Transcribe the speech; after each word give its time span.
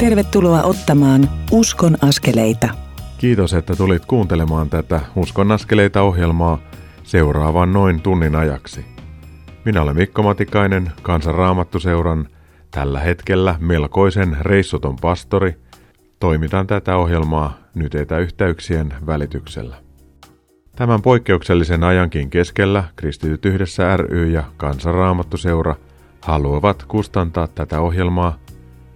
Tervetuloa 0.00 0.62
ottamaan 0.62 1.30
Uskon 1.52 1.96
askeleita. 2.02 2.68
Kiitos, 3.18 3.54
että 3.54 3.76
tulit 3.76 4.06
kuuntelemaan 4.06 4.70
tätä 4.70 5.00
Uskon 5.16 5.52
askeleita 5.52 6.02
ohjelmaa 6.02 6.58
seuraavan 7.02 7.72
noin 7.72 8.00
tunnin 8.00 8.36
ajaksi. 8.36 8.84
Minä 9.64 9.82
olen 9.82 9.96
Mikko 9.96 10.22
Matikainen, 10.22 10.92
Kansanraamattuseuran 11.02 12.28
tällä 12.70 13.00
hetkellä 13.00 13.54
melkoisen 13.58 14.36
reissuton 14.40 14.96
pastori. 14.96 15.56
Toimitan 16.20 16.66
tätä 16.66 16.96
ohjelmaa 16.96 17.58
nyt 17.74 17.94
etäyhteyksien 17.94 18.94
välityksellä. 19.06 19.76
Tämän 20.76 21.02
poikkeuksellisen 21.02 21.84
ajankin 21.84 22.30
keskellä 22.30 22.84
Kristityt 22.96 23.44
yhdessä 23.44 23.96
ry 23.96 24.30
ja 24.30 24.44
Kansanraamattuseura 24.56 25.74
haluavat 26.22 26.84
kustantaa 26.88 27.46
tätä 27.46 27.80
ohjelmaa, 27.80 28.38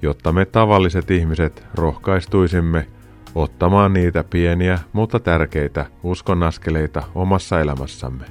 jotta 0.05 0.33
me 0.33 0.45
tavalliset 0.45 1.11
ihmiset 1.11 1.67
rohkaistuisimme 1.75 2.87
ottamaan 3.35 3.93
niitä 3.93 4.25
pieniä, 4.25 4.79
mutta 4.93 5.21
tärkeitä 5.21 5.87
uskonnaskeleita 6.03 7.03
omassa 7.15 7.61
elämässämme. 7.61 8.25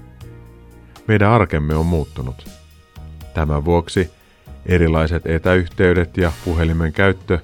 Meidän 1.08 1.30
arkemme 1.30 1.76
on 1.76 1.86
muuttunut. 1.86 2.50
Tämän 3.34 3.66
vuoksi 3.66 4.12
erilaiset 4.66 5.26
etäyhteydet 5.26 6.18
ja 6.18 6.32
puhelimen 6.46 6.94
käyttö 6.94 7.40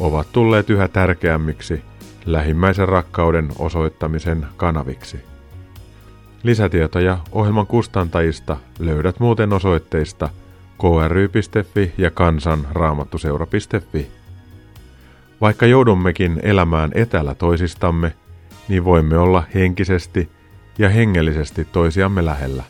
ovat 0.00 0.32
tulleet 0.32 0.70
yhä 0.70 0.88
tärkeämmiksi 0.88 1.82
lähimmäisen 2.26 2.88
rakkauden 2.88 3.48
osoittamisen 3.58 4.46
kanaviksi. 4.56 5.20
Lisätietoja 6.42 7.18
ohjelman 7.32 7.66
kustantajista 7.66 8.56
löydät 8.78 9.20
muuten 9.20 9.52
osoitteista 9.52 10.28
kry.fi 10.78 11.92
ja 11.98 12.10
kansanraamattuseura.fi. 12.10 14.10
Vaikka 15.40 15.66
joudummekin 15.66 16.40
elämään 16.42 16.90
etäällä 16.94 17.34
toisistamme, 17.34 18.12
niin 18.68 18.84
voimme 18.84 19.18
olla 19.18 19.42
henkisesti 19.54 20.28
ja 20.78 20.88
hengellisesti 20.88 21.64
toisiamme 21.64 22.24
lähellä. 22.24 22.64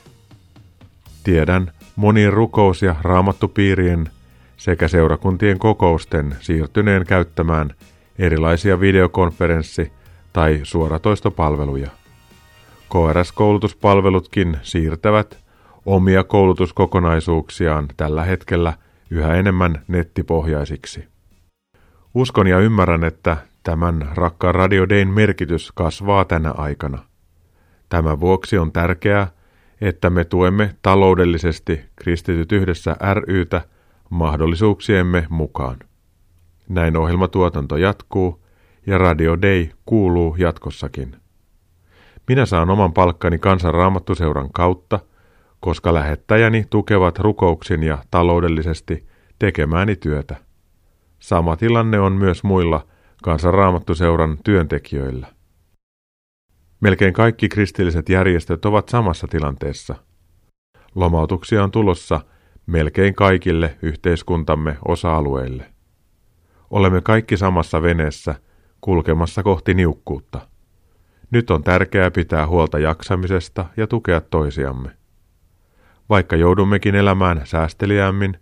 Tiedän 1.25 1.73
monien 1.97 2.33
rukous- 2.33 2.83
ja 2.83 2.97
raamattupiirien 3.03 4.11
sekä 4.57 4.89
seurakuntien 4.89 5.59
kokousten 5.59 6.37
siirtyneen 6.41 7.07
käyttämään 7.07 7.75
erilaisia 8.19 8.81
videokonferenssi- 8.81 9.93
tai 10.33 10.61
suoratoistopalveluja. 10.63 11.91
KRS-koulutuspalvelutkin 12.89 14.57
siirtävät 14.63 15.48
omia 15.89 16.25
koulutuskokonaisuuksiaan 16.25 17.89
tällä 17.97 18.25
hetkellä 18.25 18.73
yhä 19.11 19.35
enemmän 19.35 19.85
nettipohjaisiksi. 19.89 21.09
Uskon 22.15 22.47
ja 22.47 22.59
ymmärrän, 22.59 23.05
että 23.05 23.37
tämän 23.63 24.09
rakkaan 24.15 24.55
Radio 24.55 24.89
Dayn 24.89 25.09
merkitys 25.09 25.73
kasvaa 25.75 26.25
tänä 26.25 26.51
aikana. 26.51 26.99
Tämän 27.89 28.21
vuoksi 28.21 28.59
on 28.59 28.73
tärkeää, 28.73 29.27
että 29.81 30.11
me 30.11 30.25
tuemme 30.25 30.75
taloudellisesti 30.83 31.81
Kristityt 31.97 32.53
yhdessä 32.53 32.97
rytä 33.15 33.61
mahdollisuuksiemme 34.11 35.27
mukaan. 35.29 35.77
Näin 36.69 36.97
ohjelmatuotanto 36.97 37.77
jatkuu 37.77 38.45
ja 38.87 38.99
Radio 38.99 39.43
Day 39.43 39.67
kuuluu 39.87 40.37
jatkossakin. 40.39 41.17
Minä 42.29 42.47
saan 42.47 42.71
oman 42.71 42.93
palkkani 42.93 43.39
kansanraamattuseuran 43.39 44.49
kautta, 44.53 45.01
koska 45.61 45.95
lähettäjäni 45.95 46.67
tukevat 46.71 47.19
rukouksin 47.19 47.83
ja 47.83 47.99
taloudellisesti 48.11 49.07
tekemääni 49.39 49.97
työtä. 49.97 50.37
Sama 51.19 51.57
tilanne 51.57 52.01
on 52.01 52.13
myös 52.13 52.45
muilla 52.45 52.87
kansanraamattuseuran 53.23 54.39
työntekijöillä. 54.45 55.27
Melkein 56.81 57.13
kaikki 57.13 57.49
kristilliset 57.49 58.09
järjestöt 58.09 58.65
ovat 58.65 58.89
samassa 58.89 59.27
tilanteessa. 59.27 59.95
Lomautuksia 60.95 61.65
on 61.65 61.71
tulossa 61.71 62.21
melkein 62.67 63.15
kaikille 63.15 63.77
yhteiskuntamme 63.83 64.77
osa-alueille. 64.89 65.67
Olemme 66.71 67.01
kaikki 67.01 67.37
samassa 67.37 67.83
veneessä 67.83 68.35
kulkemassa 68.81 69.43
kohti 69.43 69.75
niukkuutta. 69.75 70.49
Nyt 71.31 71.51
on 71.51 71.65
tärkeää 71.65 72.11
pitää 72.11 72.47
huolta 72.47 72.79
jaksamisesta 72.79 73.67
ja 73.77 73.87
tukea 73.87 74.21
toisiamme. 74.21 74.98
Vaikka 76.09 76.37
joudummekin 76.37 76.95
elämään 76.95 77.41
säästeliämmin, 77.45 78.39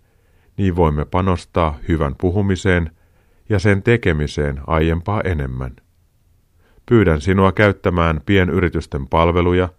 niin 0.57 0.75
voimme 0.75 1.05
panostaa 1.05 1.77
hyvän 1.87 2.15
puhumiseen 2.21 2.91
ja 3.49 3.59
sen 3.59 3.83
tekemiseen 3.83 4.61
aiempaa 4.67 5.21
enemmän. 5.21 5.75
Pyydän 6.85 7.21
sinua 7.21 7.51
käyttämään 7.51 8.21
pienyritysten 8.25 9.07
palveluja 9.07 9.69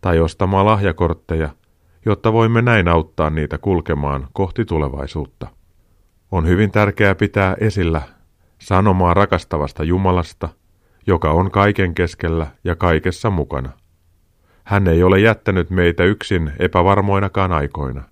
tai 0.00 0.20
ostamaan 0.20 0.66
lahjakortteja, 0.66 1.48
jotta 2.06 2.32
voimme 2.32 2.62
näin 2.62 2.88
auttaa 2.88 3.30
niitä 3.30 3.58
kulkemaan 3.58 4.28
kohti 4.32 4.64
tulevaisuutta. 4.64 5.46
On 6.30 6.46
hyvin 6.46 6.70
tärkeää 6.70 7.14
pitää 7.14 7.56
esillä 7.60 8.02
sanomaa 8.58 9.14
rakastavasta 9.14 9.84
Jumalasta, 9.84 10.48
joka 11.06 11.30
on 11.30 11.50
kaiken 11.50 11.94
keskellä 11.94 12.46
ja 12.64 12.76
kaikessa 12.76 13.30
mukana. 13.30 13.70
Hän 14.68 14.88
ei 14.88 15.02
ole 15.02 15.20
jättänyt 15.20 15.70
meitä 15.70 16.04
yksin 16.04 16.52
epävarmoinakaan 16.58 17.52
aikoina. 17.52 18.02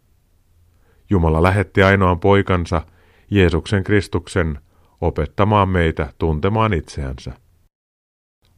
Jumala 1.11 1.43
lähetti 1.43 1.83
ainoan 1.83 2.21
poikansa, 2.21 2.83
Jeesuksen 3.31 3.85
Kristuksen, 3.85 4.59
opettamaan 5.01 5.69
meitä 5.69 6.13
tuntemaan 6.19 6.73
itseänsä. 6.73 7.33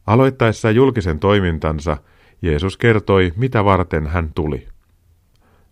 Aloittaessa 0.06 0.70
julkisen 0.70 1.19
toimintansa 1.19 1.97
Jeesus 2.42 2.76
kertoi, 2.76 3.32
mitä 3.37 3.64
varten 3.64 4.06
hän 4.06 4.31
tuli. 4.34 4.69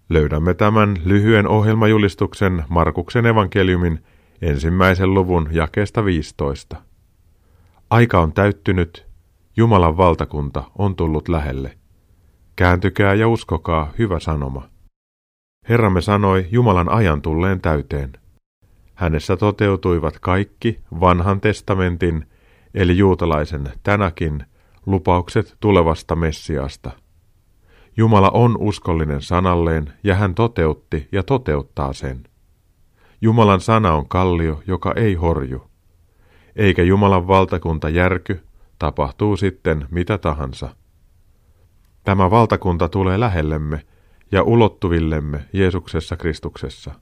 Löydämme 0.09 0.55
tämän 0.55 0.97
lyhyen 1.05 1.49
ohjelmajulistuksen 1.49 2.65
Markuksen 2.69 3.27
evankeliumin 3.27 4.05
ensimmäisen 4.43 5.15
luvun 5.15 5.49
jakeesta 5.51 6.05
15. 6.05 6.77
Aika 7.91 8.21
on 8.21 8.33
täyttynyt, 8.33 9.07
Jumalan 9.57 9.97
valtakunta 9.97 10.65
on 10.79 10.97
tullut 10.97 11.29
lähelle. 11.29 11.77
Kääntykää 12.57 13.15
ja 13.15 13.29
uskokaa 13.29 13.93
hyvä 13.99 14.21
sanoma. 14.21 14.69
Herramme 15.69 16.01
sanoi 16.01 16.47
Jumalan 16.51 16.89
ajan 16.89 17.23
tulleen 17.23 17.61
täyteen. 17.61 18.13
Hänessä 18.95 19.37
toteutuivat 19.37 20.19
kaikki 20.21 20.81
vanhan 21.01 21.41
testamentin, 21.41 22.27
eli 22.75 22.99
juutalaisen 22.99 23.73
tänäkin, 23.83 24.45
lupaukset 24.87 25.57
tulevasta 25.61 26.17
Messiasta. 26.17 26.91
Jumala 27.97 28.31
on 28.31 28.57
uskollinen 28.59 29.23
sanalleen 29.23 29.93
ja 30.05 30.15
hän 30.15 30.35
toteutti 30.35 31.09
ja 31.13 31.23
toteuttaa 31.23 31.93
sen. 31.93 32.25
Jumalan 33.21 33.61
sana 33.61 33.93
on 33.95 34.09
kallio, 34.09 34.63
joka 34.67 34.93
ei 34.97 35.15
horju. 35.15 35.71
Eikä 36.57 36.83
Jumalan 36.83 37.29
valtakunta 37.29 37.89
järky, 37.89 38.45
tapahtuu 38.79 39.37
sitten 39.37 39.87
mitä 39.91 40.19
tahansa. 40.19 40.77
Tämä 42.07 42.31
valtakunta 42.31 42.89
tulee 42.89 43.21
lähellemme 43.21 43.83
ja 44.33 44.43
ulottuvillemme 44.43 45.45
Jeesuksessa 45.53 46.17
Kristuksessa. 46.17 46.95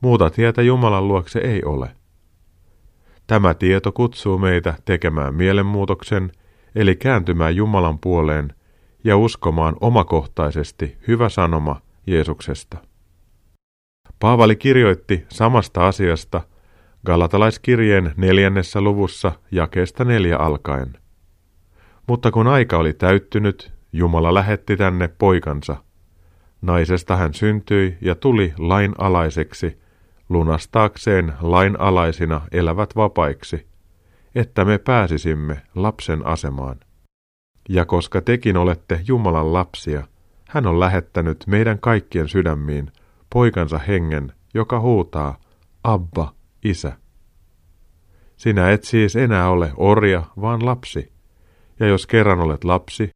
Muuta 0.00 0.30
tietä 0.30 0.62
Jumalan 0.62 1.08
luokse 1.08 1.38
ei 1.38 1.64
ole. 1.64 1.90
Tämä 3.26 3.54
tieto 3.54 3.92
kutsuu 3.92 4.38
meitä 4.38 4.74
tekemään 4.84 5.34
mielenmuutoksen, 5.34 6.32
eli 6.74 6.96
kääntymään 6.96 7.56
Jumalan 7.56 7.98
puoleen 7.98 8.54
ja 9.04 9.16
uskomaan 9.16 9.76
omakohtaisesti 9.80 10.98
hyvä 11.08 11.28
sanoma 11.28 11.80
Jeesuksesta. 12.06 12.78
Paavali 14.20 14.56
kirjoitti 14.56 15.24
samasta 15.28 15.88
asiasta 15.88 16.40
Galatalaiskirjeen 17.06 18.12
neljännessä 18.16 18.80
luvussa 18.80 19.32
jakeesta 19.50 20.04
neljä 20.04 20.38
alkaen. 20.38 20.98
Mutta 22.06 22.30
kun 22.30 22.46
aika 22.46 22.78
oli 22.78 22.92
täyttynyt, 22.92 23.73
Jumala 23.96 24.34
lähetti 24.34 24.76
tänne 24.76 25.08
poikansa. 25.08 25.76
Naisesta 26.62 27.16
hän 27.16 27.34
syntyi 27.34 27.98
ja 28.00 28.14
tuli 28.14 28.54
lainalaiseksi, 28.58 29.78
lunastaakseen 30.28 31.32
lainalaisina 31.40 32.40
elävät 32.52 32.96
vapaiksi, 32.96 33.66
että 34.34 34.64
me 34.64 34.78
pääsisimme 34.78 35.62
lapsen 35.74 36.26
asemaan. 36.26 36.80
Ja 37.68 37.84
koska 37.84 38.20
tekin 38.20 38.56
olette 38.56 39.00
Jumalan 39.06 39.52
lapsia, 39.52 40.06
hän 40.48 40.66
on 40.66 40.80
lähettänyt 40.80 41.44
meidän 41.46 41.78
kaikkien 41.78 42.28
sydämiin 42.28 42.92
poikansa 43.30 43.78
hengen, 43.78 44.32
joka 44.54 44.80
huutaa, 44.80 45.40
Abba, 45.84 46.34
isä. 46.64 46.92
Sinä 48.36 48.70
et 48.70 48.84
siis 48.84 49.16
enää 49.16 49.50
ole 49.50 49.72
orja, 49.76 50.22
vaan 50.40 50.66
lapsi. 50.66 51.12
Ja 51.80 51.86
jos 51.86 52.06
kerran 52.06 52.40
olet 52.40 52.64
lapsi, 52.64 53.10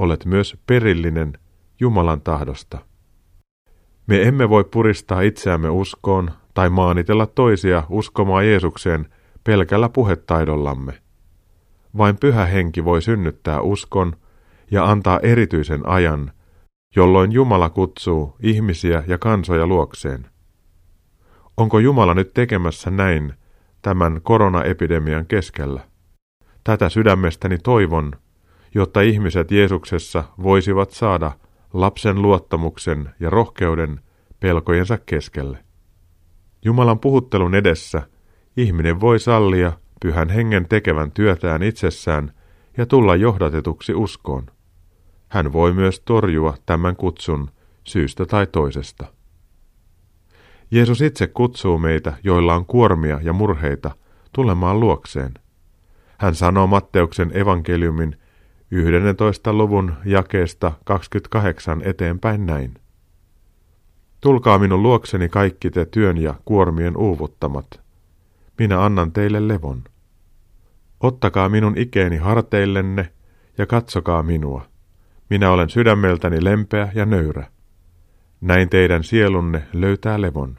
olet 0.00 0.24
myös 0.24 0.56
perillinen 0.66 1.32
Jumalan 1.80 2.20
tahdosta. 2.20 2.78
Me 4.06 4.22
emme 4.22 4.48
voi 4.48 4.64
puristaa 4.64 5.20
itseämme 5.20 5.68
uskoon 5.68 6.30
tai 6.54 6.70
maanitella 6.70 7.26
toisia 7.26 7.82
uskomaan 7.88 8.46
Jeesukseen 8.46 9.06
pelkällä 9.44 9.88
puhetaidollamme. 9.88 10.92
Vain 11.96 12.16
pyhä 12.16 12.46
henki 12.46 12.84
voi 12.84 13.02
synnyttää 13.02 13.60
uskon 13.60 14.16
ja 14.70 14.90
antaa 14.90 15.20
erityisen 15.22 15.88
ajan, 15.88 16.32
jolloin 16.96 17.32
Jumala 17.32 17.70
kutsuu 17.70 18.36
ihmisiä 18.42 19.04
ja 19.06 19.18
kansoja 19.18 19.66
luokseen. 19.66 20.26
Onko 21.56 21.78
Jumala 21.78 22.14
nyt 22.14 22.34
tekemässä 22.34 22.90
näin 22.90 23.34
tämän 23.82 24.20
koronaepidemian 24.22 25.26
keskellä? 25.26 25.80
Tätä 26.64 26.88
sydämestäni 26.88 27.58
toivon, 27.58 28.12
jotta 28.74 29.00
ihmiset 29.00 29.50
Jeesuksessa 29.50 30.24
voisivat 30.42 30.90
saada 30.90 31.32
lapsen 31.72 32.22
luottamuksen 32.22 33.10
ja 33.20 33.30
rohkeuden 33.30 34.00
pelkojensa 34.40 34.98
keskelle. 34.98 35.58
Jumalan 36.64 36.98
puhuttelun 36.98 37.54
edessä 37.54 38.02
ihminen 38.56 39.00
voi 39.00 39.18
sallia 39.18 39.72
pyhän 40.00 40.28
hengen 40.28 40.68
tekevän 40.68 41.12
työtään 41.12 41.62
itsessään 41.62 42.32
ja 42.76 42.86
tulla 42.86 43.16
johdatetuksi 43.16 43.94
uskoon. 43.94 44.46
Hän 45.28 45.52
voi 45.52 45.72
myös 45.72 46.00
torjua 46.00 46.54
tämän 46.66 46.96
kutsun 46.96 47.50
syystä 47.84 48.26
tai 48.26 48.46
toisesta. 48.46 49.06
Jeesus 50.70 51.00
itse 51.00 51.26
kutsuu 51.26 51.78
meitä, 51.78 52.12
joilla 52.24 52.54
on 52.54 52.66
kuormia 52.66 53.20
ja 53.22 53.32
murheita, 53.32 53.90
tulemaan 54.32 54.80
luokseen. 54.80 55.34
Hän 56.18 56.34
sanoo 56.34 56.66
Matteuksen 56.66 57.36
evankeliumin 57.36 58.16
11. 58.72 59.52
luvun 59.52 59.94
jakeesta 60.04 60.72
28 60.84 61.82
eteenpäin 61.84 62.46
näin. 62.46 62.74
Tulkaa 64.20 64.58
minun 64.58 64.82
luokseni 64.82 65.28
kaikki 65.28 65.70
te 65.70 65.84
työn 65.84 66.16
ja 66.18 66.34
kuormien 66.44 66.96
uuvuttamat. 66.96 67.80
Minä 68.58 68.84
annan 68.84 69.12
teille 69.12 69.48
levon. 69.48 69.84
Ottakaa 71.00 71.48
minun 71.48 71.78
ikeeni 71.78 72.16
harteillenne 72.16 73.12
ja 73.58 73.66
katsokaa 73.66 74.22
minua. 74.22 74.66
Minä 75.30 75.50
olen 75.50 75.70
sydämeltäni 75.70 76.44
lempeä 76.44 76.92
ja 76.94 77.06
nöyrä. 77.06 77.46
Näin 78.40 78.68
teidän 78.68 79.04
sielunne 79.04 79.62
löytää 79.72 80.20
levon. 80.20 80.58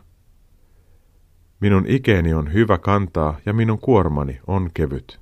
Minun 1.60 1.86
ikeeni 1.88 2.34
on 2.34 2.54
hyvä 2.54 2.78
kantaa 2.78 3.38
ja 3.46 3.54
minun 3.54 3.80
kuormani 3.80 4.40
on 4.48 4.69
kevyt. 4.74 5.19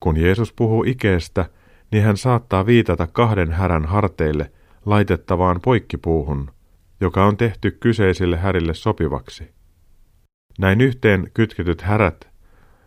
Kun 0.00 0.16
Jeesus 0.16 0.52
puhuu 0.52 0.84
ikeestä, 0.84 1.46
niin 1.94 2.04
hän 2.04 2.16
saattaa 2.16 2.66
viitata 2.66 3.06
kahden 3.06 3.52
härän 3.52 3.84
harteille 3.84 4.50
laitettavaan 4.86 5.60
poikkipuuhun, 5.64 6.50
joka 7.00 7.24
on 7.24 7.36
tehty 7.36 7.70
kyseisille 7.70 8.36
härille 8.36 8.74
sopivaksi. 8.74 9.50
Näin 10.58 10.80
yhteen 10.80 11.30
kytketyt 11.34 11.82
härät 11.82 12.28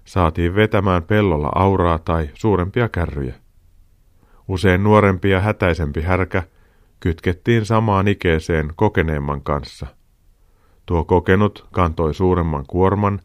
saatiin 0.05 0.55
vetämään 0.55 1.03
pellolla 1.03 1.51
auraa 1.55 1.99
tai 1.99 2.29
suurempia 2.33 2.89
kärryjä. 2.89 3.35
Usein 4.47 4.83
nuorempi 4.83 5.29
ja 5.29 5.41
hätäisempi 5.41 6.01
härkä 6.01 6.43
kytkettiin 6.99 7.65
samaan 7.65 8.07
ikeeseen 8.07 8.73
kokeneemman 8.75 9.41
kanssa. 9.41 9.87
Tuo 10.85 11.03
kokenut 11.03 11.67
kantoi 11.71 12.13
suuremman 12.13 12.65
kuorman 12.67 13.19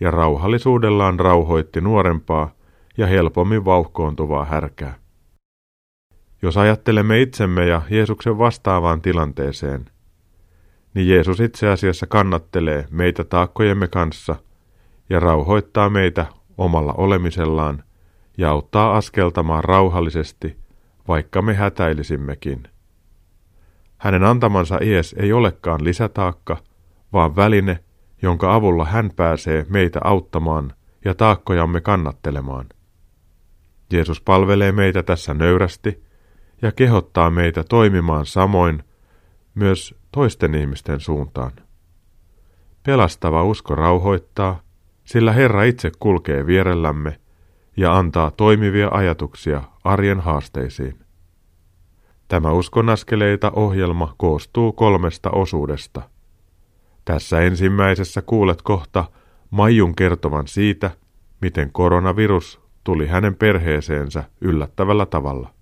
ja 0.00 0.10
rauhallisuudellaan 0.10 1.20
rauhoitti 1.20 1.80
nuorempaa 1.80 2.50
ja 2.98 3.06
helpommin 3.06 3.64
vauhkoontuvaa 3.64 4.44
härkää. 4.44 5.00
Jos 6.42 6.56
ajattelemme 6.56 7.20
itsemme 7.20 7.66
ja 7.66 7.82
Jeesuksen 7.90 8.38
vastaavaan 8.38 9.02
tilanteeseen, 9.02 9.84
niin 10.94 11.08
Jeesus 11.08 11.40
itse 11.40 11.68
asiassa 11.68 12.06
kannattelee 12.06 12.86
meitä 12.90 13.24
taakkojemme 13.24 13.88
kanssa 13.88 14.36
ja 15.10 15.20
rauhoittaa 15.20 15.90
meitä 15.90 16.26
omalla 16.58 16.92
olemisellaan 16.92 17.84
ja 18.38 18.50
auttaa 18.50 18.96
askeltamaan 18.96 19.64
rauhallisesti, 19.64 20.56
vaikka 21.08 21.42
me 21.42 21.54
hätäilisimmekin. 21.54 22.62
Hänen 23.98 24.24
antamansa 24.24 24.78
ies 24.82 25.14
ei 25.18 25.32
olekaan 25.32 25.84
lisätaakka, 25.84 26.56
vaan 27.12 27.36
väline, 27.36 27.78
jonka 28.22 28.54
avulla 28.54 28.84
hän 28.84 29.10
pääsee 29.16 29.66
meitä 29.68 30.00
auttamaan 30.04 30.72
ja 31.04 31.14
taakkojamme 31.14 31.80
kannattelemaan. 31.80 32.66
Jeesus 33.92 34.20
palvelee 34.20 34.72
meitä 34.72 35.02
tässä 35.02 35.34
nöyrästi 35.34 36.09
ja 36.62 36.72
kehottaa 36.72 37.30
meitä 37.30 37.64
toimimaan 37.64 38.26
samoin 38.26 38.82
myös 39.54 39.94
toisten 40.12 40.54
ihmisten 40.54 41.00
suuntaan. 41.00 41.52
Pelastava 42.82 43.44
usko 43.44 43.74
rauhoittaa, 43.74 44.60
sillä 45.04 45.32
Herra 45.32 45.62
itse 45.62 45.90
kulkee 46.00 46.46
vierellämme 46.46 47.20
ja 47.76 47.96
antaa 47.96 48.30
toimivia 48.30 48.88
ajatuksia 48.92 49.62
arjen 49.84 50.20
haasteisiin. 50.20 50.98
Tämä 52.28 52.52
uskonaskeleita 52.52 53.52
ohjelma 53.56 54.14
koostuu 54.16 54.72
kolmesta 54.72 55.30
osuudesta. 55.30 56.02
Tässä 57.04 57.40
ensimmäisessä 57.40 58.22
kuulet 58.22 58.62
kohta 58.62 59.04
Maijun 59.50 59.96
kertovan 59.96 60.48
siitä, 60.48 60.90
miten 61.40 61.72
koronavirus 61.72 62.60
tuli 62.84 63.06
hänen 63.06 63.34
perheeseensä 63.34 64.24
yllättävällä 64.40 65.06
tavalla. 65.06 65.59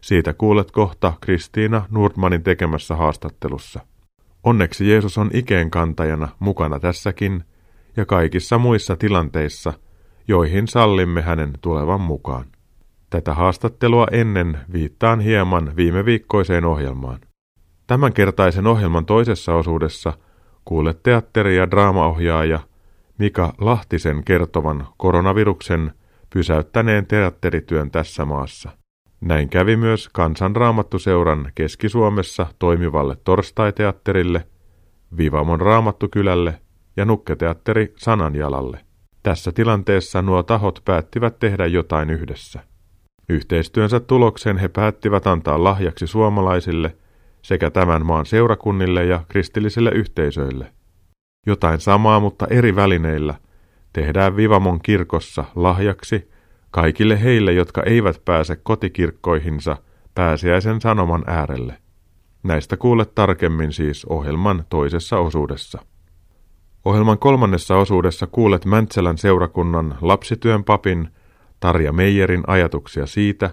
Siitä 0.00 0.32
kuulet 0.32 0.70
kohta 0.70 1.12
Kristiina 1.20 1.86
Nordmanin 1.90 2.42
tekemässä 2.42 2.96
haastattelussa. 2.96 3.80
Onneksi 4.44 4.88
Jeesus 4.88 5.18
on 5.18 5.30
ikeenkantajana 5.32 6.28
mukana 6.38 6.80
tässäkin 6.80 7.44
ja 7.96 8.06
kaikissa 8.06 8.58
muissa 8.58 8.96
tilanteissa, 8.96 9.72
joihin 10.28 10.68
sallimme 10.68 11.22
hänen 11.22 11.52
tulevan 11.60 12.00
mukaan. 12.00 12.44
Tätä 13.10 13.34
haastattelua 13.34 14.06
ennen 14.12 14.58
viittaan 14.72 15.20
hieman 15.20 15.76
viime 15.76 16.04
viikkoiseen 16.04 16.64
ohjelmaan. 16.64 17.20
Tämänkertaisen 17.86 18.66
ohjelman 18.66 19.06
toisessa 19.06 19.54
osuudessa 19.54 20.12
kuulet 20.64 21.02
teatteri- 21.02 21.56
ja 21.56 21.70
draamaohjaaja 21.70 22.60
Mika 23.18 23.54
Lahtisen 23.58 24.24
kertovan 24.24 24.86
koronaviruksen 24.96 25.92
pysäyttäneen 26.32 27.06
teatterityön 27.06 27.90
tässä 27.90 28.24
maassa. 28.24 28.79
Näin 29.20 29.48
kävi 29.48 29.76
myös 29.76 30.08
Kansanraamattuseuran 30.08 31.52
Keski-Suomessa 31.54 32.46
toimivalle 32.58 33.16
torstaiteatterille, 33.24 34.46
Vivamon 35.16 35.60
raamattukylälle 35.60 36.60
ja 36.96 37.04
nukketeatteri 37.04 37.94
Sananjalalle. 37.96 38.80
Tässä 39.22 39.52
tilanteessa 39.52 40.22
nuo 40.22 40.42
tahot 40.42 40.82
päättivät 40.84 41.38
tehdä 41.38 41.66
jotain 41.66 42.10
yhdessä. 42.10 42.60
Yhteistyönsä 43.28 44.00
tuloksen 44.00 44.58
he 44.58 44.68
päättivät 44.68 45.26
antaa 45.26 45.64
lahjaksi 45.64 46.06
suomalaisille 46.06 46.96
sekä 47.42 47.70
tämän 47.70 48.06
maan 48.06 48.26
seurakunnille 48.26 49.04
ja 49.04 49.24
kristillisille 49.28 49.90
yhteisöille. 49.90 50.72
Jotain 51.46 51.80
samaa, 51.80 52.20
mutta 52.20 52.46
eri 52.50 52.76
välineillä 52.76 53.34
tehdään 53.92 54.36
Vivamon 54.36 54.80
kirkossa 54.82 55.44
lahjaksi 55.54 56.30
kaikille 56.70 57.22
heille, 57.22 57.52
jotka 57.52 57.82
eivät 57.82 58.24
pääse 58.24 58.56
kotikirkkoihinsa 58.56 59.76
pääsiäisen 60.14 60.80
sanoman 60.80 61.24
äärelle. 61.26 61.76
Näistä 62.42 62.76
kuulet 62.76 63.14
tarkemmin 63.14 63.72
siis 63.72 64.04
ohjelman 64.04 64.64
toisessa 64.68 65.18
osuudessa. 65.18 65.78
Ohjelman 66.84 67.18
kolmannessa 67.18 67.76
osuudessa 67.76 68.26
kuulet 68.26 68.64
Mäntsälän 68.64 69.18
seurakunnan 69.18 69.98
lapsityön 70.00 70.64
papin 70.64 71.08
Tarja 71.60 71.92
Meijerin 71.92 72.42
ajatuksia 72.46 73.06
siitä, 73.06 73.50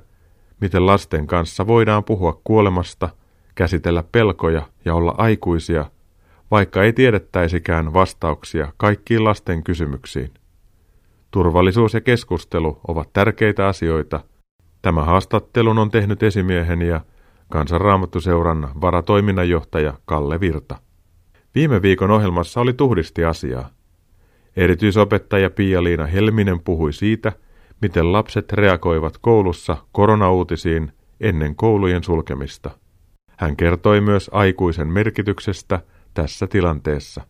miten 0.61 0.85
lasten 0.85 1.27
kanssa 1.27 1.67
voidaan 1.67 2.03
puhua 2.03 2.41
kuolemasta, 2.43 3.09
käsitellä 3.55 4.03
pelkoja 4.11 4.61
ja 4.85 4.95
olla 4.95 5.15
aikuisia, 5.17 5.85
vaikka 6.51 6.83
ei 6.83 6.93
tiedettäisikään 6.93 7.93
vastauksia 7.93 8.73
kaikkiin 8.77 9.23
lasten 9.23 9.63
kysymyksiin. 9.63 10.31
Turvallisuus 11.31 11.93
ja 11.93 12.01
keskustelu 12.01 12.79
ovat 12.87 13.13
tärkeitä 13.13 13.67
asioita. 13.67 14.19
Tämä 14.81 15.03
haastattelun 15.03 15.77
on 15.77 15.91
tehnyt 15.91 16.23
esimieheni 16.23 16.87
ja 16.87 17.01
kansanraamattuseuran 17.49 18.69
varatoiminnanjohtaja 18.81 19.93
Kalle 20.05 20.39
Virta. 20.39 20.75
Viime 21.55 21.81
viikon 21.81 22.11
ohjelmassa 22.11 22.61
oli 22.61 22.73
tuhdisti 22.73 23.25
asiaa. 23.25 23.69
Erityisopettaja 24.55 25.49
Pia-Liina 25.49 26.05
Helminen 26.05 26.59
puhui 26.59 26.93
siitä, 26.93 27.31
miten 27.81 28.11
lapset 28.11 28.53
reagoivat 28.53 29.17
koulussa 29.17 29.77
koronauutisiin 29.91 30.91
ennen 31.21 31.55
koulujen 31.55 32.03
sulkemista. 32.03 32.71
Hän 33.37 33.55
kertoi 33.55 34.01
myös 34.01 34.29
aikuisen 34.33 34.87
merkityksestä 34.87 35.79
tässä 36.13 36.47
tilanteessa. 36.47 37.21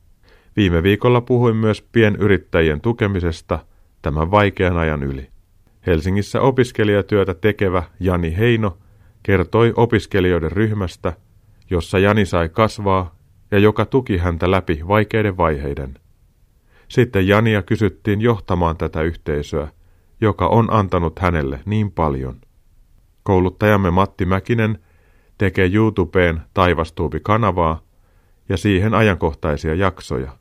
Viime 0.56 0.84
viikolla 0.84 1.22
puhuin 1.22 1.56
myös 1.56 1.82
pienyrittäjien 1.82 2.82
tukemisesta– 2.82 3.60
tämän 4.08 4.32
vaikean 4.32 4.78
ajan 4.78 5.04
yli. 5.04 5.28
Helsingissä 5.88 6.42
opiskelijatyötä 6.42 7.34
tekevä 7.34 7.84
Jani 8.00 8.38
Heino 8.38 8.78
kertoi 9.24 9.74
opiskelijoiden 9.76 10.52
ryhmästä, 10.52 11.14
jossa 11.70 12.00
Jani 12.00 12.26
sai 12.26 12.50
kasvaa 12.50 13.16
ja 13.52 13.60
joka 13.60 13.86
tuki 13.86 14.18
häntä 14.18 14.52
läpi 14.52 14.80
vaikeiden 14.88 15.38
vaiheiden. 15.38 16.00
Sitten 16.88 17.28
Jania 17.28 17.62
kysyttiin 17.62 18.22
johtamaan 18.22 18.78
tätä 18.78 19.02
yhteisöä, 19.02 19.68
joka 20.22 20.48
on 20.48 20.74
antanut 20.74 21.20
hänelle 21.20 21.60
niin 21.66 21.92
paljon. 21.92 22.42
Kouluttajamme 23.24 23.92
Matti 23.92 24.26
Mäkinen 24.26 24.80
tekee 25.38 25.70
YouTubeen 25.74 26.42
Taivastuubi-kanavaa 26.54 27.82
ja 28.50 28.58
siihen 28.58 28.94
ajankohtaisia 28.94 29.76
jaksoja. 29.76 30.38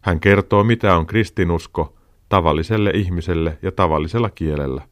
Hän 0.00 0.20
kertoo, 0.20 0.64
mitä 0.64 0.96
on 0.96 1.06
kristinusko 1.06 1.93
tavalliselle 2.28 2.90
ihmiselle 2.94 3.58
ja 3.62 3.72
tavallisella 3.72 4.30
kielellä. 4.30 4.82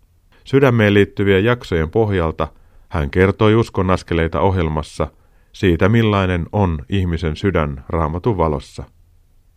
Sydämeen 0.45 0.95
liittyvien 0.95 1.45
jaksojen 1.45 1.91
pohjalta 1.91 2.49
hän 2.89 3.11
kertoi 3.11 3.55
uskon 3.55 3.91
askeleita 3.91 4.41
ohjelmassa 4.41 5.09
siitä, 5.53 5.89
millainen 5.89 6.47
on 6.53 6.79
ihmisen 6.89 7.37
sydän 7.37 7.85
raamatun 7.89 8.39
valossa. 8.39 8.85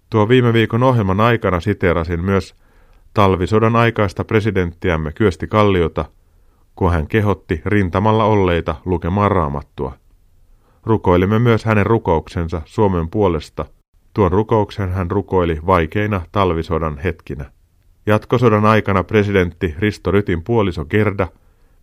Tuo 0.10 0.30
viime 0.30 0.54
viikon 0.54 0.84
ohjelman 0.84 1.20
aikana 1.20 1.60
siteerasin 1.60 2.20
myös 2.26 2.56
talvisodan 3.14 3.76
aikaista 3.76 4.24
presidenttiämme 4.24 5.12
Kyösti 5.12 5.48
Kalliota, 5.48 6.06
kun 6.76 6.92
hän 6.92 7.08
kehotti 7.08 7.62
rintamalla 7.66 8.24
olleita 8.24 8.76
lukemaan 8.86 9.32
raamattua. 9.32 9.94
Rukoilimme 10.84 11.40
myös 11.40 11.66
hänen 11.66 11.86
rukouksensa 11.86 12.62
Suomen 12.66 13.10
puolesta. 13.10 13.66
Tuon 14.14 14.32
rukouksen 14.32 14.92
hän 14.92 15.12
rukoili 15.12 15.60
vaikeina 15.66 16.22
talvisodan 16.32 16.98
hetkinä. 16.98 17.55
Jatkosodan 18.06 18.66
aikana 18.66 19.04
presidentti 19.04 19.76
Risto 19.80 20.12
Rytin 20.12 20.44
puoliso 20.44 20.86
Gerda 20.86 21.28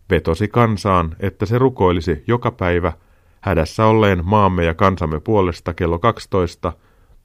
vetosi 0.09 0.47
kansaan, 0.47 1.15
että 1.19 1.45
se 1.45 1.57
rukoilisi 1.57 2.23
joka 2.27 2.51
päivä 2.51 2.93
hädässä 3.41 3.85
olleen 3.85 4.21
maamme 4.25 4.65
ja 4.65 4.73
kansamme 4.73 5.19
puolesta 5.19 5.73
kello 5.73 5.99
12 5.99 6.73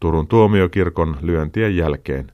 Turun 0.00 0.26
tuomiokirkon 0.26 1.16
lyöntien 1.20 1.76
jälkeen. 1.76 2.32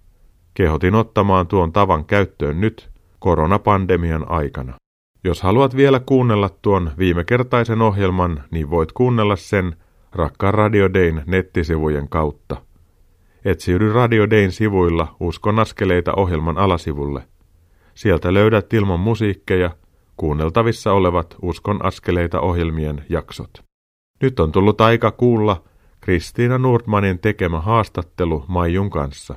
Kehotin 0.54 0.94
ottamaan 0.94 1.46
tuon 1.46 1.72
tavan 1.72 2.04
käyttöön 2.04 2.60
nyt 2.60 2.90
koronapandemian 3.18 4.30
aikana. 4.30 4.74
Jos 5.24 5.42
haluat 5.42 5.76
vielä 5.76 6.00
kuunnella 6.00 6.50
tuon 6.62 6.90
viimekertaisen 6.98 7.82
ohjelman, 7.82 8.44
niin 8.50 8.70
voit 8.70 8.92
kuunnella 8.92 9.36
sen 9.36 9.76
Rakkaan 10.12 10.54
Radio 10.54 10.94
Dayn 10.94 11.22
nettisivujen 11.26 12.08
kautta. 12.08 12.56
Etsiydy 13.44 13.92
Radio 13.92 14.30
Dayn 14.30 14.52
sivuilla 14.52 15.16
Uskon 15.20 15.58
askeleita 15.58 16.12
ohjelman 16.16 16.58
alasivulle. 16.58 17.22
Sieltä 17.94 18.34
löydät 18.34 18.72
ilman 18.72 19.00
musiikkeja 19.00 19.70
kuunneltavissa 20.16 20.92
olevat 20.92 21.36
Uskon 21.42 21.84
askeleita 21.84 22.40
ohjelmien 22.40 23.04
jaksot. 23.08 23.50
Nyt 24.22 24.40
on 24.40 24.52
tullut 24.52 24.80
aika 24.80 25.10
kuulla 25.10 25.62
Kristiina 26.00 26.58
Nordmanin 26.58 27.18
tekemä 27.18 27.60
haastattelu 27.60 28.44
Maijun 28.48 28.90
kanssa. 28.90 29.34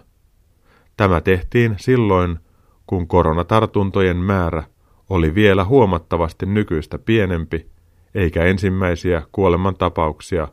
Tämä 0.98 1.22
tehtiin 1.22 1.76
silloin, 1.80 2.40
kun 2.88 3.08
koronatartuntojen 3.08 4.18
määrä 4.18 4.64
oli 5.10 5.36
vielä 5.36 5.66
huomattavasti 5.66 6.46
nykyistä 6.46 7.00
pienempi, 7.00 7.70
eikä 8.16 8.44
ensimmäisiä 8.44 9.22
kuolemantapauksia 9.32 10.48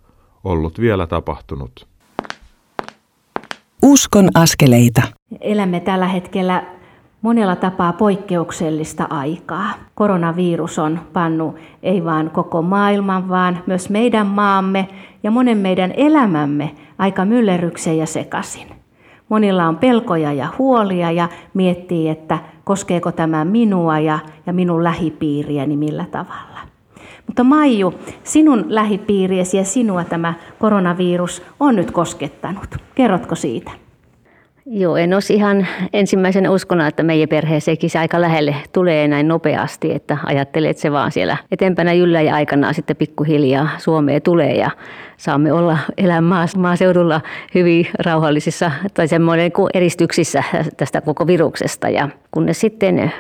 ollut 0.45 0.81
vielä 0.81 1.07
tapahtunut. 1.07 1.94
Uskon 3.87 4.29
askeleita. 4.35 5.03
Elämme 5.41 5.81
tällä 5.81 6.07
hetkellä 6.07 6.63
monella 7.23 7.57
tapaa 7.57 7.93
poikkeuksellista 7.93 9.07
aikaa. 9.11 9.71
Koronavirus 9.95 10.79
on 10.79 11.01
pannu 11.13 11.55
ei 11.83 12.05
vain 12.05 12.31
koko 12.31 12.63
maailman, 12.63 13.29
vaan 13.29 13.59
myös 13.67 13.91
meidän 13.91 14.27
maamme 14.27 14.89
ja 15.23 15.31
monen 15.31 15.59
meidän 15.59 15.93
elämämme 15.97 16.75
aika 16.99 17.25
myllerrykseen 17.25 17.99
ja 17.99 18.07
sekaisin. 18.07 18.69
Monilla 19.29 19.69
on 19.69 19.77
pelkoja 19.77 20.33
ja 20.33 20.49
huolia 20.59 21.11
ja 21.11 21.29
miettii, 21.55 22.09
että 22.09 22.39
koskeeko 22.65 23.13
tämä 23.13 23.45
minua 23.45 23.99
ja, 23.99 24.19
ja 24.47 24.53
minun 24.53 24.85
lähipiiriäni 24.85 25.77
millä 25.77 26.05
tavalla. 26.11 26.54
Mutta 27.27 27.45
Maiju, 27.45 27.95
sinun 28.25 28.65
lähipiiriesi 28.69 29.57
ja 29.57 29.65
sinua 29.65 30.05
tämä 30.05 30.35
koronavirus 30.59 31.43
on 31.61 31.77
nyt 31.77 31.91
koskettanut. 31.91 32.77
Kerrotko 32.95 33.35
siitä? 33.35 33.71
Joo, 34.67 34.97
en 34.97 35.15
olisi 35.15 35.35
ihan 35.35 35.67
ensimmäisenä 35.93 36.51
uskona, 36.51 36.87
että 36.87 37.03
meidän 37.03 37.29
perheeseenkin 37.29 37.91
se 37.91 37.99
aika 37.99 38.21
lähelle 38.21 38.55
tulee 38.73 39.09
näin 39.09 39.29
nopeasti, 39.29 39.95
että 39.95 40.19
ajattelee, 40.27 40.71
että 40.71 40.81
se 40.81 40.93
vaan 40.93 41.13
siellä 41.13 41.37
eteenpäin 41.51 41.99
jyllä 41.99 42.21
ja 42.21 42.35
aikanaan 42.35 42.75
sitten 42.75 42.97
pikkuhiljaa 42.97 43.69
Suomeen 43.79 44.23
tulee 44.23 44.57
ja 44.57 44.71
saamme 45.17 45.53
olla 45.53 45.79
elää 45.97 46.21
maaseudulla 46.57 47.21
hyvin 47.55 47.87
rauhallisissa 47.99 48.71
tai 48.95 49.09
semmoinen 49.09 49.51
eristyksissä 49.75 50.43
tästä 50.77 51.01
koko 51.01 51.27
viruksesta. 51.27 51.89
Ja 51.89 52.09
kunnes 52.31 52.61
sitten 52.61 53.13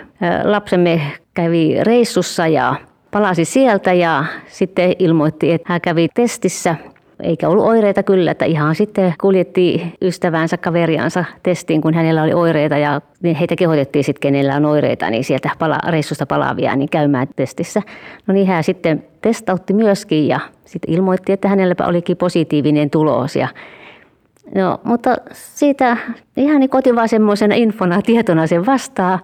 lapsemme 0.45 1.01
kävi 1.35 1.77
reissussa 1.83 2.47
ja 2.47 2.75
palasi 3.15 3.45
sieltä 3.45 3.93
ja 3.93 4.25
sitten 4.47 4.93
ilmoitti, 4.99 5.53
että 5.53 5.73
hän 5.73 5.81
kävi 5.81 6.09
testissä 6.15 6.77
eikä 7.23 7.49
ollut 7.49 7.65
oireita 7.65 8.03
kyllä, 8.03 8.31
että 8.31 8.45
ihan 8.45 8.75
sitten 8.75 9.15
kuljetti 9.21 9.95
ystävänsä, 10.03 10.57
kaveriansa 10.57 11.25
testiin, 11.43 11.81
kun 11.81 11.95
hänellä 11.95 12.23
oli 12.23 12.33
oireita 12.33 12.79
ja 12.79 13.01
heitä 13.41 13.57
kehotettiin 13.57 14.05
sitten, 14.05 14.21
kenellä 14.21 14.57
on 14.57 14.65
oireita, 14.65 15.11
niin 15.11 15.25
sieltä 15.25 15.51
pala, 15.59 15.79
reissusta 15.89 16.27
palaavia, 16.27 16.77
niin 16.77 16.89
käymään 16.89 17.27
testissä. 17.37 17.83
No 18.27 18.35
niin 18.35 18.47
hän 18.47 18.65
sitten 18.65 19.05
testautti 19.21 19.73
myöskin 19.73 20.29
ja 20.29 20.41
sitten 20.65 20.95
ilmoitti, 20.95 21.33
että 21.33 21.49
hänellä 21.49 21.75
olikin 21.87 22.17
positiivinen 22.17 22.91
tulos 22.91 23.37
ja 23.37 23.49
No, 24.55 24.81
mutta 24.85 25.17
siitä 25.33 25.97
ihan 26.37 26.61
niin 26.61 26.71
kotiin 26.71 26.97
vaan 26.97 27.09
semmoisena 27.09 27.55
infona, 27.55 28.03
tietona 28.03 28.47
sen 28.47 28.67
vastaa, 28.67 29.19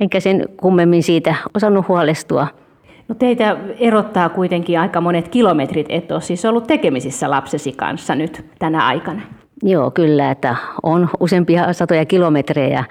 enkä 0.00 0.20
sen 0.20 0.44
kummemmin 0.56 1.02
siitä 1.02 1.34
osannut 1.54 1.88
huolestua. 1.88 2.63
No 3.08 3.14
teitä 3.14 3.56
erottaa 3.78 4.28
kuitenkin 4.28 4.80
aika 4.80 5.00
monet 5.00 5.28
kilometrit, 5.28 5.86
et 5.88 6.12
ole 6.12 6.20
siis 6.20 6.44
ollut 6.44 6.66
tekemisissä 6.66 7.30
lapsesi 7.30 7.72
kanssa 7.72 8.14
nyt 8.14 8.44
tänä 8.58 8.86
aikana. 8.86 9.22
Joo, 9.62 9.90
kyllä, 9.90 10.30
että 10.30 10.56
on 10.82 11.08
useampia 11.20 11.72
satoja 11.72 12.04
kilometrejä. 12.04 12.84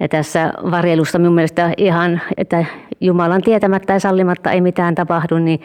Ja 0.00 0.08
tässä 0.08 0.52
varjelusta 0.70 1.18
minun 1.18 1.34
mielestä 1.34 1.70
ihan, 1.76 2.20
että 2.36 2.64
Jumalan 3.00 3.42
tietämättä 3.42 3.92
ja 3.92 4.00
sallimatta 4.00 4.50
ei 4.50 4.60
mitään 4.60 4.94
tapahdu, 4.94 5.38
niin 5.38 5.60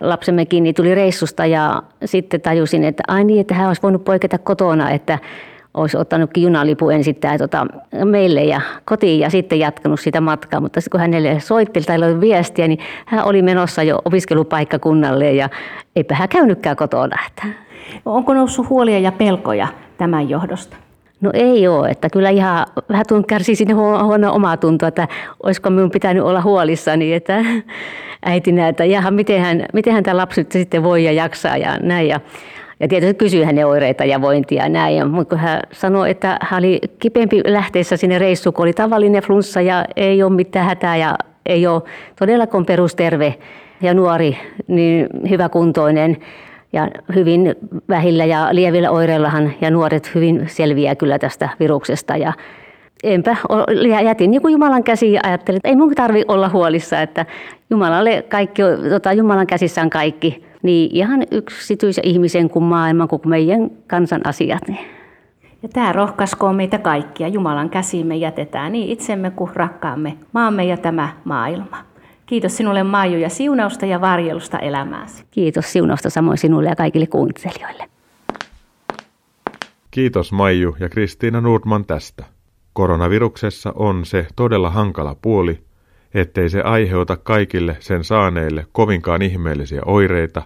lapsemme 0.00 0.46
kiinni 0.46 0.72
tuli 0.72 0.94
reissusta 0.94 1.46
ja 1.46 1.82
sitten 2.04 2.40
tajusin, 2.40 2.84
että 2.84 3.02
ai 3.08 3.24
niin, 3.24 3.40
että 3.40 3.54
hän 3.54 3.68
olisi 3.68 3.82
voinut 3.82 4.04
poiketa 4.04 4.38
kotona, 4.38 4.90
että 4.90 5.18
olisi 5.74 5.96
ottanutkin 5.96 6.42
junalipun 6.42 6.92
ensin 6.94 7.14
tää, 7.14 7.38
tota, 7.38 7.66
meille 8.04 8.44
ja 8.44 8.60
kotiin 8.84 9.20
ja 9.20 9.30
sitten 9.30 9.58
jatkanut 9.58 10.00
sitä 10.00 10.20
matkaa. 10.20 10.60
Mutta 10.60 10.80
sitten 10.80 10.90
kun 10.90 11.00
hänelle 11.00 11.40
soitti 11.40 11.80
tai 11.80 11.96
oli 11.96 12.20
viestiä, 12.20 12.68
niin 12.68 12.78
hän 13.06 13.24
oli 13.24 13.42
menossa 13.42 13.82
jo 13.82 13.98
opiskelupaikkakunnalle 14.04 15.32
ja 15.32 15.48
eipä 15.96 16.14
hän 16.14 16.28
käynytkään 16.28 16.76
kotona. 16.76 17.16
Onko 18.04 18.34
noussut 18.34 18.68
huolia 18.68 18.98
ja 18.98 19.12
pelkoja 19.12 19.68
tämän 19.98 20.28
johdosta? 20.28 20.76
No 21.20 21.30
ei 21.34 21.68
ole, 21.68 21.88
että 21.88 22.10
kyllä 22.10 22.30
ihan 22.30 22.66
vähän 22.88 23.04
tuon 23.08 23.26
kärsii 23.26 23.56
sinne 23.56 23.74
huono 23.74 24.34
omaa 24.34 24.56
tuntoa, 24.56 24.88
että 24.88 25.08
olisiko 25.42 25.70
minun 25.70 25.90
pitänyt 25.90 26.22
olla 26.22 26.42
huolissani, 26.42 27.14
että 27.14 27.44
äitinä, 28.24 28.68
että 28.68 28.84
jaha, 28.84 29.10
miten 29.10 29.66
mitenhän 29.72 30.02
tämä 30.02 30.16
lapsi 30.16 30.46
sitten 30.50 30.82
voi 30.82 31.04
ja 31.04 31.12
jaksaa 31.12 31.56
ja 31.56 31.78
näin. 31.82 32.08
Ja 32.08 32.20
ja 32.82 32.88
tietysti 32.88 33.14
kysyi 33.14 33.44
hänen 33.44 33.66
oireita 33.66 34.04
ja 34.04 34.20
vointia 34.20 34.62
ja 34.62 34.68
näin. 34.68 35.10
Mutta 35.10 35.36
kun 35.36 35.44
hän 35.44 35.60
sanoi, 35.72 36.10
että 36.10 36.38
hän 36.40 36.58
oli 36.58 36.80
kipeämpi 36.98 37.42
lähteessä 37.46 37.96
sinne 37.96 38.18
reissuun, 38.18 38.54
kun 38.54 38.62
oli 38.62 38.72
tavallinen 38.72 39.22
flunssa 39.22 39.60
ja 39.60 39.84
ei 39.96 40.22
ole 40.22 40.32
mitään 40.32 40.66
hätää 40.66 40.96
ja 40.96 41.18
ei 41.46 41.66
ole 41.66 41.82
todellakaan 42.18 42.66
perusterve 42.66 43.34
ja 43.82 43.94
nuori, 43.94 44.38
niin 44.68 45.06
hyväkuntoinen 45.30 46.16
ja 46.72 46.88
hyvin 47.14 47.54
vähillä 47.88 48.24
ja 48.24 48.48
lievillä 48.52 48.90
oireillahan 48.90 49.52
ja 49.60 49.70
nuoret 49.70 50.14
hyvin 50.14 50.44
selviää 50.46 50.94
kyllä 50.94 51.18
tästä 51.18 51.48
viruksesta. 51.60 52.16
Ja 52.16 52.32
enpä 53.02 53.36
jätin 54.04 54.30
niin 54.30 54.42
kuin 54.42 54.52
Jumalan 54.52 54.84
käsiin 54.84 55.12
ja 55.12 55.20
ajattelin, 55.24 55.56
että 55.56 55.68
ei 55.68 55.76
minun 55.76 55.94
tarvi 55.94 56.24
olla 56.28 56.48
huolissa, 56.48 57.00
että 57.00 57.26
Jumalalle 57.70 58.24
kaikki, 58.28 58.62
tota, 58.90 59.12
Jumalan 59.12 59.46
käsissä 59.46 59.82
on 59.82 59.90
kaikki 59.90 60.51
niin 60.62 60.90
ihan 60.92 61.22
yksityisen 61.30 62.06
ihmisen 62.06 62.50
kuin 62.50 62.64
maailman, 62.64 63.08
kuin 63.08 63.20
meidän 63.24 63.70
kansan 63.86 64.26
asiat. 64.26 64.68
Niin. 64.68 64.86
Ja 65.62 65.68
tämä 65.68 65.92
rohkaiskoo 65.92 66.52
meitä 66.52 66.78
kaikkia. 66.78 67.28
Jumalan 67.28 67.70
käsiin 67.70 68.06
me 68.06 68.16
jätetään 68.16 68.72
niin 68.72 68.88
itsemme 68.88 69.30
kuin 69.30 69.50
rakkaamme 69.54 70.16
maamme 70.32 70.64
ja 70.64 70.76
tämä 70.76 71.08
maailma. 71.24 71.84
Kiitos 72.26 72.56
sinulle 72.56 72.82
Maiju 72.82 73.18
ja 73.18 73.28
siunausta 73.28 73.86
ja 73.86 74.00
varjelusta 74.00 74.58
elämääsi. 74.58 75.24
Kiitos 75.30 75.72
siunausta 75.72 76.10
samoin 76.10 76.38
sinulle 76.38 76.68
ja 76.68 76.76
kaikille 76.76 77.06
kuuntelijoille. 77.06 77.88
Kiitos 79.90 80.32
Maiju 80.32 80.76
ja 80.80 80.88
Kristiina 80.88 81.40
Nordman 81.40 81.84
tästä. 81.84 82.24
Koronaviruksessa 82.72 83.72
on 83.74 84.04
se 84.04 84.26
todella 84.36 84.70
hankala 84.70 85.16
puoli, 85.22 85.58
ettei 86.14 86.48
se 86.48 86.60
aiheuta 86.60 87.16
kaikille 87.16 87.76
sen 87.80 88.04
saaneille 88.04 88.66
kovinkaan 88.72 89.22
ihmeellisiä 89.22 89.82
oireita, 89.86 90.42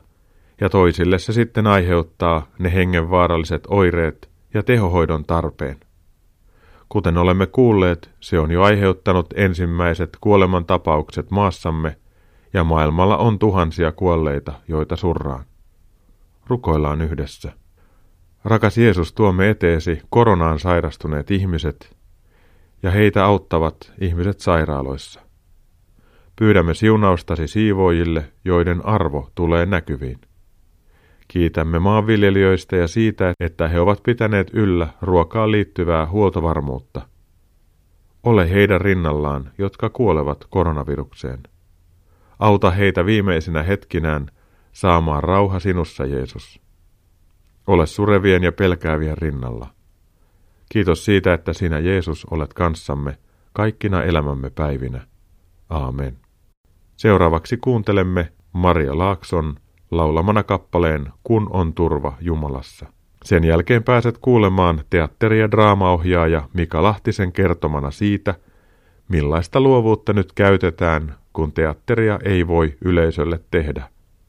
ja 0.60 0.68
toisille 0.68 1.18
se 1.18 1.32
sitten 1.32 1.66
aiheuttaa 1.66 2.46
ne 2.58 2.74
hengenvaaralliset 2.74 3.64
oireet 3.68 4.30
ja 4.54 4.62
tehohoidon 4.62 5.24
tarpeen. 5.24 5.80
Kuten 6.88 7.18
olemme 7.18 7.46
kuulleet, 7.46 8.10
se 8.20 8.38
on 8.38 8.50
jo 8.50 8.62
aiheuttanut 8.62 9.26
ensimmäiset 9.36 10.16
kuolemantapaukset 10.20 11.30
maassamme 11.30 11.96
ja 12.52 12.64
maailmalla 12.64 13.16
on 13.16 13.38
tuhansia 13.38 13.92
kuolleita, 13.92 14.52
joita 14.68 14.96
surraan. 14.96 15.44
Rukoillaan 16.46 17.02
yhdessä. 17.02 17.52
Rakas 18.44 18.78
Jeesus, 18.78 19.12
tuomme 19.12 19.50
eteesi 19.50 20.02
koronaan 20.10 20.58
sairastuneet 20.58 21.30
ihmiset 21.30 21.96
ja 22.82 22.90
heitä 22.90 23.24
auttavat 23.24 23.92
ihmiset 24.00 24.40
sairaaloissa. 24.40 25.20
Pyydämme 26.36 26.74
siunaustasi 26.74 27.48
siivoojille, 27.48 28.32
joiden 28.44 28.86
arvo 28.86 29.30
tulee 29.34 29.66
näkyviin. 29.66 30.20
Kiitämme 31.28 31.78
maanviljelijöistä 31.78 32.76
ja 32.76 32.88
siitä, 32.88 33.34
että 33.40 33.68
he 33.68 33.80
ovat 33.80 34.02
pitäneet 34.02 34.50
yllä 34.52 34.88
ruokaan 35.02 35.50
liittyvää 35.50 36.06
huoltovarmuutta. 36.06 37.08
Ole 38.22 38.50
heidän 38.50 38.80
rinnallaan, 38.80 39.50
jotka 39.58 39.90
kuolevat 39.90 40.46
koronavirukseen. 40.50 41.42
Auta 42.38 42.70
heitä 42.70 43.06
viimeisinä 43.06 43.62
hetkinään 43.62 44.30
saamaan 44.72 45.22
rauha 45.22 45.60
sinussa, 45.60 46.04
Jeesus. 46.04 46.60
Ole 47.66 47.86
surevien 47.86 48.42
ja 48.42 48.52
pelkäävien 48.52 49.18
rinnalla. 49.18 49.66
Kiitos 50.72 51.04
siitä, 51.04 51.34
että 51.34 51.52
sinä 51.52 51.78
Jeesus 51.78 52.26
olet 52.30 52.54
kanssamme 52.54 53.18
kaikkina 53.52 54.02
elämämme 54.02 54.50
päivinä. 54.50 55.06
Aamen. 55.70 56.18
Seuraavaksi 56.96 57.56
kuuntelemme 57.56 58.32
Maria 58.52 58.98
Laakson 58.98 59.56
laulamana 59.96 60.42
kappaleen 60.42 61.12
Kun 61.24 61.46
on 61.50 61.74
turva 61.74 62.12
Jumalassa. 62.20 62.86
Sen 63.24 63.44
jälkeen 63.44 63.82
pääset 63.82 64.18
kuulemaan 64.18 64.80
teatteri- 64.90 65.40
ja 65.40 65.50
draamaohjaaja 65.50 66.42
Mika 66.52 66.82
Lahtisen 66.82 67.32
kertomana 67.32 67.90
siitä, 67.90 68.34
millaista 69.08 69.60
luovuutta 69.60 70.12
nyt 70.12 70.32
käytetään, 70.32 71.14
kun 71.32 71.52
teatteria 71.52 72.18
ei 72.24 72.46
voi 72.46 72.76
yleisölle 72.84 73.40
tehdä. 73.50 73.88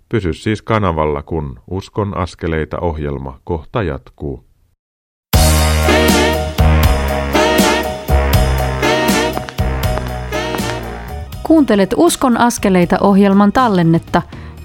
Pysy 0.10 0.34
siis 0.34 0.62
kanavalla, 0.62 1.24
kun 1.24 1.60
Uskon 1.70 2.18
askeleita 2.18 2.80
ohjelma 2.80 3.40
kohta 3.44 3.84
jatkuu. 3.84 4.44
Kuuntelet 11.44 11.94
Uskon 11.98 12.38
askeleita 12.38 12.98
ohjelman 13.02 13.52
tallennetta, 13.52 14.22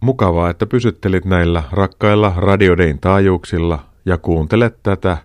Mukavaa, 0.00 0.50
että 0.50 0.66
pysyttelit 0.66 1.24
näillä 1.24 1.62
rakkailla 1.72 2.32
radiodein 2.36 2.98
taajuuksilla 3.00 3.84
ja 4.04 4.18
kuuntelet 4.18 4.78
tätä 4.82 5.16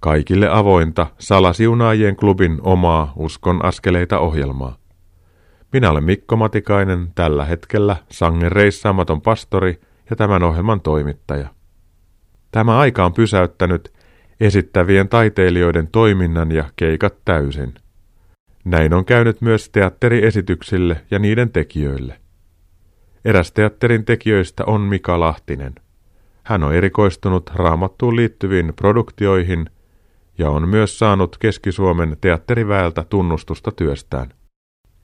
kaikille 0.00 0.48
avointa 0.50 1.06
Salasiunaajien 1.18 2.16
klubin 2.16 2.58
omaa 2.62 3.12
Uskon 3.16 3.64
askeleita 3.64 4.18
ohjelmaa. 4.18 4.76
Minä 5.72 5.90
olen 5.90 6.04
Mikko 6.04 6.36
Matikainen, 6.36 7.08
tällä 7.14 7.44
hetkellä 7.44 7.96
sangen 8.10 8.52
reissaamaton 8.52 9.20
pastori 9.22 9.80
ja 10.10 10.16
tämän 10.16 10.42
ohjelman 10.42 10.80
toimittaja. 10.80 11.48
Tämä 12.50 12.78
aika 12.78 13.04
on 13.04 13.12
pysäyttänyt 13.12 13.92
esittävien 14.40 15.08
taiteilijoiden 15.08 15.88
toiminnan 15.88 16.52
ja 16.52 16.64
keikat 16.76 17.14
täysin. 17.24 17.74
Näin 18.64 18.94
on 18.94 19.04
käynyt 19.04 19.40
myös 19.40 19.70
teatteriesityksille 19.70 21.00
ja 21.10 21.18
niiden 21.18 21.50
tekijöille. 21.50 22.20
Eräs 23.26 23.52
teatterin 23.52 24.04
tekijöistä 24.04 24.64
on 24.64 24.80
Mika 24.80 25.20
Lahtinen. 25.20 25.74
Hän 26.42 26.64
on 26.64 26.74
erikoistunut 26.74 27.50
raamattuun 27.54 28.16
liittyviin 28.16 28.72
produktioihin 28.76 29.70
ja 30.38 30.50
on 30.50 30.68
myös 30.68 30.98
saanut 30.98 31.36
Keski-Suomen 31.38 32.16
teatteriväeltä 32.20 33.04
tunnustusta 33.04 33.72
työstään. 33.72 34.28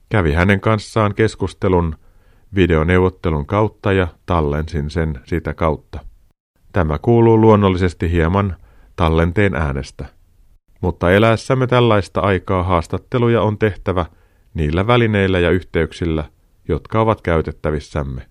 Kävi 0.09 0.33
hänen 0.33 0.61
kanssaan 0.61 1.15
keskustelun 1.15 1.97
videoneuvottelun 2.55 3.47
kautta 3.47 3.93
ja 3.93 4.09
tallensin 4.27 4.91
sen 4.91 5.21
sitä 5.25 5.55
kautta. 5.55 6.01
Tämä 6.73 6.99
kuuluu 6.99 7.41
luonnollisesti 7.41 8.11
hieman 8.11 8.57
tallenteen 8.97 9.55
äänestä. 9.55 10.07
Mutta 10.81 11.11
eläessämme 11.11 11.67
tällaista 11.67 12.21
aikaa 12.21 12.63
haastatteluja 12.63 13.43
on 13.43 13.59
tehtävä 13.59 14.07
niillä 14.55 14.87
välineillä 14.87 15.39
ja 15.39 15.51
yhteyksillä, 15.51 16.25
jotka 16.69 17.01
ovat 17.01 17.21
käytettävissämme. 17.21 18.27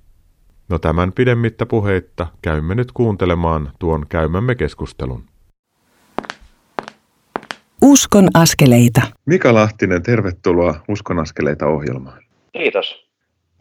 No 0.69 0.79
tämän 0.79 1.13
pidemmittä 1.13 1.65
puheitta 1.65 2.27
käymme 2.41 2.75
nyt 2.75 2.91
kuuntelemaan 2.91 3.71
tuon 3.79 4.05
käymämme 4.09 4.55
keskustelun. 4.55 5.23
Uskon 7.81 8.27
askeleita. 8.33 9.01
Mika 9.25 9.53
Lahtinen, 9.53 10.03
tervetuloa 10.03 10.75
Uskon 10.87 11.19
askeleita 11.19 11.67
ohjelmaan. 11.67 12.23
Kiitos. 12.53 13.11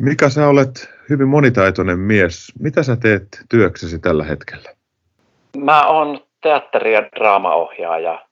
Mika, 0.02 0.28
sä 0.28 0.48
olet 0.48 0.90
hyvin 1.10 1.28
monitaitoinen 1.28 1.98
mies. 1.98 2.52
Mitä 2.60 2.82
sä 2.82 2.96
teet 2.96 3.44
työksesi 3.48 3.98
tällä 3.98 4.24
hetkellä? 4.24 4.70
Mä 5.56 5.86
oon 5.86 6.20
teatteri- 6.42 6.92
ja 6.92 7.02
draamaohjaaja 7.16 8.26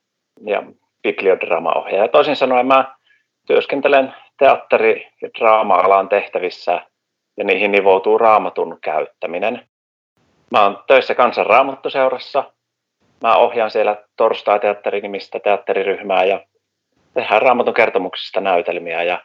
ja 0.45 0.63
bibliodraamaohjaaja. 1.03 2.07
Toisin 2.07 2.35
sanoen 2.35 2.67
mä 2.67 2.95
työskentelen 3.47 4.13
teatteri- 4.39 5.07
ja 5.21 5.29
draama-alan 5.39 6.09
tehtävissä 6.09 6.81
ja 7.37 7.43
niihin 7.43 7.71
nivoutuu 7.71 8.17
raamatun 8.17 8.77
käyttäminen. 8.81 9.69
Mä 10.51 10.63
oon 10.63 10.83
töissä 10.87 11.15
Kansan 11.15 11.45
raamattuseurassa. 11.45 12.43
Mä 13.23 13.35
ohjaan 13.35 13.71
siellä 13.71 13.97
Torstai-teatteri-nimistä 14.17 15.39
teatteriryhmää 15.39 16.23
ja 16.23 16.45
tehdään 17.13 17.41
raamatun 17.41 17.73
kertomuksista 17.73 18.41
näytelmiä 18.41 19.03
ja 19.03 19.21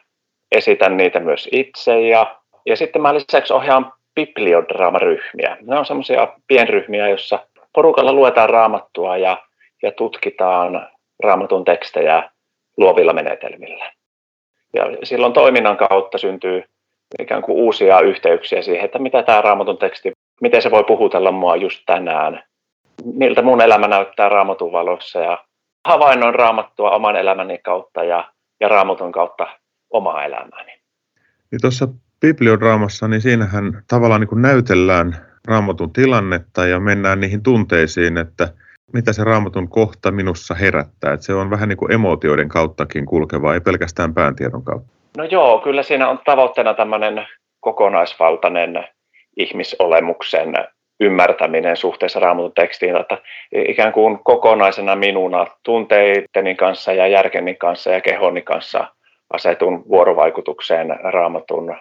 esitän 0.51 0.97
niitä 0.97 1.19
myös 1.19 1.49
itse. 1.51 2.01
Ja, 2.01 2.35
ja 2.65 2.75
sitten 2.75 3.01
mä 3.01 3.13
lisäksi 3.13 3.53
ohjaan 3.53 3.93
bibliodraamaryhmiä. 4.15 5.57
Ne 5.61 5.79
on 5.79 5.85
semmoisia 5.85 6.27
pienryhmiä, 6.47 7.07
joissa 7.07 7.47
porukalla 7.73 8.13
luetaan 8.13 8.49
raamattua 8.49 9.17
ja, 9.17 9.43
ja 9.83 9.91
tutkitaan 9.91 10.89
raamatun 11.23 11.65
tekstejä 11.65 12.29
luovilla 12.77 13.13
menetelmillä. 13.13 13.91
Ja 14.75 14.85
silloin 15.03 15.33
toiminnan 15.33 15.77
kautta 15.77 16.17
syntyy 16.17 16.63
ikään 17.19 17.41
kuin 17.41 17.55
uusia 17.55 17.99
yhteyksiä 17.99 18.61
siihen, 18.61 18.85
että 18.85 18.99
mitä 18.99 19.23
tämä 19.23 19.41
raamatun 19.41 19.77
teksti, 19.77 20.11
miten 20.41 20.61
se 20.61 20.71
voi 20.71 20.83
puhutella 20.83 21.31
mua 21.31 21.55
just 21.55 21.83
tänään, 21.85 22.43
miltä 23.03 23.41
mun 23.41 23.61
elämä 23.61 23.87
näyttää 23.87 24.29
raamatun 24.29 24.71
valossa 24.71 25.19
ja 25.19 25.45
havainnoin 25.87 26.35
raamattua 26.35 26.91
oman 26.91 27.15
elämäni 27.15 27.57
kautta 27.57 28.03
ja, 28.03 28.31
ja 28.59 28.67
raamatun 28.67 29.11
kautta 29.11 29.47
omaa 29.89 30.25
elämääni. 30.25 30.71
Niin 31.51 31.61
tuossa 31.61 31.87
bibliodraamassa, 32.21 33.07
niin 33.07 33.21
siinähän 33.21 33.83
tavallaan 33.87 34.21
niin 34.21 34.29
kuin 34.29 34.41
näytellään 34.41 35.15
raamatun 35.47 35.93
tilannetta 35.93 36.65
ja 36.65 36.79
mennään 36.79 37.19
niihin 37.19 37.43
tunteisiin, 37.43 38.17
että 38.17 38.47
mitä 38.93 39.13
se 39.13 39.23
raamatun 39.23 39.69
kohta 39.69 40.11
minussa 40.11 40.53
herättää. 40.53 41.13
Että 41.13 41.25
se 41.25 41.33
on 41.33 41.49
vähän 41.49 41.69
niin 41.69 41.77
kuin 41.77 41.91
emootioiden 41.91 42.49
kauttakin 42.49 43.05
kulkevaa, 43.05 43.53
ei 43.53 43.61
pelkästään 43.61 44.13
pääntiedon 44.13 44.63
kautta. 44.63 44.93
No 45.17 45.23
joo, 45.23 45.59
kyllä 45.59 45.83
siinä 45.83 46.09
on 46.09 46.19
tavoitteena 46.25 46.73
tämmöinen 46.73 47.27
kokonaisvaltainen 47.59 48.87
ihmisolemuksen 49.37 50.53
ymmärtäminen 50.99 51.77
suhteessa 51.77 52.19
raamatun 52.19 52.51
tekstiin, 52.55 52.95
että 52.95 53.17
ikään 53.51 53.93
kuin 53.93 54.19
kokonaisena 54.19 54.95
minuna 54.95 55.47
tunteiteni 55.63 56.55
kanssa 56.55 56.93
ja 56.93 57.07
järkeni 57.07 57.55
kanssa 57.55 57.91
ja 57.91 58.01
kehoni 58.01 58.41
kanssa 58.41 58.87
asetun 59.33 59.83
vuorovaikutukseen 59.89 60.87
raamatun 61.03 61.75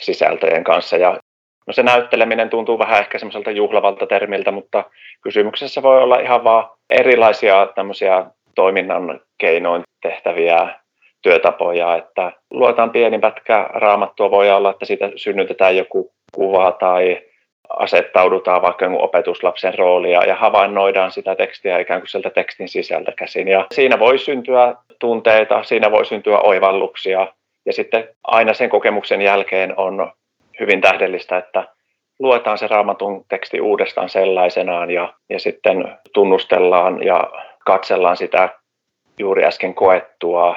sisältöjen 0.00 0.64
kanssa. 0.64 0.96
Ja 0.96 1.18
no 1.66 1.72
se 1.72 1.82
näytteleminen 1.82 2.50
tuntuu 2.50 2.78
vähän 2.78 3.00
ehkä 3.00 3.18
semmoiselta 3.18 3.50
juhlavalta 3.50 4.06
termiltä, 4.06 4.52
mutta 4.52 4.84
kysymyksessä 5.22 5.82
voi 5.82 6.02
olla 6.02 6.18
ihan 6.18 6.44
vaan 6.44 6.70
erilaisia 6.90 7.68
tämmöisiä 7.74 8.26
toiminnan 8.54 9.20
keinoin 9.38 9.82
tehtäviä 10.02 10.68
työtapoja, 11.22 11.96
että 11.96 12.32
luetaan 12.50 12.90
pieni 12.90 13.18
pätkä 13.18 13.70
raamattua, 13.72 14.30
voi 14.30 14.50
olla, 14.50 14.70
että 14.70 14.84
siitä 14.86 15.10
synnytetään 15.16 15.76
joku 15.76 16.12
kuva 16.34 16.72
tai 16.72 17.22
asettaudutaan 17.68 18.62
vaikka 18.62 18.86
opetuslapsen 18.86 19.78
roolia 19.78 20.24
ja 20.24 20.34
havainnoidaan 20.34 21.12
sitä 21.12 21.34
tekstiä 21.34 21.78
ikään 21.78 22.00
kuin 22.00 22.08
sieltä 22.08 22.30
tekstin 22.30 22.68
sisältä 22.68 23.12
käsin. 23.12 23.48
Ja 23.48 23.66
siinä 23.74 23.98
voi 23.98 24.18
syntyä 24.18 24.74
tunteita, 24.98 25.62
siinä 25.62 25.90
voi 25.90 26.06
syntyä 26.06 26.38
oivalluksia 26.38 27.32
Ja 27.66 27.72
sitten 27.72 28.08
aina 28.24 28.54
sen 28.54 28.68
kokemuksen 28.68 29.22
jälkeen 29.22 29.74
on 29.76 30.12
hyvin 30.60 30.80
tähdellistä, 30.80 31.38
että 31.38 31.68
luetaan 32.18 32.58
se 32.58 32.66
raamatun 32.66 33.24
teksti 33.28 33.60
uudestaan 33.60 34.08
sellaisenaan 34.08 34.90
ja, 34.90 35.14
ja 35.28 35.40
sitten 35.40 35.98
tunnustellaan 36.12 37.02
ja 37.02 37.30
katsellaan 37.64 38.16
sitä 38.16 38.48
juuri 39.18 39.44
äsken 39.44 39.74
koettua 39.74 40.56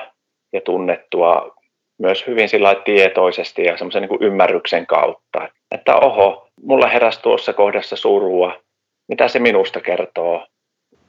ja 0.53 0.61
tunnettua 0.61 1.55
myös 1.99 2.27
hyvin 2.27 2.49
sillä 2.49 2.75
tietoisesti 2.75 3.63
ja 3.63 3.77
semmoisen 3.77 4.01
niin 4.01 4.23
ymmärryksen 4.23 4.87
kautta. 4.87 5.49
Että 5.71 5.95
oho, 5.95 6.47
mulla 6.63 6.87
heräsi 6.87 7.21
tuossa 7.21 7.53
kohdassa 7.53 7.95
surua. 7.95 8.61
Mitä 9.07 9.27
se 9.27 9.39
minusta 9.39 9.81
kertoo? 9.81 10.47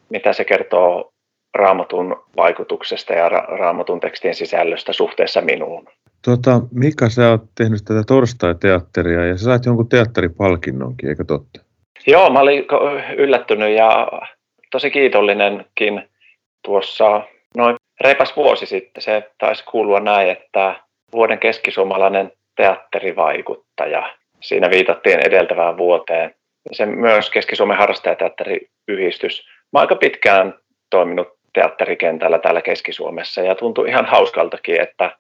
Mitä 0.09 0.33
se 0.33 0.45
kertoo 0.45 1.13
raamatun 1.55 2.25
vaikutuksesta 2.37 3.13
ja 3.13 3.29
ra- 3.29 3.59
raamatun 3.59 4.01
tekstien 4.01 4.35
sisällöstä 4.35 4.93
suhteessa 4.93 5.41
minuun? 5.41 5.89
Tota, 6.25 6.61
Mika, 6.73 7.09
sä 7.09 7.31
oot 7.31 7.45
tehnyt 7.55 7.85
tätä 7.85 8.03
torstai-teatteria 8.07 9.27
ja 9.27 9.37
sä 9.37 9.45
sait 9.45 9.65
jonkun 9.67 9.89
teatteripalkinnonkin, 9.89 11.09
eikö 11.09 11.25
totta? 11.25 11.61
Joo, 12.07 12.31
mä 12.31 12.41
olin 12.41 12.67
yllättynyt 13.17 13.77
ja 13.77 14.09
tosi 14.71 14.91
kiitollinenkin 14.91 16.09
tuossa 16.63 17.23
noin 17.57 17.77
reipas 18.01 18.37
vuosi 18.37 18.67
sitten. 18.67 19.03
Se 19.03 19.31
taisi 19.39 19.65
kuulua 19.65 20.01
näin, 20.01 20.29
että 20.29 20.81
vuoden 21.13 21.39
keskisuomalainen 21.39 22.33
teatterivaikuttaja. 22.57 24.15
Siinä 24.41 24.71
viitattiin 24.71 25.27
edeltävään 25.27 25.77
vuoteen. 25.77 26.35
Se 26.73 26.87
myös 26.87 27.31
Keski-Suomen 27.31 27.77
harrastajateatteriyhdistys. 27.77 29.47
Mä 29.73 29.81
aika 29.81 29.97
pitkään 29.97 30.55
toiminut 30.91 31.29
teatterikentällä 31.53 32.39
täällä 32.39 32.63
Keski-Suomessa 32.63 33.41
ja 33.41 33.55
tuntui 33.55 33.89
ihan 33.89 34.07
hauskaltakin, 34.07 34.81
että 34.81 35.17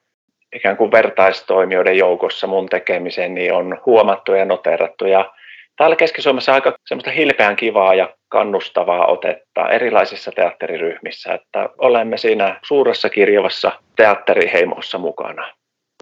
ikään 0.56 0.76
kuin 0.76 0.92
vertaistoimijoiden 0.92 1.98
joukossa 1.98 2.46
mun 2.46 2.68
tekemiseni 2.68 3.50
on 3.50 3.80
huomattu 3.86 4.32
ja 4.32 4.44
noterattu. 4.44 5.06
Ja 5.06 5.32
täällä 5.76 5.96
Keski-Suomessa 5.96 6.54
aika 6.54 6.76
semmoista 6.86 7.10
hilpeän 7.10 7.56
kivaa 7.56 7.94
ja 7.94 8.14
kannustavaa 8.28 9.06
otetta 9.06 9.68
erilaisissa 9.70 10.32
teatteriryhmissä, 10.32 11.32
että 11.32 11.68
olemme 11.78 12.16
siinä 12.16 12.60
suuressa 12.62 13.08
kirjavassa 13.08 13.72
teatteriheimossa 13.96 14.98
mukana 14.98 15.52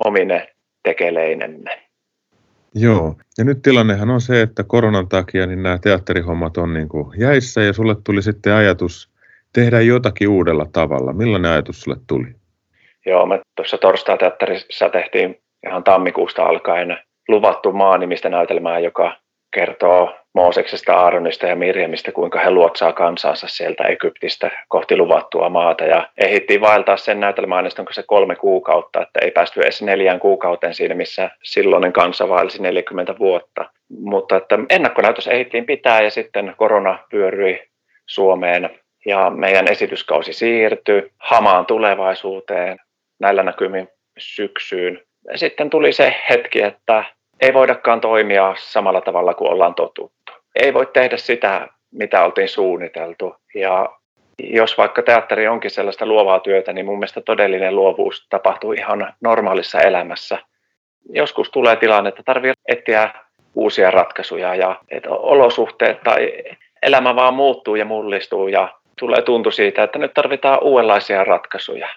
omine 0.05 0.49
tekeleinemme. 0.83 1.83
Joo, 2.75 3.17
ja 3.39 3.45
nyt 3.45 3.63
tilannehan 3.63 4.11
on 4.11 4.21
se, 4.21 4.43
että 4.43 4.65
koronan 4.65 5.09
takia 5.09 5.47
niin 5.47 5.63
nämä 5.63 5.79
teatterihommat 5.79 6.57
on 6.57 6.75
niin 6.75 6.89
kuin 6.89 7.21
jäissä 7.21 7.61
ja 7.61 7.73
sulle 7.73 7.97
tuli 8.05 8.23
sitten 8.23 8.53
ajatus 8.53 9.11
tehdä 9.53 9.81
jotakin 9.81 10.29
uudella 10.29 10.67
tavalla. 10.73 11.13
Millainen 11.13 11.51
ajatus 11.51 11.81
sulle 11.81 11.97
tuli? 12.07 12.27
Joo, 13.09 13.27
me 13.27 13.41
tuossa 13.57 13.79
torstai-teatterissa 13.79 14.89
tehtiin 14.89 15.41
ihan 15.67 15.85
tammikuusta 15.85 16.43
alkaen 16.43 16.99
luvattu 17.29 17.73
maanimistä 17.73 18.29
näytelmää, 18.29 18.79
joka 18.79 19.17
kertoo 19.55 20.15
Mooseksesta, 20.35 20.95
Aaronista 20.95 21.47
ja 21.47 21.57
Mirjamista, 21.57 22.13
kuinka 22.13 22.41
he 22.41 22.51
luotsaa 22.51 22.93
kansansa 22.93 23.49
sieltä 23.49 23.85
Egyptistä 23.85 24.51
kohti 24.69 24.97
luvattua 24.97 25.49
maata. 25.49 25.85
Ja 25.85 26.09
ehdittiin 26.19 26.61
vaeltaa 26.61 26.97
sen 26.97 27.21
näytelmäaineiston 27.21 27.85
kanssa 27.85 28.03
kolme 28.03 28.37
kuukautta, 28.37 29.03
että 29.03 29.21
ei 29.23 29.31
päästy 29.31 29.61
edes 29.61 29.83
neljään 29.83 30.21
kuukauteen 30.21 30.75
siinä, 30.75 30.95
missä 30.95 31.31
silloinen 31.43 31.93
kansa 31.93 32.29
vaelsi 32.29 32.63
40 32.63 33.19
vuotta. 33.19 33.71
Mutta 34.01 34.37
että 34.37 34.59
ennakkonäytös 34.71 35.27
ehdittiin 35.27 35.67
pitää 35.67 36.03
ja 36.03 36.11
sitten 36.11 36.55
korona 36.57 36.99
pyöryi 37.11 37.69
Suomeen 38.07 38.71
ja 39.07 39.31
meidän 39.31 39.69
esityskausi 39.71 40.33
siirtyi 40.33 41.11
hamaan 41.19 41.67
tulevaisuuteen 41.67 42.79
näillä 43.19 43.43
näkymin 43.43 43.89
syksyyn. 44.19 45.03
Sitten 45.35 45.71
tuli 45.71 45.93
se 45.93 46.15
hetki, 46.31 46.63
että 46.63 47.05
ei 47.41 47.55
voidakaan 47.55 48.01
toimia 48.01 48.55
samalla 48.59 49.01
tavalla 49.01 49.35
kuin 49.35 49.51
ollaan 49.51 49.75
totuttu. 49.75 50.13
Ei 50.55 50.75
voi 50.75 50.87
tehdä 50.87 51.17
sitä, 51.17 51.69
mitä 51.93 52.25
oltiin 52.25 52.49
suunniteltu. 52.49 53.37
Ja 53.55 53.89
jos 54.39 54.79
vaikka 54.79 55.03
teatteri 55.03 55.49
onkin 55.49 55.71
sellaista 55.71 56.07
luovaa 56.07 56.41
työtä, 56.41 56.73
niin 56.73 56.87
mun 56.87 56.99
mielestä 56.99 57.21
todellinen 57.21 57.77
luovuus 57.77 58.27
tapahtuu 58.31 58.73
ihan 58.73 59.15
normaalissa 59.21 59.81
elämässä. 59.81 60.39
Joskus 61.11 61.51
tulee 61.51 61.77
tilanne, 61.77 62.09
että 62.09 62.23
tarvii 62.23 62.53
etsiä 62.69 63.11
uusia 63.55 63.91
ratkaisuja 63.91 64.55
ja 64.55 64.81
että 64.91 65.11
olosuhteet 65.11 66.03
tai 66.03 66.43
elämä 66.83 67.17
vaan 67.17 67.35
muuttuu 67.35 67.77
ja 67.77 67.85
mullistuu 67.85 68.49
ja 68.49 68.75
tulee 68.99 69.23
tuntu 69.23 69.51
siitä, 69.51 69.83
että 69.83 69.99
nyt 69.99 70.15
tarvitaan 70.15 70.63
uudenlaisia 70.63 71.25
ratkaisuja. 71.25 71.89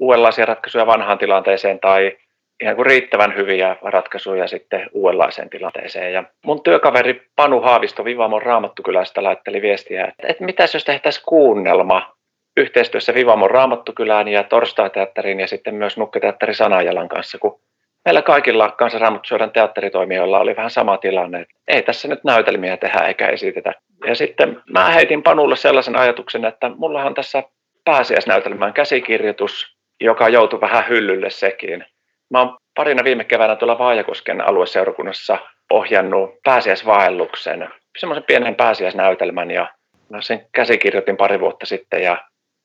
Uudenlaisia 0.00 0.46
ratkaisuja 0.46 0.86
vanhaan 0.86 1.18
tilanteeseen 1.18 1.80
tai 1.80 2.16
ihan 2.62 2.76
kuin 2.76 2.86
riittävän 2.86 3.36
hyviä 3.36 3.76
ratkaisuja 3.82 4.46
sitten 4.46 4.90
uudenlaiseen 4.92 5.50
tilanteeseen. 5.50 6.12
Ja 6.12 6.24
mun 6.44 6.62
työkaveri 6.62 7.22
Panu 7.36 7.60
Haavisto 7.60 8.04
Vivamon 8.04 8.42
Raamattukylästä 8.42 9.22
laitteli 9.22 9.62
viestiä, 9.62 10.04
että, 10.04 10.26
että 10.28 10.44
mitä 10.44 10.62
jos 10.74 10.84
tehtäisiin 10.84 11.24
kuunnelma 11.26 12.12
yhteistyössä 12.56 13.14
Vivamon 13.14 13.50
Raamattukylään 13.50 14.28
ja 14.28 14.44
Torstai-teatterin 14.44 15.40
ja 15.40 15.46
sitten 15.46 15.74
myös 15.74 15.96
Nukketeatteri 15.96 16.54
Sanajalan 16.54 17.08
kanssa, 17.08 17.38
kun 17.38 17.60
meillä 18.04 18.22
kaikilla 18.22 18.70
kansanraamattusyödän 18.70 19.50
teatteritoimijoilla 19.50 20.40
oli 20.40 20.56
vähän 20.56 20.70
sama 20.70 20.98
tilanne, 20.98 21.40
että 21.40 21.54
ei 21.68 21.82
tässä 21.82 22.08
nyt 22.08 22.24
näytelmiä 22.24 22.76
tehdä 22.76 22.98
eikä 22.98 23.28
esitetä. 23.28 23.74
Ja 24.06 24.14
sitten 24.14 24.62
mä 24.72 24.90
heitin 24.90 25.22
Panulle 25.22 25.56
sellaisen 25.56 25.96
ajatuksen, 25.96 26.44
että 26.44 26.68
mullahan 26.68 27.14
tässä 27.14 27.42
pääsiäisnäytelmän 27.84 28.72
käsikirjoitus, 28.72 29.77
joka 30.00 30.28
joutui 30.28 30.60
vähän 30.60 30.88
hyllylle 30.88 31.30
sekin. 31.30 31.84
Mä 32.30 32.40
oon 32.40 32.56
parina 32.74 33.04
viime 33.04 33.24
keväänä 33.24 33.56
tuolla 33.56 33.78
Vaajakosken 33.78 34.40
alueseurakunnassa 34.40 35.38
ohjannut 35.70 36.30
pääsiäisvaelluksen, 36.44 37.68
semmoisen 37.98 38.24
pienen 38.24 38.54
pääsiäisnäytelmän 38.54 39.50
ja 39.50 39.68
mä 40.08 40.20
sen 40.20 40.46
käsikirjoitin 40.52 41.16
pari 41.16 41.40
vuotta 41.40 41.66
sitten 41.66 42.02
ja, 42.02 42.24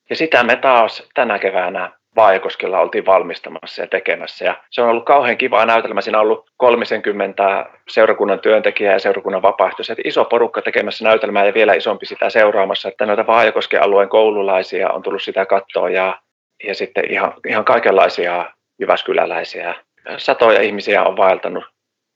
ja 0.09 0.15
sitä 0.15 0.43
me 0.43 0.55
taas 0.55 1.09
tänä 1.13 1.39
keväänä 1.39 1.91
Vaajakoskella 2.15 2.79
oltiin 2.79 3.05
valmistamassa 3.05 3.81
ja 3.81 3.87
tekemässä. 3.87 4.45
Ja 4.45 4.63
se 4.69 4.81
on 4.81 4.89
ollut 4.89 5.05
kauhean 5.05 5.37
kiva 5.37 5.65
näytelmä. 5.65 6.01
Siinä 6.01 6.17
on 6.17 6.25
ollut 6.25 6.49
30 6.57 7.65
seurakunnan 7.89 8.39
työntekijää 8.39 8.93
ja 8.93 8.99
seurakunnan 8.99 9.41
vapaaehtoiset. 9.41 9.97
Iso 10.03 10.25
porukka 10.25 10.61
tekemässä 10.61 11.05
näytelmää 11.05 11.45
ja 11.45 11.53
vielä 11.53 11.73
isompi 11.73 12.05
sitä 12.05 12.29
seuraamassa. 12.29 12.89
Että 12.89 13.05
noita 13.05 13.27
Vaajakosken 13.27 13.83
alueen 13.83 14.09
koululaisia 14.09 14.89
on 14.89 15.01
tullut 15.01 15.23
sitä 15.23 15.45
kattoa 15.45 15.89
ja, 15.89 16.19
ja 16.63 16.75
sitten 16.75 17.11
ihan, 17.11 17.33
ihan 17.47 17.65
kaikenlaisia 17.65 18.51
Jyväskyläläisiä. 18.79 19.75
Satoja 20.17 20.61
ihmisiä 20.61 21.03
on 21.03 21.17
vaeltanut 21.17 21.63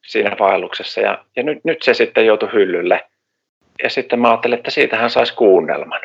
siinä 0.08 0.36
vaelluksessa 0.40 1.02
ja, 1.02 1.26
ja 1.36 1.44
nyt, 1.44 1.60
nyt 1.64 1.82
se 1.82 1.94
sitten 1.94 2.26
joutui 2.26 2.54
hyllylle. 2.54 3.06
Ja 3.84 3.90
sitten 3.90 4.20
mä 4.20 4.30
ajattelin, 4.30 4.58
että 4.58 4.72
siitähän 4.72 5.10
saisi 5.10 5.34
kuunnelman. 5.34 6.02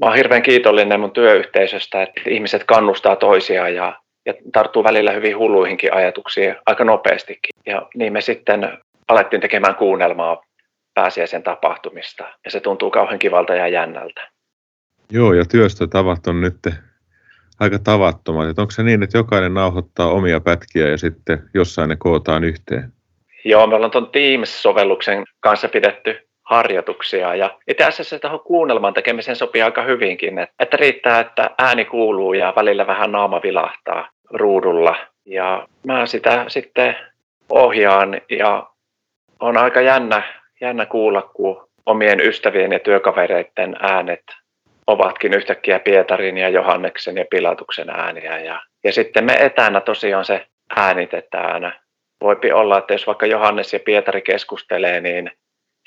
Mä 0.00 0.06
oon 0.06 0.16
hirveän 0.16 0.42
kiitollinen 0.42 1.00
mun 1.00 1.12
työyhteisöstä, 1.12 2.02
että 2.02 2.20
ihmiset 2.28 2.64
kannustaa 2.64 3.16
toisiaan 3.16 3.74
ja, 3.74 4.00
ja 4.26 4.34
tarttuu 4.52 4.84
välillä 4.84 5.12
hyvin 5.12 5.38
hulluihinkin 5.38 5.94
ajatuksiin 5.94 6.56
aika 6.66 6.84
nopeastikin. 6.84 7.50
Ja 7.66 7.88
niin 7.94 8.12
me 8.12 8.20
sitten 8.20 8.78
alettiin 9.08 9.40
tekemään 9.40 9.74
kuunnelmaa 9.74 10.42
pääsiäisen 10.94 11.42
tapahtumista 11.42 12.24
ja 12.44 12.50
se 12.50 12.60
tuntuu 12.60 12.90
kauhean 12.90 13.18
kivalta 13.18 13.54
ja 13.54 13.68
jännältä. 13.68 14.28
Joo, 15.10 15.32
ja 15.32 15.44
työstötavat 15.44 16.26
on 16.26 16.40
nyt 16.40 16.58
aika 17.62 17.78
tavattomat. 17.78 18.48
Että 18.48 18.62
onko 18.62 18.70
se 18.70 18.82
niin, 18.82 19.02
että 19.02 19.18
jokainen 19.18 19.54
nauhoittaa 19.54 20.10
omia 20.10 20.40
pätkiä 20.40 20.88
ja 20.88 20.98
sitten 20.98 21.42
jossain 21.54 21.88
ne 21.88 21.96
kootaan 21.96 22.44
yhteen? 22.44 22.92
Joo, 23.44 23.66
me 23.66 23.74
ollaan 23.74 23.90
tuon 23.90 24.10
Teams-sovelluksen 24.12 25.24
kanssa 25.40 25.68
pidetty 25.68 26.28
harjoituksia 26.42 27.34
ja 27.34 27.58
itse 27.68 27.84
asiassa 27.84 28.18
tuohon 28.18 28.40
kuunnelman 28.40 28.94
tekemiseen 28.94 29.36
sopii 29.36 29.62
aika 29.62 29.82
hyvinkin, 29.82 30.38
että 30.58 30.76
riittää, 30.76 31.20
että 31.20 31.50
ääni 31.58 31.84
kuuluu 31.84 32.32
ja 32.32 32.52
välillä 32.56 32.86
vähän 32.86 33.12
naama 33.12 33.40
vilahtaa 33.42 34.08
ruudulla 34.30 34.96
ja 35.24 35.68
mä 35.86 36.06
sitä 36.06 36.44
sitten 36.48 36.96
ohjaan 37.48 38.20
ja 38.30 38.66
on 39.40 39.56
aika 39.56 39.80
jännä, 39.80 40.22
jännä 40.60 40.86
kuulla, 40.86 41.22
kun 41.22 41.68
omien 41.86 42.20
ystävien 42.20 42.72
ja 42.72 42.78
työkavereiden 42.78 43.76
äänet 43.80 44.22
ovatkin 44.86 45.34
yhtäkkiä 45.34 45.78
Pietarin 45.78 46.38
ja 46.38 46.48
Johanneksen 46.48 47.16
ja 47.16 47.24
Pilatuksen 47.30 47.90
ääniä. 47.90 48.38
Ja, 48.38 48.62
ja 48.84 48.92
sitten 48.92 49.24
me 49.24 49.32
etänä 49.32 49.80
tosiaan 49.80 50.24
se 50.24 50.46
äänitetään. 50.76 51.74
Voipi 52.20 52.52
olla, 52.52 52.78
että 52.78 52.94
jos 52.94 53.06
vaikka 53.06 53.26
Johannes 53.26 53.72
ja 53.72 53.80
Pietari 53.80 54.22
keskustelee, 54.22 55.00
niin 55.00 55.30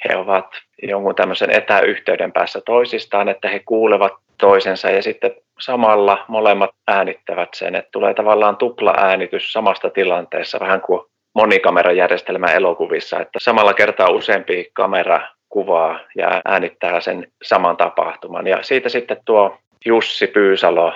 he 0.09 0.17
ovat 0.17 0.47
jonkun 0.83 1.15
tämmöisen 1.15 1.51
etäyhteyden 1.51 2.31
päässä 2.31 2.61
toisistaan, 2.65 3.29
että 3.29 3.49
he 3.49 3.61
kuulevat 3.65 4.13
toisensa 4.37 4.89
ja 4.89 5.01
sitten 5.01 5.31
samalla 5.59 6.25
molemmat 6.27 6.69
äänittävät 6.87 7.49
sen, 7.55 7.75
että 7.75 7.89
tulee 7.91 8.13
tavallaan 8.13 8.57
tupla 8.57 8.93
äänitys 8.97 9.53
samasta 9.53 9.89
tilanteessa, 9.89 10.59
vähän 10.59 10.81
kuin 10.81 11.01
monikamerajärjestelmä 11.35 12.47
elokuvissa, 12.47 13.19
että 13.19 13.39
samalla 13.39 13.73
kertaa 13.73 14.09
useampi 14.09 14.69
kamera 14.73 15.21
kuvaa 15.55 15.99
ja 16.15 16.41
äänittää 16.45 17.01
sen 17.01 17.27
saman 17.43 17.77
tapahtuman. 17.77 18.47
Ja 18.47 18.63
siitä 18.63 18.89
sitten 18.89 19.17
tuo 19.25 19.57
Jussi 19.85 20.27
Pyysalo 20.27 20.93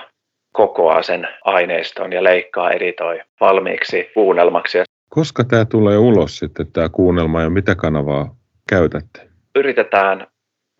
kokoaa 0.52 1.02
sen 1.02 1.28
aineiston 1.44 2.12
ja 2.12 2.24
leikkaa, 2.24 2.70
editoi 2.70 3.20
valmiiksi 3.40 4.10
kuunnelmaksi. 4.14 4.78
Koska 5.08 5.44
tämä 5.44 5.64
tulee 5.64 5.98
ulos 5.98 6.38
sitten 6.38 6.72
tämä 6.72 6.88
kuunnelma 6.88 7.42
ja 7.42 7.50
mitä 7.50 7.74
kanavaa 7.74 8.34
käytätte? 8.68 9.28
Yritetään 9.54 10.26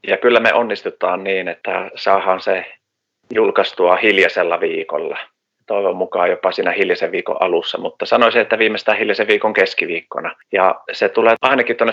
ja 0.06 0.16
kyllä 0.16 0.40
me 0.40 0.54
onnistutaan 0.54 1.24
niin, 1.24 1.48
että 1.48 1.90
saadaan 1.94 2.40
se 2.40 2.64
julkaistua 3.34 3.96
hiljaisella 3.96 4.60
viikolla. 4.60 5.18
Toivon 5.66 5.96
mukaan 5.96 6.30
jopa 6.30 6.52
siinä 6.52 6.72
hiljaisen 6.72 7.12
viikon 7.12 7.42
alussa, 7.42 7.78
mutta 7.78 8.06
sanoisin, 8.06 8.42
että 8.42 8.58
viimeistään 8.58 8.98
hiljaisen 8.98 9.26
viikon 9.26 9.52
keskiviikkona. 9.52 10.36
Ja 10.52 10.80
se 10.92 11.08
tulee 11.08 11.36
ainakin 11.42 11.76
tuonne 11.76 11.92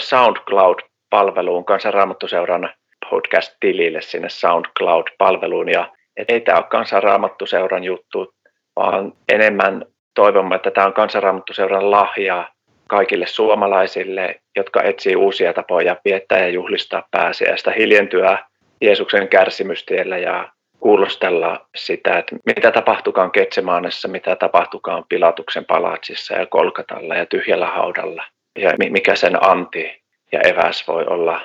SoundCloud-palveluun, 1.09 1.65
kansanraamattuseuran 1.65 2.69
podcast-tilille 3.09 4.01
sinne 4.01 4.29
SoundCloud-palveluun. 4.29 5.69
Ja 5.69 5.91
ei 6.27 6.41
tämä 6.41 6.57
ole 6.57 6.65
kansanraamattuseuran 6.69 7.83
juttu, 7.83 8.33
vaan 8.75 9.13
enemmän 9.29 9.85
toivomme, 10.15 10.55
että 10.55 10.71
tämä 10.71 10.87
on 10.87 10.93
kansanraamattuseuran 10.93 11.91
lahja 11.91 12.49
kaikille 12.87 13.27
suomalaisille, 13.27 14.41
jotka 14.55 14.83
etsii 14.83 15.15
uusia 15.15 15.53
tapoja 15.53 15.95
viettää 16.05 16.39
ja 16.39 16.49
juhlistaa 16.49 17.07
pääsiäistä, 17.11 17.71
hiljentyä 17.71 18.37
Jeesuksen 18.81 19.27
kärsimystiellä 19.27 20.17
ja 20.17 20.49
kuulostella 20.79 21.67
sitä, 21.75 22.17
että 22.17 22.35
mitä 22.45 22.71
tapahtukaan 22.71 23.31
Ketsemaanessa, 23.31 24.07
mitä 24.07 24.35
tapahtukaan 24.35 25.03
Pilatuksen 25.09 25.65
palatsissa 25.65 26.33
ja 26.33 26.45
Kolkatalla 26.45 27.15
ja 27.15 27.25
tyhjällä 27.25 27.67
haudalla 27.67 28.23
ja 28.59 28.73
mikä 28.89 29.15
sen 29.15 29.45
anti 29.45 30.06
ja 30.31 30.39
eväs 30.39 30.87
voi 30.87 31.05
olla 31.05 31.41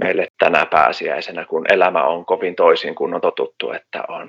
meille 0.00 0.26
tänä 0.38 0.66
pääsiäisenä, 0.66 1.44
kun 1.44 1.66
elämä 1.72 2.04
on 2.04 2.24
kovin 2.24 2.56
toisin 2.56 2.94
kuin 2.94 3.14
on 3.14 3.20
totuttu, 3.20 3.72
että 3.72 4.02
on. 4.08 4.28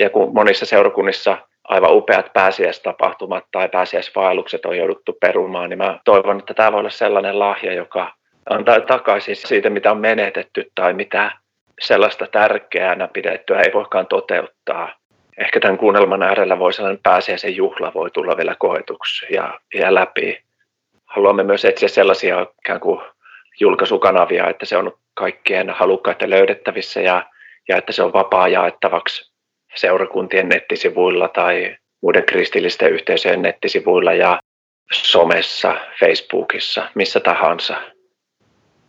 Ja 0.00 0.10
kun 0.10 0.34
monissa 0.34 0.66
seurakunnissa 0.66 1.38
aivan 1.64 1.94
upeat 1.94 2.32
pääsiäistapahtumat 2.32 3.44
tai 3.52 3.68
pääsiäisvaellukset 3.68 4.66
on 4.66 4.76
jouduttu 4.76 5.16
perumaan, 5.20 5.70
niin 5.70 5.78
mä 5.78 5.98
toivon, 6.04 6.38
että 6.38 6.54
tämä 6.54 6.72
voi 6.72 6.78
olla 6.78 6.90
sellainen 6.90 7.38
lahja, 7.38 7.72
joka 7.72 8.12
antaa 8.50 8.80
takaisin 8.80 9.36
siitä, 9.36 9.70
mitä 9.70 9.90
on 9.90 9.98
menetetty 9.98 10.70
tai 10.74 10.92
mitä 10.92 11.32
sellaista 11.80 12.26
tärkeänä 12.26 13.08
pidettyä 13.08 13.60
ei 13.60 13.72
voikaan 13.74 14.06
toteuttaa. 14.06 14.92
Ehkä 15.38 15.60
tämän 15.60 15.78
kuunnelman 15.78 16.22
äärellä 16.22 16.58
voi 16.58 16.72
sellainen 16.72 17.02
pääsiäisen 17.02 17.56
juhla 17.56 17.94
voi 17.94 18.10
tulla 18.10 18.36
vielä 18.36 18.54
koetuksi 18.58 19.34
ja, 19.34 19.60
ja 19.74 19.94
läpi. 19.94 20.42
Haluamme 21.04 21.42
myös 21.42 21.64
etsiä 21.64 21.88
sellaisia 21.88 22.46
ikään 22.58 22.80
kuin 22.80 23.00
julkaisukanavia, 23.60 24.50
että 24.50 24.66
se 24.66 24.76
on 24.76 24.92
kaikkien 25.14 25.70
halukkaiden 25.70 26.30
löydettävissä 26.30 27.00
ja, 27.00 27.26
ja 27.68 27.76
että 27.76 27.92
se 27.92 28.02
on 28.02 28.12
vapaa 28.12 28.48
jaettavaksi 28.48 29.32
seurakuntien 29.74 30.48
nettisivuilla 30.48 31.28
tai 31.28 31.76
muiden 32.02 32.24
kristillisten 32.24 32.92
yhteisöjen 32.92 33.42
nettisivuilla 33.42 34.12
ja 34.12 34.40
somessa, 34.92 35.76
Facebookissa, 36.00 36.90
missä 36.94 37.20
tahansa. 37.20 37.76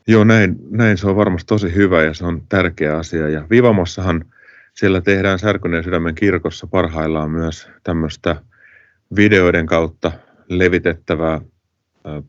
Joo, 0.08 0.24
näin, 0.24 0.56
näin 0.70 0.98
se 0.98 1.08
on 1.08 1.16
varmasti 1.16 1.48
tosi 1.48 1.76
hyvä 1.76 2.04
ja 2.04 2.14
se 2.14 2.26
on 2.26 2.42
tärkeä 2.50 2.98
asia. 2.98 3.30
Ja 3.30 3.44
Vivamossahan 3.50 4.26
siellä 4.74 5.02
tehdään 5.02 5.40
Särkyneen 5.40 5.84
sydämen 5.84 6.16
kirkossa 6.16 6.68
parhaillaan 6.68 7.32
myös 7.32 7.70
tämmöistä 7.84 8.36
videoiden 9.16 9.66
kautta 9.66 10.12
levitettävää 10.50 11.42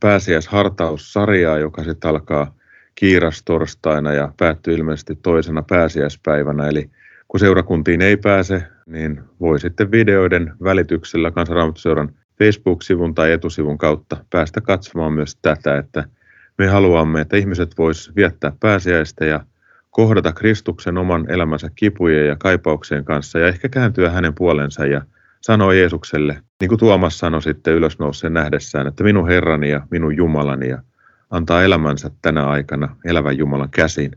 pääsiäishartaussarjaa, 0.00 1.58
joka 1.58 1.84
sitten 1.84 2.10
alkaa 2.10 2.54
kiirastorstaina 2.94 4.12
ja 4.12 4.32
päättyy 4.36 4.74
ilmeisesti 4.74 5.16
toisena 5.22 5.62
pääsiäispäivänä. 5.62 6.68
Eli 6.68 6.90
kun 7.28 7.40
seurakuntiin 7.40 8.02
ei 8.02 8.16
pääse, 8.16 8.62
niin 8.86 9.20
voi 9.40 9.60
sitten 9.60 9.90
videoiden 9.90 10.52
välityksellä 10.64 11.30
Kansanraamattoseuran 11.30 12.14
Facebook-sivun 12.38 13.14
tai 13.14 13.32
etusivun 13.32 13.78
kautta 13.78 14.16
päästä 14.30 14.60
katsomaan 14.60 15.12
myös 15.12 15.36
tätä, 15.36 15.78
että 15.78 16.04
me 16.58 16.66
haluamme, 16.66 17.20
että 17.20 17.36
ihmiset 17.36 17.78
vois 17.78 18.16
viettää 18.16 18.52
pääsiäistä 18.60 19.24
ja 19.24 19.40
kohdata 19.90 20.32
Kristuksen 20.32 20.98
oman 20.98 21.30
elämänsä 21.30 21.70
kipujen 21.74 22.26
ja 22.26 22.36
kaipauksien 22.36 23.04
kanssa 23.04 23.38
ja 23.38 23.48
ehkä 23.48 23.68
kääntyä 23.68 24.10
hänen 24.10 24.34
puolensa 24.34 24.86
ja 24.86 25.02
sanoa 25.40 25.74
Jeesukselle, 25.74 26.42
niin 26.60 26.68
kuin 26.68 26.78
Tuomas 26.78 27.18
sanoi 27.18 27.42
sitten 27.42 27.74
ylösnouseen 27.74 28.32
nähdessään, 28.32 28.86
että 28.86 29.04
minun 29.04 29.28
Herrani 29.28 29.70
ja 29.70 29.86
minun 29.90 30.16
Jumalani 30.16 30.68
ja 30.68 30.78
antaa 31.30 31.62
elämänsä 31.62 32.10
tänä 32.22 32.46
aikana 32.46 32.96
elävän 33.04 33.38
Jumalan 33.38 33.70
käsin. 33.70 34.12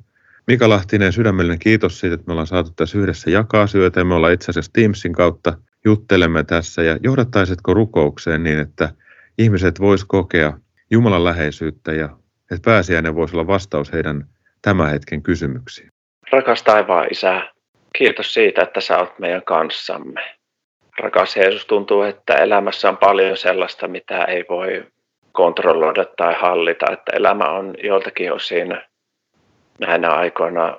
Mika 0.48 0.70
Lahtinen, 0.70 1.14
sydämellinen 1.14 1.60
kiitos 1.60 2.00
siitä, 2.00 2.14
että 2.14 2.28
me 2.28 2.32
ollaan 2.32 2.48
saatu 2.48 2.72
tässä 2.76 2.98
yhdessä 2.98 3.30
jakaa 3.30 3.62
asioita 3.62 4.00
ja 4.00 4.06
me 4.06 4.14
ollaan 4.14 4.34
itse 4.34 4.52
asiassa 4.52 4.72
Teamsin 4.74 5.14
kautta 5.14 5.58
juttelemme 5.86 6.44
tässä 6.44 6.84
ja 6.84 6.98
johdattaisitko 7.04 7.74
rukoukseen 7.74 8.44
niin, 8.44 8.60
että 8.60 8.90
ihmiset 9.38 9.80
vois 9.80 10.06
kokea 10.06 10.54
Jumalan 10.92 11.24
läheisyyttä 11.24 11.94
ja 11.94 12.10
että 12.52 12.66
pääsiäinen 12.66 13.16
voisi 13.16 13.36
olla 13.36 13.48
vastaus 13.48 13.94
heidän 13.94 14.28
tämän 14.62 14.90
hetken 14.90 15.24
kysymyksiin. 15.24 15.90
Rakas 16.32 16.64
taivaan 16.64 17.08
Isä, 17.12 17.42
kiitos 17.98 18.34
siitä, 18.34 18.62
että 18.62 18.82
sä 18.82 18.98
oot 18.98 19.20
meidän 19.20 19.44
kanssamme. 19.46 20.41
Rakas 21.02 21.36
Jeesus, 21.36 21.66
tuntuu, 21.66 22.02
että 22.02 22.36
elämässä 22.36 22.90
on 22.90 22.98
paljon 22.98 23.38
sellaista, 23.38 23.88
mitä 23.88 24.24
ei 24.24 24.46
voi 24.50 24.86
kontrolloida 25.32 26.06
tai 26.06 26.34
hallita, 26.40 26.86
että 26.92 27.12
elämä 27.16 27.50
on 27.50 27.76
joiltakin 27.84 28.34
osin 28.34 28.78
näinä 29.80 30.14
aikoina 30.14 30.78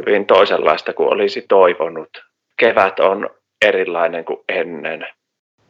hyvin 0.00 0.26
toisenlaista 0.26 0.92
kuin 0.92 1.12
olisi 1.12 1.44
toivonut. 1.48 2.24
Kevät 2.56 3.00
on 3.00 3.30
erilainen 3.64 4.24
kuin 4.24 4.40
ennen. 4.48 5.06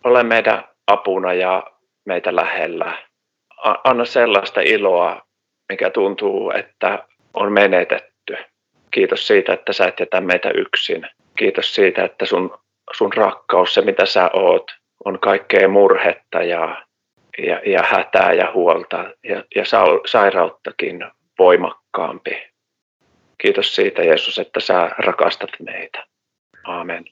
Ole 0.04 0.22
meidän 0.22 0.64
apuna 0.86 1.32
ja 1.32 1.62
meitä 2.04 2.36
lähellä. 2.36 2.98
Anna 3.84 4.04
sellaista 4.04 4.60
iloa, 4.60 5.22
mikä 5.68 5.90
tuntuu, 5.90 6.52
että 6.54 7.06
on 7.34 7.52
menetetty. 7.52 8.36
Kiitos 8.90 9.26
siitä, 9.26 9.52
että 9.52 9.72
sä 9.72 9.86
et 9.86 10.00
jätä 10.00 10.20
meitä 10.20 10.50
yksin. 10.50 11.06
Kiitos 11.38 11.74
siitä, 11.74 12.04
että 12.04 12.26
sun, 12.26 12.58
sun 12.92 13.12
rakkaus, 13.12 13.74
se 13.74 13.80
mitä 13.82 14.06
sä 14.06 14.30
oot, 14.32 14.70
on 15.04 15.18
kaikkea 15.20 15.68
murhetta 15.68 16.42
ja, 16.42 16.86
ja, 17.38 17.60
ja 17.66 17.82
hätää 17.90 18.32
ja 18.32 18.52
huolta 18.54 19.04
ja, 19.24 19.44
ja 19.56 19.64
sairauttakin 20.06 21.04
voimakkaampi. 21.38 22.52
Kiitos 23.38 23.74
siitä, 23.74 24.02
Jeesus, 24.02 24.38
että 24.38 24.60
sä 24.60 24.90
rakastat 24.98 25.50
meitä. 25.64 26.06
Aamen. 26.64 27.04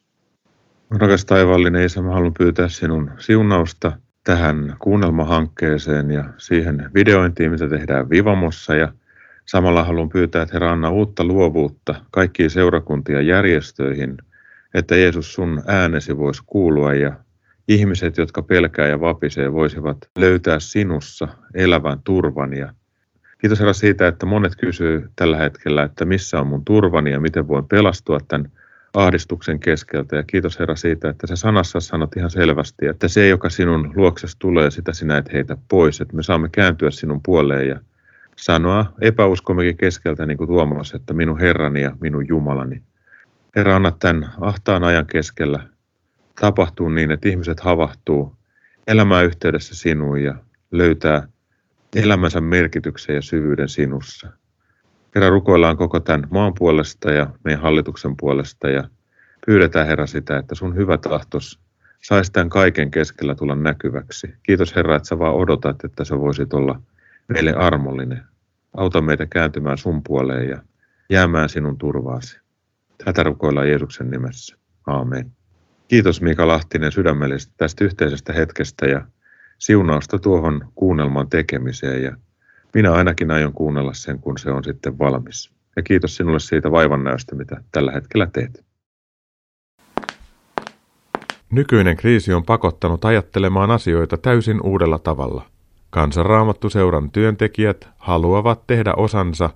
Rakas 1.01 1.25
taivaallinen 1.25 1.85
Isä, 1.85 2.03
mä 2.03 2.12
haluan 2.12 2.35
pyytää 2.38 2.69
sinun 2.69 3.11
siunausta 3.19 3.93
tähän 4.25 4.77
kuunnelmahankkeeseen 4.79 6.11
ja 6.11 6.25
siihen 6.38 6.90
videointiin, 6.95 7.51
mitä 7.51 7.69
tehdään 7.69 8.11
Vivamossa. 8.11 8.75
Ja 8.75 8.93
samalla 9.47 9.85
haluan 9.85 10.09
pyytää, 10.09 10.43
että 10.43 10.55
Herra 10.55 10.73
anna 10.73 10.90
uutta 10.90 11.25
luovuutta 11.25 11.95
kaikkiin 12.11 12.51
seurakuntia 12.51 13.21
järjestöihin, 13.21 14.16
että 14.74 14.96
Jeesus 14.96 15.35
sun 15.35 15.62
äänesi 15.66 16.16
voisi 16.16 16.42
kuulua 16.46 16.94
ja 16.94 17.12
ihmiset, 17.68 18.16
jotka 18.16 18.42
pelkää 18.42 18.87
ja 18.87 19.00
vapisee, 19.00 19.52
voisivat 19.52 19.96
löytää 20.18 20.61
sinussa 20.61 21.28
elävän 21.54 22.00
turvan 22.04 22.52
ja 22.52 22.74
Kiitos 23.40 23.61
Herra 23.61 23.72
siitä, 23.72 24.09
että 24.09 24.26
monet 24.26 24.56
kysyy 24.56 25.11
tällä 25.16 25.37
hetkellä, 25.37 25.83
että 25.83 26.04
missä 26.04 26.40
on 26.40 26.46
mun 26.46 26.64
turvani 26.64 27.11
ja 27.11 27.20
miten 27.20 27.48
voin 27.48 27.68
pelastua 27.68 28.18
tämän 28.28 28.52
ahdistuksen 28.94 29.61
keskeltä. 29.61 30.16
Ja 30.16 30.22
kiitos 30.22 30.59
Herra 30.59 30.76
siitä, 30.76 31.09
että 31.09 31.26
se 31.26 31.37
sanassa 31.37 31.80
sanot 31.80 32.16
ihan 32.16 32.30
selvästi, 32.30 32.87
että 32.87 33.09
se, 33.09 33.28
joka 33.28 33.50
sinun 33.50 33.92
luoksesi 33.96 34.37
tulee, 34.38 34.70
sitä 34.70 34.92
sinä 34.92 35.18
et 35.18 35.33
heitä 35.33 35.56
pois. 35.68 36.00
Että 36.00 36.16
me 36.16 36.22
saamme 36.22 36.48
kääntyä 36.48 36.90
sinun 36.90 37.20
puoleen 37.22 37.68
ja 37.68 37.80
sanoa 38.37 38.92
epäuskommekin 39.00 39.76
keskeltä, 39.76 40.26
niin 40.26 40.38
kuin 40.38 40.48
Tuomas, 40.48 40.94
että 40.94 41.14
minun 41.14 41.40
Herrani 41.40 41.83
ja 41.83 41.96
minun 42.00 42.28
Jumalani. 42.28 42.83
Herra, 43.56 43.76
anna 43.76 43.90
tämän 43.90 44.30
ahtaan 44.40 44.84
ajan 44.84 45.06
keskellä 45.06 45.66
tapahtuu 46.40 46.88
niin, 46.88 47.10
että 47.10 47.28
ihmiset 47.28 47.60
havahtuu 47.60 48.36
elämään 48.86 49.24
yhteydessä 49.24 49.74
sinuun 49.74 50.22
ja 50.22 50.34
löytää 50.70 51.28
elämänsä 51.96 52.40
merkityksen 52.40 53.14
ja 53.14 53.22
syvyyden 53.22 53.68
sinussa. 53.68 54.32
Herra, 55.14 55.30
rukoillaan 55.30 55.76
koko 55.76 56.00
tämän 56.00 56.28
maan 56.30 56.52
puolesta 56.58 57.10
ja 57.10 57.30
meidän 57.44 57.62
hallituksen 57.62 58.16
puolesta 58.16 58.70
ja 58.70 58.84
pyydetään 59.46 59.86
Herra 59.86 60.06
sitä, 60.06 60.38
että 60.38 60.54
sun 60.54 60.76
hyvä 60.76 60.98
tahtos 60.98 61.60
saisi 62.02 62.32
tämän 62.32 62.48
kaiken 62.48 62.90
keskellä 62.90 63.34
tulla 63.34 63.54
näkyväksi. 63.54 64.34
Kiitos 64.42 64.76
Herra, 64.76 64.96
että 64.96 65.08
sä 65.08 65.18
vaan 65.18 65.34
odotat, 65.34 65.84
että 65.84 66.04
sä 66.04 66.20
voisit 66.20 66.54
olla 66.54 66.80
meille 67.28 67.52
armollinen. 67.52 68.22
Auta 68.76 69.00
meitä 69.00 69.26
kääntymään 69.26 69.78
sun 69.78 70.02
puoleen 70.02 70.48
ja 70.48 70.62
jäämään 71.10 71.48
sinun 71.48 71.78
turvaasi. 71.78 72.40
Tätä 73.04 73.22
rukoillaan 73.22 73.68
Jeesuksen 73.68 74.10
nimessä. 74.10 74.56
Aamen. 74.86 75.32
Kiitos 75.88 76.22
Mika 76.22 76.46
Lahtinen 76.46 76.92
sydämellisesti 76.92 77.54
tästä 77.56 77.84
yhteisestä 77.84 78.32
hetkestä 78.32 78.86
ja 78.86 79.06
siunausta 79.58 80.18
tuohon 80.18 80.72
kuunnelman 80.74 81.28
tekemiseen 81.28 82.02
ja 82.02 82.16
minä 82.74 82.92
ainakin 82.92 83.30
aion 83.30 83.52
kuunnella 83.52 83.92
sen, 83.94 84.18
kun 84.18 84.38
se 84.38 84.50
on 84.50 84.64
sitten 84.64 84.98
valmis. 84.98 85.52
Ja 85.76 85.82
kiitos 85.82 86.16
sinulle 86.16 86.40
siitä 86.40 86.70
vaivannäöstä, 86.70 87.34
mitä 87.34 87.62
tällä 87.72 87.92
hetkellä 87.92 88.26
teet. 88.32 88.64
Nykyinen 91.50 91.96
kriisi 91.96 92.32
on 92.32 92.44
pakottanut 92.44 93.04
ajattelemaan 93.04 93.70
asioita 93.70 94.16
täysin 94.16 94.60
uudella 94.62 94.98
tavalla. 94.98 95.46
Kansanraamattuseuran 95.90 97.10
työntekijät 97.10 97.88
haluavat 97.98 98.66
tehdä 98.66 98.94
osansa, 98.94 99.50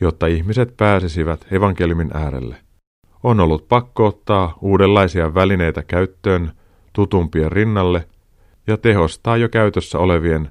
jotta 0.00 0.26
ihmiset 0.26 0.76
pääsisivät 0.76 1.46
evankeliumin 1.50 2.10
äärelle. 2.14 2.56
On 3.22 3.40
ollut 3.40 3.68
pakko 3.68 4.06
ottaa 4.06 4.58
uudenlaisia 4.60 5.34
välineitä 5.34 5.82
käyttöön 5.82 6.52
tutumpien 6.92 7.52
rinnalle 7.52 8.08
ja 8.66 8.76
tehostaa 8.76 9.36
jo 9.36 9.48
käytössä 9.48 9.98
olevien 9.98 10.50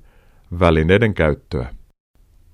välineiden 0.59 1.13
käyttöä. 1.13 1.67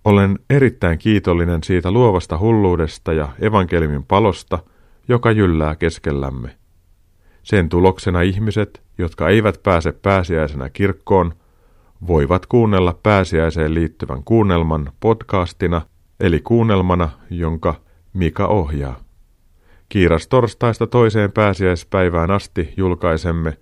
Olen 0.06 0.40
erittäin 0.50 0.98
kiitollinen 0.98 1.64
siitä 1.64 1.92
luovasta 1.92 2.38
hulluudesta 2.38 3.14
ja 3.14 3.30
evankeliumin 3.42 4.04
palosta, 4.04 4.60
joka 5.08 5.32
jyllää 5.32 5.76
keskellämme. 5.76 6.56
Sen 7.44 7.70
tuloksena 7.70 8.22
ihmiset, 8.22 8.82
jotka 8.98 9.30
eivät 9.30 9.64
pääse 9.64 9.92
pääsiäisenä 9.92 10.70
kirkkoon, 10.70 11.34
voivat 12.08 12.46
kuunnella 12.46 13.00
pääsiäiseen 13.04 13.74
liittyvän 13.74 14.24
kuunnelman 14.24 14.92
podcastina, 15.00 15.82
eli 16.20 16.40
kuunnelmana, 16.40 17.10
jonka 17.30 17.76
Mika 18.14 18.48
ohjaa. 18.48 19.05
Kiiras 19.96 20.28
torstaista 20.28 20.88
toiseen 20.88 21.32
pääsiäispäivään 21.32 22.32
asti 22.32 22.74
julkaisemme 22.78 23.58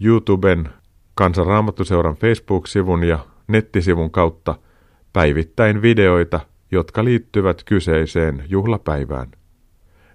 YouTuben, 0.00 0.68
Kansanraamattuseuran 1.14 2.14
Facebook-sivun 2.14 3.04
ja 3.04 3.18
nettisivun 3.46 4.10
kautta 4.10 4.54
päivittäin 5.12 5.82
videoita, 5.82 6.40
jotka 6.70 7.04
liittyvät 7.04 7.64
kyseiseen 7.64 8.44
juhlapäivään. 8.48 9.30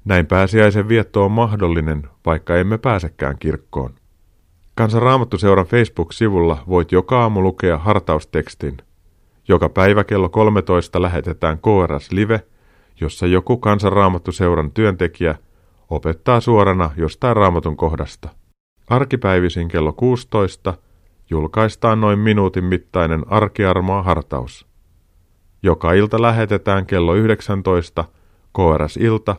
Näin 0.05 0.25
pääsiäisen 0.25 0.87
vietto 0.87 1.25
on 1.25 1.31
mahdollinen, 1.31 2.03
vaikka 2.25 2.55
emme 2.55 2.77
pääsekään 2.77 3.35
kirkkoon. 3.39 3.93
Kansanraamattuseuran 4.75 5.65
Facebook-sivulla 5.65 6.63
voit 6.67 6.91
joka 6.91 7.21
aamu 7.21 7.41
lukea 7.41 7.77
hartaustekstin. 7.77 8.77
Joka 9.47 9.69
päivä 9.69 10.03
kello 10.03 10.29
13 10.29 11.01
lähetetään 11.01 11.57
KRS 11.57 12.11
Live, 12.11 12.41
jossa 13.01 13.27
joku 13.27 13.57
Kansanraamattuseuran 13.57 14.71
työntekijä 14.71 15.35
opettaa 15.95 16.39
suorana 16.39 16.91
jostain 16.97 17.35
raamatun 17.35 17.77
kohdasta. 17.77 18.29
Arkipäivisin 18.89 19.67
kello 19.67 19.93
16 19.93 20.73
julkaistaan 21.29 22.01
noin 22.01 22.19
minuutin 22.19 22.63
mittainen 22.63 23.23
arkiarmoa 23.27 24.03
hartaus. 24.03 24.67
Joka 25.63 25.93
ilta 25.93 26.21
lähetetään 26.21 26.85
kello 26.85 27.15
19 27.15 28.05
KRS-ilta, 28.53 29.35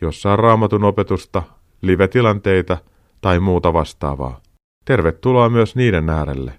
jossa 0.00 0.32
on 0.32 0.38
raamatun 0.38 0.84
opetusta, 0.84 1.42
live-tilanteita 1.82 2.78
tai 3.20 3.40
muuta 3.40 3.72
vastaavaa. 3.72 4.40
Tervetuloa 4.84 5.48
myös 5.48 5.76
niiden 5.76 6.10
äärelle. 6.10 6.52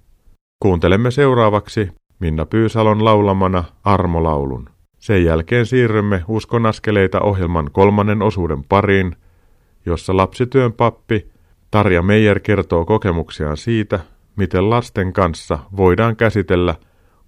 Kuuntelemme 0.60 1.12
seuraavaksi 1.12 1.92
Minna 2.20 2.46
Pyysalon 2.46 3.06
laulamana 3.06 3.64
armolaulun. 3.84 4.70
Sen 5.00 5.26
jälkeen 5.26 5.66
siirrymme 5.66 6.24
Uskon 6.28 6.66
askeleita 6.66 7.22
ohjelman 7.22 7.70
kolmannen 7.72 8.22
osuuden 8.22 8.64
pariin, 8.64 9.16
jossa 9.86 10.18
lapsityön 10.18 10.74
pappi 10.74 11.30
Tarja 11.72 12.02
Meijer 12.02 12.40
kertoo 12.40 12.86
kokemuksiaan 12.86 13.58
siitä, 13.58 14.00
miten 14.36 14.70
lasten 14.70 15.14
kanssa 15.14 15.60
voidaan 15.78 16.16
käsitellä 16.16 16.76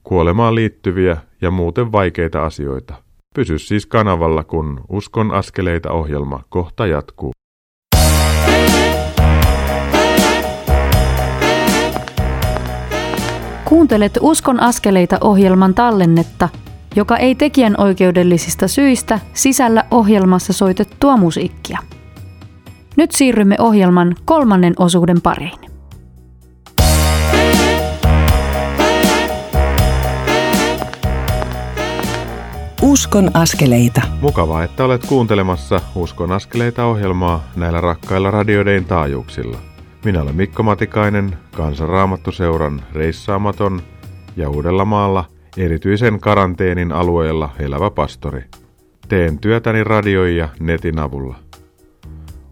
kuolemaan 0.03 0.55
liittyviä 0.55 1.17
ja 1.41 1.51
muuten 1.51 1.91
vaikeita 1.91 2.45
asioita. 2.45 2.93
Pysy 3.35 3.59
siis 3.59 3.85
kanavalla, 3.85 4.43
kun 4.43 4.81
Uskon 4.89 5.31
askeleita 5.31 5.91
ohjelma 5.91 6.43
kohta 6.49 6.87
jatkuu. 6.87 7.31
Kuuntelet 13.65 14.17
Uskon 14.21 14.59
askeleita 14.59 15.17
ohjelman 15.21 15.73
tallennetta, 15.73 16.49
joka 16.95 17.17
ei 17.17 17.35
tekijän 17.35 17.75
oikeudellisista 17.77 18.67
syistä 18.67 19.19
sisällä 19.33 19.83
ohjelmassa 19.91 20.53
soitettua 20.53 21.17
musiikkia. 21.17 21.79
Nyt 22.97 23.11
siirrymme 23.11 23.55
ohjelman 23.59 24.15
kolmannen 24.25 24.73
osuuden 24.79 25.21
pariin. 25.21 25.59
Uskon 32.81 33.31
askeleita. 33.33 34.01
Mukavaa, 34.21 34.63
että 34.63 34.85
olet 34.85 35.05
kuuntelemassa 35.05 35.81
Uskon 35.95 36.31
askeleita 36.31 36.85
ohjelmaa 36.85 37.43
näillä 37.55 37.81
rakkailla 37.81 38.31
radioiden 38.31 38.85
taajuuksilla. 38.85 39.57
Minä 40.05 40.21
olen 40.21 40.35
Mikko 40.35 40.63
Matikainen, 40.63 41.37
Kansanraamattuseuran 41.55 42.81
reissaamaton 42.93 43.81
ja 44.37 44.49
Uudellamaalla 44.49 45.25
erityisen 45.57 46.19
karanteenin 46.19 46.91
alueella 46.91 47.49
elävä 47.59 47.91
pastori. 47.91 48.43
Teen 49.07 49.39
työtäni 49.39 49.83
radio- 49.83 50.25
ja 50.25 50.49
netin 50.59 50.99
avulla. 50.99 51.35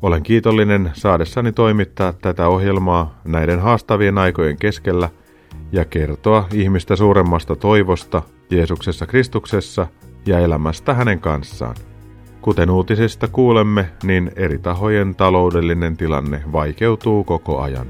Olen 0.02 0.24
kiitollinen 0.24 0.92
saadessani 0.94 1.52
toimittaa 1.52 2.14
tätä 2.14 2.48
ohjelmaa 2.48 3.22
näiden 3.26 3.60
haastavien 3.60 4.18
aikojen 4.18 4.58
keskellä 4.58 5.10
ja 5.72 5.86
kertoa 5.86 6.48
ihmistä 6.54 6.96
suuremmasta 6.96 7.56
toivosta 7.56 8.22
Jeesuksessa 8.50 9.06
Kristuksessa 9.06 9.88
ja 10.26 10.40
elämästä 10.40 10.94
hänen 10.94 11.20
kanssaan. 11.20 11.76
Kuten 12.42 12.70
uutisista 12.70 13.28
kuulemme, 13.28 13.90
niin 14.04 14.32
eri 14.36 14.58
tahojen 14.58 15.16
taloudellinen 15.16 15.98
tilanne 15.98 16.44
vaikeutuu 16.52 17.24
koko 17.24 17.62
ajan. 17.62 17.88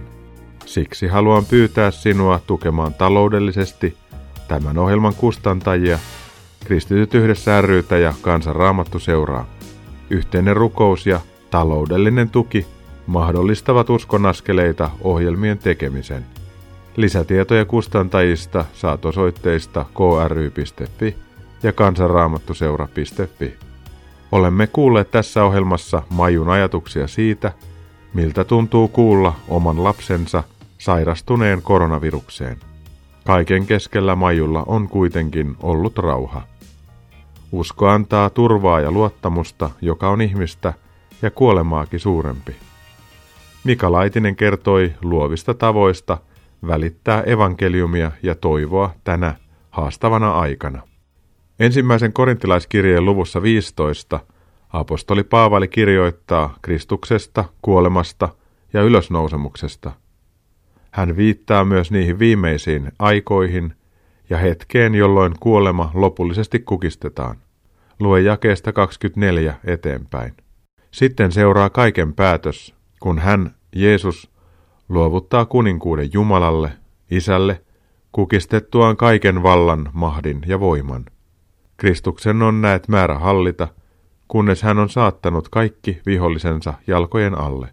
Siksi 0.65 1.07
haluan 1.07 1.45
pyytää 1.45 1.91
sinua 1.91 2.39
tukemaan 2.47 2.93
taloudellisesti 2.93 3.97
tämän 4.47 4.77
ohjelman 4.77 5.15
kustantajia, 5.15 5.99
Kristityt 6.65 7.13
yhdessä 7.13 7.61
rytä 7.61 7.97
ja 7.97 8.13
Kansan 8.21 8.55
Raamattu 8.55 8.99
seuraa. 8.99 9.45
Yhteinen 10.09 10.55
rukous 10.55 11.07
ja 11.07 11.19
taloudellinen 11.51 12.29
tuki 12.29 12.65
mahdollistavat 13.07 13.89
uskonaskeleita 13.89 14.89
ohjelmien 15.01 15.57
tekemisen. 15.57 16.25
Lisätietoja 16.95 17.65
kustantajista 17.65 18.65
saat 18.73 19.05
osoitteista 19.05 19.85
kry.fi 19.95 21.15
ja 21.63 21.73
kansanraamattuseura.fi. 21.73 23.53
Olemme 24.31 24.67
kuulleet 24.67 25.11
tässä 25.11 25.43
ohjelmassa 25.43 26.03
Majun 26.09 26.49
ajatuksia 26.49 27.07
siitä, 27.07 27.51
miltä 28.13 28.43
tuntuu 28.43 28.87
kuulla 28.87 29.33
oman 29.47 29.83
lapsensa 29.83 30.43
sairastuneen 30.77 31.61
koronavirukseen. 31.61 32.57
Kaiken 33.25 33.65
keskellä 33.65 34.15
Majulla 34.15 34.63
on 34.67 34.87
kuitenkin 34.87 35.55
ollut 35.63 35.97
rauha. 35.97 36.41
Usko 37.51 37.87
antaa 37.87 38.29
turvaa 38.29 38.81
ja 38.81 38.91
luottamusta, 38.91 39.69
joka 39.81 40.09
on 40.09 40.21
ihmistä 40.21 40.73
ja 41.21 41.31
kuolemaakin 41.31 41.99
suurempi. 41.99 42.55
Mika 43.63 43.91
Laitinen 43.91 44.35
kertoi 44.35 44.93
luovista 45.01 45.53
tavoista 45.53 46.17
välittää 46.67 47.23
evankeliumia 47.25 48.11
ja 48.23 48.35
toivoa 48.35 48.93
tänä 49.03 49.35
haastavana 49.69 50.31
aikana. 50.31 50.81
Ensimmäisen 51.59 52.13
korintilaiskirjeen 52.13 53.05
luvussa 53.05 53.41
15 53.41 54.19
apostoli 54.69 55.23
Paavali 55.23 55.67
kirjoittaa 55.67 56.55
Kristuksesta, 56.61 57.45
kuolemasta 57.61 58.29
ja 58.73 58.81
ylösnousemuksesta. 58.81 59.91
Hän 60.91 61.17
viittaa 61.17 61.65
myös 61.65 61.91
niihin 61.91 62.19
viimeisiin 62.19 62.91
aikoihin 62.99 63.73
ja 64.29 64.37
hetkeen, 64.37 64.95
jolloin 64.95 65.33
kuolema 65.39 65.91
lopullisesti 65.93 66.59
kukistetaan. 66.59 67.37
Lue 67.99 68.21
jakeesta 68.21 68.73
24 68.73 69.55
eteenpäin. 69.63 70.33
Sitten 70.91 71.31
seuraa 71.31 71.69
kaiken 71.69 72.13
päätös, 72.13 72.75
kun 72.99 73.19
hän, 73.19 73.55
Jeesus, 73.75 74.29
luovuttaa 74.89 75.45
kuninkuuden 75.45 76.09
Jumalalle, 76.13 76.71
Isälle, 77.11 77.61
kukistettuaan 78.11 78.97
kaiken 78.97 79.43
vallan, 79.43 79.89
mahdin 79.93 80.41
ja 80.47 80.59
voiman– 80.59 81.05
Kristuksen 81.79 82.41
on 82.41 82.61
näet 82.61 82.87
määrä 82.87 83.19
hallita, 83.19 83.67
kunnes 84.27 84.63
hän 84.63 84.79
on 84.79 84.89
saattanut 84.89 85.49
kaikki 85.49 86.01
vihollisensa 86.05 86.73
jalkojen 86.87 87.37
alle. 87.37 87.69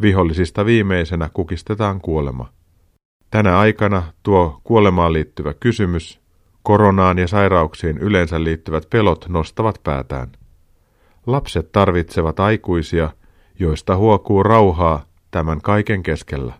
Vihollisista 0.00 0.66
viimeisenä 0.66 1.30
kukistetaan 1.34 2.00
kuolema. 2.00 2.52
Tänä 3.30 3.58
aikana 3.58 4.02
tuo 4.22 4.60
kuolemaan 4.64 5.12
liittyvä 5.12 5.54
kysymys, 5.54 6.20
koronaan 6.62 7.18
ja 7.18 7.28
sairauksiin 7.28 7.98
yleensä 7.98 8.44
liittyvät 8.44 8.90
pelot 8.90 9.28
nostavat 9.28 9.80
päätään. 9.82 10.32
Lapset 11.30 11.72
tarvitsevat 11.72 12.40
aikuisia, 12.40 13.10
joista 13.58 13.96
huokuu 13.96 14.42
rauhaa 14.42 15.04
tämän 15.30 15.60
kaiken 15.60 16.02
keskellä. 16.02 16.52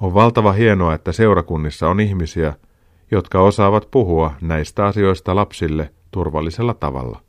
On 0.00 0.14
valtava 0.14 0.52
hienoa, 0.52 0.94
että 0.94 1.12
seurakunnissa 1.12 1.88
on 1.88 2.00
ihmisiä, 2.00 2.54
jotka 3.10 3.40
osaavat 3.40 3.90
puhua 3.90 4.32
näistä 4.40 4.86
asioista 4.86 5.34
lapsille 5.34 5.92
turvallisella 6.10 6.74
tavalla. 6.74 7.20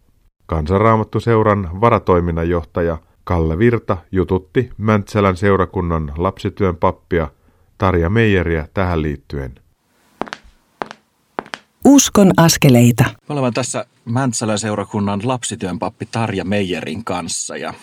Kansanraamattuseuran 0.45 1.81
varatoiminnanjohtaja 1.81 2.97
Kalle 3.23 3.57
Virta 3.57 3.97
jututti 4.11 4.69
Mäntsälän 4.77 5.37
seurakunnan 5.37 6.13
lapsityön 6.17 6.75
pappia 6.75 7.27
Tarja 7.77 8.09
Meijeriä 8.09 8.67
tähän 8.73 9.01
liittyen. 9.01 9.55
Uskon 11.85 12.31
askeleita. 12.37 13.03
Me 13.03 13.33
olemme 13.33 13.51
tässä 13.51 13.85
Mäntsälän 14.09 14.59
seurakunnan 14.59 15.21
lapsityön 15.23 15.79
pappi 15.79 16.05
Tarja 16.05 16.45
Meijerin 16.45 17.03
kanssa. 17.03 17.57
Ja 17.57 17.73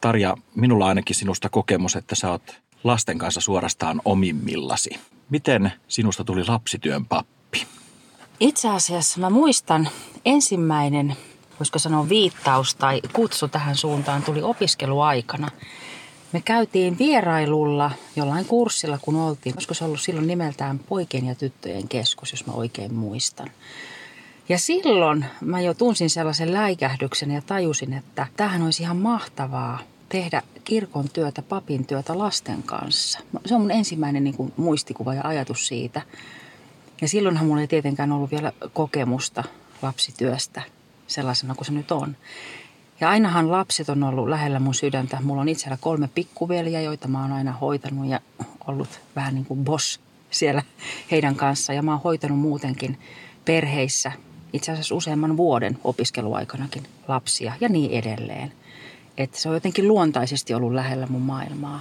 Tarja, 0.00 0.36
minulla 0.54 0.84
on 0.84 0.88
ainakin 0.88 1.16
sinusta 1.16 1.48
kokemus, 1.48 1.96
että 1.96 2.14
sä 2.14 2.30
oot 2.30 2.60
lasten 2.84 3.18
kanssa 3.18 3.40
suorastaan 3.40 4.00
omimmillasi. 4.04 4.90
Miten 5.30 5.72
sinusta 5.88 6.24
tuli 6.24 6.44
lapsityön 6.48 7.06
pappi? 7.06 7.66
Itse 8.40 8.68
asiassa 8.68 9.20
mä 9.20 9.30
muistan 9.30 9.88
ensimmäinen, 10.24 11.16
voisiko 11.60 11.78
sanoa 11.78 12.08
viittaus 12.08 12.74
tai 12.74 13.00
kutsu 13.12 13.48
tähän 13.48 13.76
suuntaan 13.76 14.22
tuli 14.22 14.42
opiskeluaikana. 14.42 15.48
Me 16.32 16.40
käytiin 16.40 16.98
vierailulla 16.98 17.90
jollain 18.16 18.44
kurssilla, 18.44 18.98
kun 19.02 19.16
oltiin. 19.16 19.54
Olisiko 19.56 19.74
se 19.74 19.84
ollut 19.84 20.00
silloin 20.00 20.26
nimeltään 20.26 20.78
Poikien 20.78 21.26
ja 21.26 21.34
tyttöjen 21.34 21.88
keskus, 21.88 22.32
jos 22.32 22.46
mä 22.46 22.52
oikein 22.52 22.94
muistan. 22.94 23.50
Ja 24.48 24.58
silloin 24.58 25.24
mä 25.40 25.60
jo 25.60 25.74
tunsin 25.74 26.10
sellaisen 26.10 26.52
läikähdyksen 26.52 27.30
ja 27.30 27.42
tajusin, 27.42 27.92
että 27.92 28.26
tähän 28.36 28.62
olisi 28.62 28.82
ihan 28.82 28.96
mahtavaa 28.96 29.78
tehdä 30.08 30.42
kirkon 30.64 31.08
työtä, 31.12 31.42
papin 31.42 31.86
työtä 31.86 32.18
lasten 32.18 32.62
kanssa. 32.62 33.18
Se 33.46 33.54
on 33.54 33.60
mun 33.60 33.70
ensimmäinen 33.70 34.24
niin 34.24 34.36
kuin, 34.36 34.52
muistikuva 34.56 35.14
ja 35.14 35.20
ajatus 35.24 35.66
siitä. 35.66 36.02
Ja 37.00 37.08
silloinhan 37.08 37.46
mulla 37.46 37.60
ei 37.60 37.66
tietenkään 37.66 38.12
ollut 38.12 38.30
vielä 38.30 38.52
kokemusta 38.72 39.44
lapsityöstä 39.82 40.62
sellaisena 41.06 41.54
kuin 41.54 41.66
se 41.66 41.72
nyt 41.72 41.90
on. 41.90 42.16
Ja 43.00 43.08
ainahan 43.08 43.52
lapset 43.52 43.88
on 43.88 44.02
ollut 44.02 44.28
lähellä 44.28 44.60
mun 44.60 44.74
sydäntä. 44.74 45.18
Mulla 45.22 45.40
on 45.40 45.48
itsellä 45.48 45.78
kolme 45.80 46.08
pikkuveliä, 46.14 46.80
joita 46.80 47.08
mä 47.08 47.22
oon 47.22 47.32
aina 47.32 47.52
hoitanut 47.52 48.06
ja 48.06 48.20
ollut 48.66 49.00
vähän 49.16 49.34
niin 49.34 49.44
kuin 49.44 49.64
boss 49.64 50.00
siellä 50.30 50.62
heidän 51.10 51.36
kanssa. 51.36 51.72
Ja 51.72 51.82
mä 51.82 51.90
oon 51.90 52.02
hoitanut 52.04 52.38
muutenkin 52.38 52.98
perheissä 53.44 54.12
itse 54.56 54.72
asiassa 54.72 54.94
useamman 54.94 55.36
vuoden 55.36 55.78
opiskeluaikanakin 55.84 56.82
lapsia 57.08 57.52
ja 57.60 57.68
niin 57.68 57.90
edelleen. 57.90 58.52
Että 59.18 59.40
se 59.40 59.48
on 59.48 59.54
jotenkin 59.54 59.88
luontaisesti 59.88 60.54
ollut 60.54 60.72
lähellä 60.72 61.06
mun 61.06 61.22
maailmaa. 61.22 61.80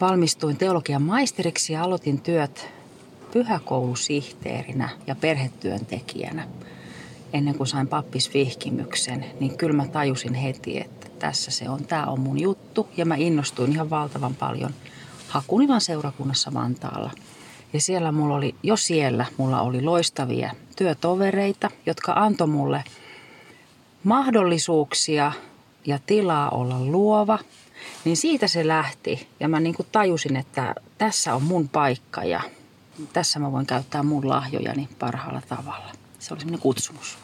Valmistuin 0.00 0.56
teologian 0.56 1.02
maisteriksi 1.02 1.72
ja 1.72 1.82
aloitin 1.82 2.20
työt 2.20 2.68
pyhäkoulusihteerinä 3.32 4.88
ja 5.06 5.14
perhetyöntekijänä– 5.14 6.48
ennen 7.32 7.54
kuin 7.54 7.66
sain 7.66 7.88
pappisvihkimyksen, 7.88 9.24
niin 9.40 9.58
kyllä 9.58 9.76
mä 9.76 9.86
tajusin 9.86 10.34
heti, 10.34 10.80
että 10.80 11.06
tässä 11.18 11.50
se 11.50 11.68
on, 11.68 11.84
tämä 11.84 12.06
on 12.06 12.20
mun 12.20 12.40
juttu. 12.40 12.88
Ja 12.96 13.04
mä 13.04 13.14
innostuin 13.14 13.72
ihan 13.72 13.90
valtavan 13.90 14.34
paljon 14.34 14.74
Hakunivan 15.28 15.80
seurakunnassa 15.80 16.54
Vantaalla. 16.54 17.10
Ja 17.72 17.80
siellä 17.80 18.12
mulla 18.12 18.34
oli, 18.34 18.54
jo 18.62 18.76
siellä 18.76 19.26
mulla 19.36 19.60
oli 19.60 19.82
loistavia 19.82 20.50
työtovereita, 20.76 21.70
jotka 21.86 22.12
antoi 22.12 22.46
mulle 22.46 22.84
mahdollisuuksia 24.04 25.32
ja 25.86 25.98
tilaa 26.06 26.50
olla 26.50 26.80
luova. 26.80 27.38
Niin 28.04 28.16
siitä 28.16 28.48
se 28.48 28.68
lähti 28.68 29.28
ja 29.40 29.48
mä 29.48 29.60
niin 29.60 29.74
kuin 29.74 29.88
tajusin, 29.92 30.36
että 30.36 30.74
tässä 30.98 31.34
on 31.34 31.42
mun 31.42 31.68
paikka 31.68 32.24
ja 32.24 32.40
tässä 33.12 33.38
mä 33.38 33.52
voin 33.52 33.66
käyttää 33.66 34.02
mun 34.02 34.28
lahjojani 34.28 34.88
parhaalla 34.98 35.42
tavalla. 35.48 35.92
Se 36.18 36.34
oli 36.34 36.40
semmoinen 36.40 36.62
kutsumus. 36.62 37.18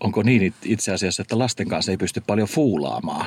Onko 0.00 0.22
niin 0.22 0.54
itse 0.64 0.92
asiassa, 0.92 1.22
että 1.22 1.38
lasten 1.38 1.68
kanssa 1.68 1.92
ei 1.92 1.96
pysty 1.96 2.22
paljon 2.26 2.48
fuulaamaan 2.48 3.26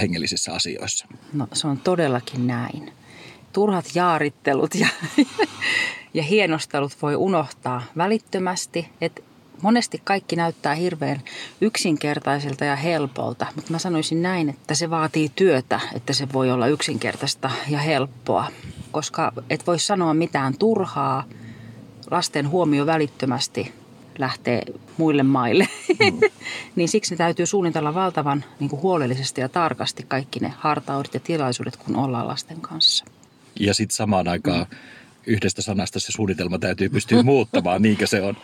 hengellisissä 0.00 0.54
asioissa? 0.54 1.06
No 1.32 1.48
se 1.52 1.66
on 1.66 1.78
todellakin 1.78 2.46
näin. 2.46 2.92
Turhat 3.52 3.84
jaarittelut 3.94 4.74
ja, 4.74 4.88
ja 6.16 6.22
hienostelut 6.22 7.02
voi 7.02 7.16
unohtaa 7.16 7.82
välittömästi. 7.96 8.88
Että 9.00 9.22
monesti 9.62 10.00
kaikki 10.04 10.36
näyttää 10.36 10.74
hirveän 10.74 11.20
yksinkertaiselta 11.60 12.64
ja 12.64 12.76
helpolta, 12.76 13.46
mutta 13.54 13.72
mä 13.72 13.78
sanoisin 13.78 14.22
näin, 14.22 14.48
että 14.48 14.74
se 14.74 14.90
vaatii 14.90 15.28
työtä, 15.36 15.80
että 15.94 16.12
se 16.12 16.28
voi 16.32 16.50
olla 16.50 16.66
yksinkertaista 16.66 17.50
ja 17.68 17.78
helppoa. 17.78 18.46
Koska 18.90 19.32
et 19.50 19.66
voi 19.66 19.78
sanoa 19.78 20.14
mitään 20.14 20.58
turhaa, 20.58 21.24
lasten 22.10 22.48
huomio 22.48 22.86
välittömästi 22.86 23.72
lähtee 24.18 24.62
muille 24.96 25.22
maille. 25.22 25.68
Mm. 25.88 26.20
niin 26.76 26.88
siksi 26.88 27.14
ne 27.14 27.18
täytyy 27.18 27.46
suunnitella 27.46 27.94
valtavan 27.94 28.44
niin 28.60 28.70
kuin 28.70 28.82
huolellisesti 28.82 29.40
ja 29.40 29.48
tarkasti 29.48 30.04
kaikki 30.08 30.40
ne 30.40 30.52
hartaudet 30.58 31.14
ja 31.14 31.20
tilaisuudet, 31.20 31.76
kun 31.76 31.96
ollaan 31.96 32.28
lasten 32.28 32.60
kanssa. 32.60 33.04
Ja 33.60 33.74
sitten 33.74 33.96
samaan 33.96 34.28
aikaan 34.28 34.66
mm. 34.70 34.76
Yhdestä 35.26 35.62
sanasta 35.62 36.00
se 36.00 36.12
suunnitelma 36.12 36.58
täytyy 36.58 36.88
pystyä 36.88 37.22
muuttamaan, 37.32 37.82
niinkö 37.82 38.06
se 38.06 38.22
on? 38.22 38.36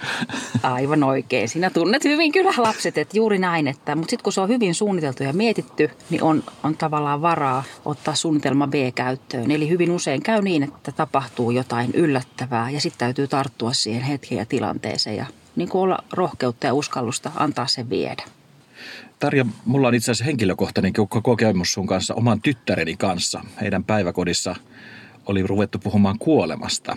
Aivan 0.62 1.02
oikein. 1.02 1.48
Sinä 1.48 1.70
tunnet 1.70 2.04
hyvin 2.04 2.32
kyllä 2.32 2.52
lapset, 2.56 2.98
että 2.98 3.16
juuri 3.16 3.38
näin. 3.38 3.68
Että, 3.68 3.94
mutta 3.94 4.10
sitten 4.10 4.24
kun 4.24 4.32
se 4.32 4.40
on 4.40 4.48
hyvin 4.48 4.74
suunniteltu 4.74 5.22
ja 5.22 5.32
mietitty, 5.32 5.90
niin 6.10 6.22
on, 6.22 6.44
on 6.62 6.76
tavallaan 6.76 7.22
varaa 7.22 7.64
ottaa 7.84 8.14
suunnitelma 8.14 8.66
B 8.66 8.74
käyttöön. 8.94 9.50
Eli 9.50 9.68
hyvin 9.68 9.90
usein 9.90 10.22
käy 10.22 10.42
niin, 10.42 10.62
että 10.62 10.92
tapahtuu 10.92 11.50
jotain 11.50 11.90
yllättävää 11.94 12.70
ja 12.70 12.80
sitten 12.80 12.98
täytyy 12.98 13.28
tarttua 13.28 13.72
siihen 13.72 14.02
hetkeen 14.02 14.38
ja 14.38 14.46
tilanteeseen 14.46 15.16
ja 15.16 15.26
niin 15.56 15.68
kuin 15.68 15.82
olla 15.82 15.98
rohkeutta 16.12 16.66
ja 16.66 16.74
uskallusta 16.74 17.32
antaa 17.36 17.66
sen 17.66 17.90
viedä. 17.90 18.22
Tarja, 19.18 19.46
mulla 19.64 19.88
on 19.88 19.94
itse 19.94 20.10
asiassa 20.10 20.24
henkilökohtainen 20.24 20.92
kokemus 21.22 21.72
sun 21.72 21.86
kanssa 21.86 22.14
oman 22.14 22.42
tyttäreni 22.42 22.96
kanssa. 22.96 23.44
Heidän 23.60 23.84
päiväkodissa 23.84 24.56
oli 25.26 25.42
ruvettu 25.42 25.78
puhumaan 25.78 26.18
kuolemasta 26.18 26.96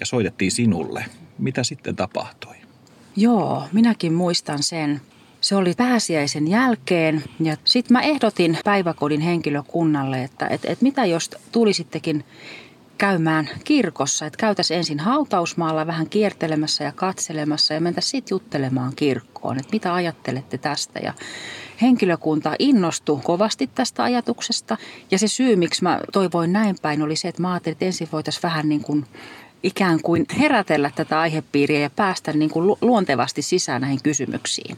ja 0.00 0.06
soitettiin 0.06 0.50
sinulle. 0.50 1.04
Mitä 1.38 1.64
sitten 1.64 1.96
tapahtui? 1.96 2.54
Joo, 3.16 3.62
minäkin 3.72 4.12
muistan 4.12 4.62
sen. 4.62 5.00
Se 5.40 5.56
oli 5.56 5.74
pääsiäisen 5.76 6.48
jälkeen 6.48 7.22
ja 7.40 7.56
sitten 7.64 7.92
mä 7.92 8.00
ehdotin 8.00 8.58
päiväkodin 8.64 9.20
henkilökunnalle, 9.20 10.24
että 10.24 10.46
et, 10.46 10.64
et 10.64 10.82
mitä 10.82 11.04
jos 11.04 11.30
tulisittekin 11.52 12.24
käymään 13.02 13.48
kirkossa. 13.64 14.26
Että 14.26 14.36
käytäisiin 14.36 14.78
ensin 14.78 15.00
hautausmaalla 15.00 15.86
vähän 15.86 16.08
kiertelemässä 16.08 16.84
ja 16.84 16.92
katselemassa 16.92 17.74
ja 17.74 17.80
mentäisiin 17.80 18.10
sitten 18.10 18.34
juttelemaan 18.34 18.92
kirkkoon. 18.96 19.58
Että 19.58 19.72
mitä 19.72 19.94
ajattelette 19.94 20.58
tästä? 20.58 21.00
Ja 21.02 21.14
henkilökunta 21.82 22.54
innostui 22.58 23.20
kovasti 23.22 23.70
tästä 23.74 24.02
ajatuksesta. 24.02 24.76
Ja 25.10 25.18
se 25.18 25.28
syy, 25.28 25.56
miksi 25.56 25.82
mä 25.82 26.00
toivoin 26.12 26.52
näin 26.52 26.76
päin, 26.82 27.02
oli 27.02 27.16
se, 27.16 27.28
että 27.28 27.42
mä 27.42 27.52
ajattelin, 27.52 27.72
että 27.72 27.84
ensin 27.84 28.08
voitaisiin 28.12 28.42
vähän 28.42 28.68
niin 28.68 28.82
kuin 28.82 29.04
ikään 29.62 30.02
kuin 30.02 30.26
herätellä 30.40 30.90
tätä 30.94 31.20
aihepiiriä 31.20 31.80
ja 31.80 31.90
päästä 31.90 32.32
niin 32.32 32.50
kuin 32.50 32.76
luontevasti 32.80 33.42
sisään 33.42 33.80
näihin 33.80 34.02
kysymyksiin. 34.02 34.76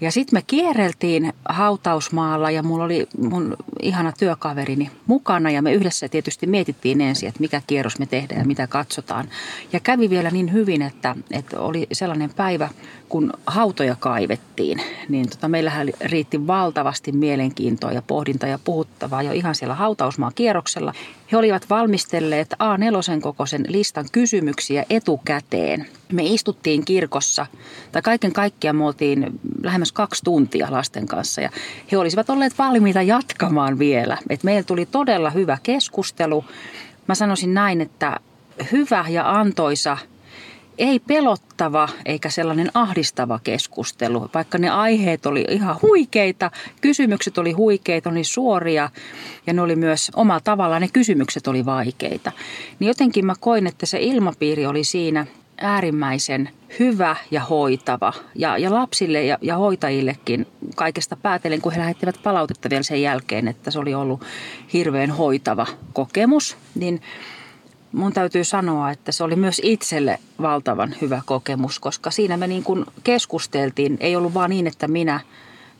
Ja 0.00 0.10
sitten 0.12 0.36
me 0.36 0.42
kierreltiin 0.46 1.32
hautausmaalla 1.48 2.50
ja 2.50 2.62
mulla 2.62 2.84
oli 2.84 3.06
mun 3.18 3.56
ihana 3.82 4.12
työkaverini 4.12 4.90
mukana 5.06 5.50
ja 5.50 5.62
me 5.62 5.72
yhdessä 5.72 6.08
tietysti 6.08 6.46
mietittiin 6.46 7.00
ensin, 7.00 7.28
että 7.28 7.40
mikä 7.40 7.62
kierros 7.66 7.98
me 7.98 8.06
tehdään 8.06 8.40
ja 8.40 8.46
mitä 8.46 8.66
katsotaan. 8.66 9.28
Ja 9.72 9.80
kävi 9.80 10.10
vielä 10.10 10.30
niin 10.30 10.52
hyvin, 10.52 10.82
että, 10.82 11.16
että 11.30 11.60
oli 11.60 11.86
sellainen 11.92 12.30
päivä, 12.36 12.68
kun 13.10 13.32
hautoja 13.46 13.96
kaivettiin, 13.96 14.82
niin 15.08 15.30
tota, 15.30 15.48
meillähän 15.48 15.88
riitti 16.00 16.46
valtavasti 16.46 17.12
mielenkiintoa 17.12 17.92
ja 17.92 18.02
pohdintaa 18.02 18.48
ja 18.48 18.58
puhuttavaa 18.64 19.22
jo 19.22 19.32
ihan 19.32 19.54
siellä 19.54 19.74
hautausmaan 19.74 20.32
kierroksella. 20.34 20.92
He 21.32 21.36
olivat 21.36 21.70
valmistelleet 21.70 22.54
A4 22.54 23.20
kokoisen 23.20 23.64
listan 23.68 24.06
kysymyksiä 24.12 24.84
etukäteen. 24.90 25.86
Me 26.12 26.22
istuttiin 26.24 26.84
kirkossa, 26.84 27.46
tai 27.92 28.02
kaiken 28.02 28.32
kaikkiaan 28.32 28.76
me 28.76 28.86
oltiin 28.86 29.40
lähemmäs 29.62 29.92
kaksi 29.92 30.24
tuntia 30.24 30.66
lasten 30.70 31.06
kanssa, 31.06 31.40
ja 31.40 31.50
he 31.92 31.98
olisivat 31.98 32.30
olleet 32.30 32.58
valmiita 32.58 33.02
jatkamaan 33.02 33.78
vielä. 33.78 34.18
Et 34.28 34.44
meillä 34.44 34.62
tuli 34.62 34.86
todella 34.86 35.30
hyvä 35.30 35.58
keskustelu. 35.62 36.44
Mä 37.06 37.14
sanoisin 37.14 37.54
näin, 37.54 37.80
että 37.80 38.20
hyvä 38.72 39.04
ja 39.08 39.38
antoisa– 39.38 39.98
ei 40.80 41.00
pelottava 41.00 41.88
eikä 42.04 42.30
sellainen 42.30 42.70
ahdistava 42.74 43.40
keskustelu, 43.44 44.30
vaikka 44.34 44.58
ne 44.58 44.68
aiheet 44.68 45.26
oli 45.26 45.44
ihan 45.50 45.76
huikeita, 45.82 46.50
kysymykset 46.80 47.38
oli 47.38 47.52
huikeita, 47.52 48.10
oli 48.10 48.24
suoria 48.24 48.90
ja 49.46 49.52
ne 49.52 49.62
oli 49.62 49.76
myös 49.76 50.10
omalla 50.16 50.40
tavallaan 50.40 50.82
ne 50.82 50.88
kysymykset 50.92 51.46
oli 51.46 51.64
vaikeita. 51.64 52.32
Niin 52.78 52.88
jotenkin 52.88 53.26
mä 53.26 53.34
koin, 53.40 53.66
että 53.66 53.86
se 53.86 53.98
ilmapiiri 54.00 54.66
oli 54.66 54.84
siinä 54.84 55.26
äärimmäisen 55.60 56.48
hyvä 56.78 57.16
ja 57.30 57.40
hoitava. 57.40 58.12
Ja, 58.34 58.58
ja 58.58 58.74
lapsille 58.74 59.24
ja, 59.24 59.38
ja 59.42 59.56
hoitajillekin 59.56 60.46
kaikesta 60.76 61.16
päätellen, 61.16 61.60
kun 61.60 61.72
he 61.72 61.80
lähettivät 61.80 62.22
palautetta 62.22 62.70
vielä 62.70 62.82
sen 62.82 63.02
jälkeen, 63.02 63.48
että 63.48 63.70
se 63.70 63.78
oli 63.78 63.94
ollut 63.94 64.22
hirveän 64.72 65.10
hoitava 65.10 65.66
kokemus, 65.92 66.56
niin– 66.74 67.02
mun 67.92 68.12
täytyy 68.12 68.44
sanoa, 68.44 68.90
että 68.90 69.12
se 69.12 69.24
oli 69.24 69.36
myös 69.36 69.60
itselle 69.64 70.18
valtavan 70.42 70.94
hyvä 71.00 71.22
kokemus, 71.26 71.78
koska 71.78 72.10
siinä 72.10 72.36
me 72.36 72.46
niin 72.46 72.62
kuin 72.62 72.84
keskusteltiin. 73.04 73.96
Ei 74.00 74.16
ollut 74.16 74.34
vaan 74.34 74.50
niin, 74.50 74.66
että 74.66 74.88
minä 74.88 75.20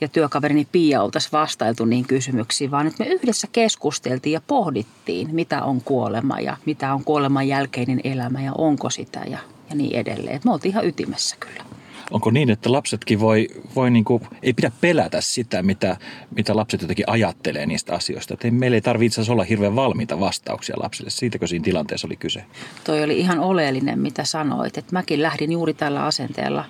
ja 0.00 0.08
työkaverini 0.08 0.66
Pia 0.72 1.02
oltaisiin 1.02 1.32
vastailtu 1.32 1.84
niin 1.84 2.04
kysymyksiin, 2.04 2.70
vaan 2.70 2.86
että 2.86 3.04
me 3.04 3.10
yhdessä 3.10 3.48
keskusteltiin 3.52 4.32
ja 4.32 4.40
pohdittiin, 4.46 5.28
mitä 5.34 5.62
on 5.62 5.80
kuolema 5.80 6.40
ja 6.40 6.56
mitä 6.66 6.94
on 6.94 7.04
kuoleman 7.04 7.48
jälkeinen 7.48 8.00
elämä 8.04 8.42
ja 8.42 8.52
onko 8.58 8.90
sitä 8.90 9.20
ja, 9.30 9.38
ja 9.70 9.76
niin 9.76 9.96
edelleen. 9.96 10.36
Et 10.36 10.44
me 10.44 10.52
oltiin 10.52 10.72
ihan 10.72 10.86
ytimessä 10.86 11.36
kyllä. 11.40 11.64
Onko 12.10 12.30
niin, 12.30 12.50
että 12.50 12.72
lapsetkin 12.72 13.20
voi, 13.20 13.48
voi 13.76 13.90
niin 13.90 14.04
kuin, 14.04 14.22
ei 14.42 14.52
pidä 14.52 14.72
pelätä 14.80 15.20
sitä, 15.20 15.62
mitä, 15.62 15.96
mitä 16.36 16.56
lapset 16.56 16.82
jotenkin 16.82 17.10
ajattelee 17.10 17.66
niistä 17.66 17.94
asioista. 17.94 18.34
Että 18.34 18.50
meillä 18.50 18.74
ei 18.74 18.80
tarvitse 18.80 19.32
olla 19.32 19.44
hirveän 19.44 19.76
valmiita 19.76 20.20
vastauksia 20.20 20.76
lapsille. 20.78 21.10
Siitäkö 21.10 21.46
siinä 21.46 21.64
tilanteessa 21.64 22.06
oli 22.08 22.16
kyse? 22.16 22.44
Toi 22.84 23.04
oli 23.04 23.18
ihan 23.18 23.40
oleellinen, 23.40 23.98
mitä 23.98 24.24
sanoit. 24.24 24.78
Että 24.78 24.92
mäkin 24.92 25.22
lähdin 25.22 25.52
juuri 25.52 25.74
tällä 25.74 26.04
asenteella, 26.04 26.64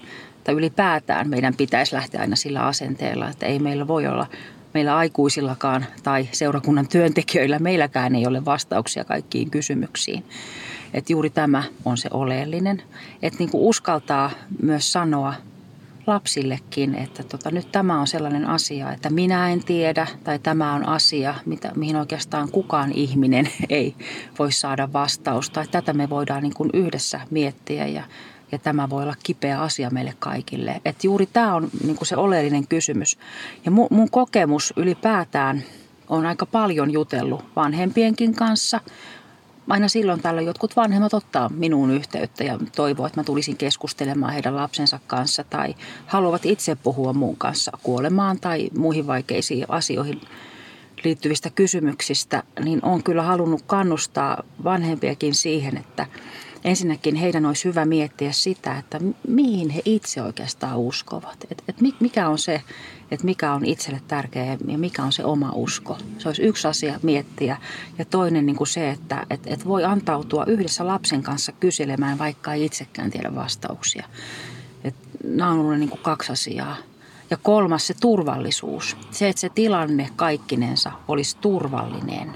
tai 0.44 0.54
ylipäätään 0.54 1.28
meidän 1.28 1.54
pitäisi 1.54 1.94
lähteä 1.94 2.20
aina 2.20 2.36
sillä 2.36 2.66
asenteella, 2.66 3.28
että 3.28 3.46
ei 3.46 3.58
meillä 3.58 3.88
voi 3.88 4.06
olla 4.06 4.26
meillä 4.74 4.96
aikuisillakaan 4.96 5.86
tai 6.02 6.28
seurakunnan 6.32 6.88
työntekijöillä, 6.88 7.58
meilläkään 7.58 8.14
ei 8.14 8.26
ole 8.26 8.44
vastauksia 8.44 9.04
kaikkiin 9.04 9.50
kysymyksiin. 9.50 10.24
Että 10.94 11.12
juuri 11.12 11.30
tämä 11.30 11.62
on 11.84 11.96
se 11.96 12.08
oleellinen. 12.12 12.82
Että 13.22 13.38
niin 13.38 13.50
kuin 13.50 13.62
uskaltaa 13.62 14.30
myös 14.62 14.92
sanoa 14.92 15.34
lapsillekin, 16.06 16.94
että 16.94 17.22
tota, 17.22 17.50
nyt 17.50 17.72
tämä 17.72 18.00
on 18.00 18.06
sellainen 18.06 18.46
asia, 18.46 18.92
että 18.92 19.10
minä 19.10 19.50
en 19.50 19.64
tiedä, 19.64 20.06
tai 20.24 20.38
tämä 20.38 20.74
on 20.74 20.88
asia, 20.88 21.34
mitä, 21.46 21.72
mihin 21.76 21.96
oikeastaan 21.96 22.50
kukaan 22.50 22.92
ihminen 22.92 23.48
ei 23.68 23.94
voi 24.38 24.52
saada 24.52 24.92
vastausta. 24.92 25.60
Että 25.62 25.82
tätä 25.82 25.92
me 25.92 26.10
voidaan 26.10 26.42
niin 26.42 26.54
kuin 26.54 26.70
yhdessä 26.72 27.20
miettiä 27.30 27.86
ja, 27.86 28.02
ja 28.52 28.58
tämä 28.58 28.90
voi 28.90 29.02
olla 29.02 29.14
kipeä 29.22 29.60
asia 29.60 29.90
meille 29.90 30.14
kaikille. 30.18 30.80
Että 30.84 31.06
juuri 31.06 31.26
tämä 31.26 31.54
on 31.54 31.70
niin 31.84 31.96
kuin 31.96 32.06
se 32.06 32.16
oleellinen 32.16 32.66
kysymys. 32.66 33.18
Ja 33.64 33.70
mun, 33.70 33.88
mun 33.90 34.10
kokemus 34.10 34.72
ylipäätään 34.76 35.62
on 36.08 36.26
aika 36.26 36.46
paljon 36.46 36.90
jutellut 36.90 37.44
vanhempienkin 37.56 38.34
kanssa, 38.34 38.80
aina 39.70 39.88
silloin 39.88 40.20
tällöin 40.20 40.46
jotkut 40.46 40.76
vanhemmat 40.76 41.14
ottaa 41.14 41.48
minuun 41.48 41.90
yhteyttä 41.90 42.44
ja 42.44 42.58
toivoo, 42.76 43.06
että 43.06 43.20
mä 43.20 43.24
tulisin 43.24 43.56
keskustelemaan 43.56 44.32
heidän 44.32 44.56
lapsensa 44.56 45.00
kanssa 45.06 45.44
tai 45.44 45.74
haluavat 46.06 46.46
itse 46.46 46.74
puhua 46.74 47.12
muun 47.12 47.36
kanssa 47.36 47.72
kuolemaan 47.82 48.40
tai 48.40 48.70
muihin 48.78 49.06
vaikeisiin 49.06 49.64
asioihin 49.68 50.20
liittyvistä 51.04 51.50
kysymyksistä, 51.50 52.42
niin 52.64 52.84
on 52.84 53.02
kyllä 53.02 53.22
halunnut 53.22 53.62
kannustaa 53.62 54.42
vanhempiakin 54.64 55.34
siihen, 55.34 55.76
että 55.76 56.06
ensinnäkin 56.64 57.16
heidän 57.16 57.46
olisi 57.46 57.64
hyvä 57.64 57.84
miettiä 57.84 58.32
sitä, 58.32 58.78
että 58.78 59.00
mihin 59.28 59.70
he 59.70 59.82
itse 59.84 60.22
oikeastaan 60.22 60.78
uskovat. 60.78 61.46
Että 61.50 61.64
et 61.68 61.80
mikä 62.00 62.28
on 62.28 62.38
se, 62.38 62.62
että 63.10 63.24
mikä 63.24 63.52
on 63.52 63.64
itselle 63.64 64.00
tärkeä 64.08 64.44
ja 64.44 64.78
mikä 64.78 65.02
on 65.02 65.12
se 65.12 65.24
oma 65.24 65.52
usko. 65.54 65.98
Se 66.18 66.28
olisi 66.28 66.42
yksi 66.42 66.68
asia 66.68 67.00
miettiä. 67.02 67.56
Ja 67.98 68.04
toinen 68.04 68.46
niin 68.46 68.56
kuin 68.56 68.68
se, 68.68 68.90
että 68.90 69.26
et, 69.30 69.40
et 69.46 69.66
voi 69.66 69.84
antautua 69.84 70.44
yhdessä 70.44 70.86
lapsen 70.86 71.22
kanssa 71.22 71.52
kyselemään, 71.52 72.18
vaikka 72.18 72.54
ei 72.54 72.64
itsekään 72.64 73.10
tiedä 73.10 73.34
vastauksia. 73.34 74.06
Et 74.84 74.94
nämä 75.24 75.50
on 75.50 75.58
ollut 75.58 75.78
niin 75.78 75.90
kuin 75.90 76.02
kaksi 76.02 76.32
asiaa. 76.32 76.76
Ja 77.30 77.36
kolmas 77.36 77.86
se 77.86 77.94
turvallisuus. 78.00 78.96
Se, 79.10 79.28
että 79.28 79.40
se 79.40 79.48
tilanne 79.48 80.08
kaikkinensa 80.16 80.92
olisi 81.08 81.36
turvallinen. 81.40 82.32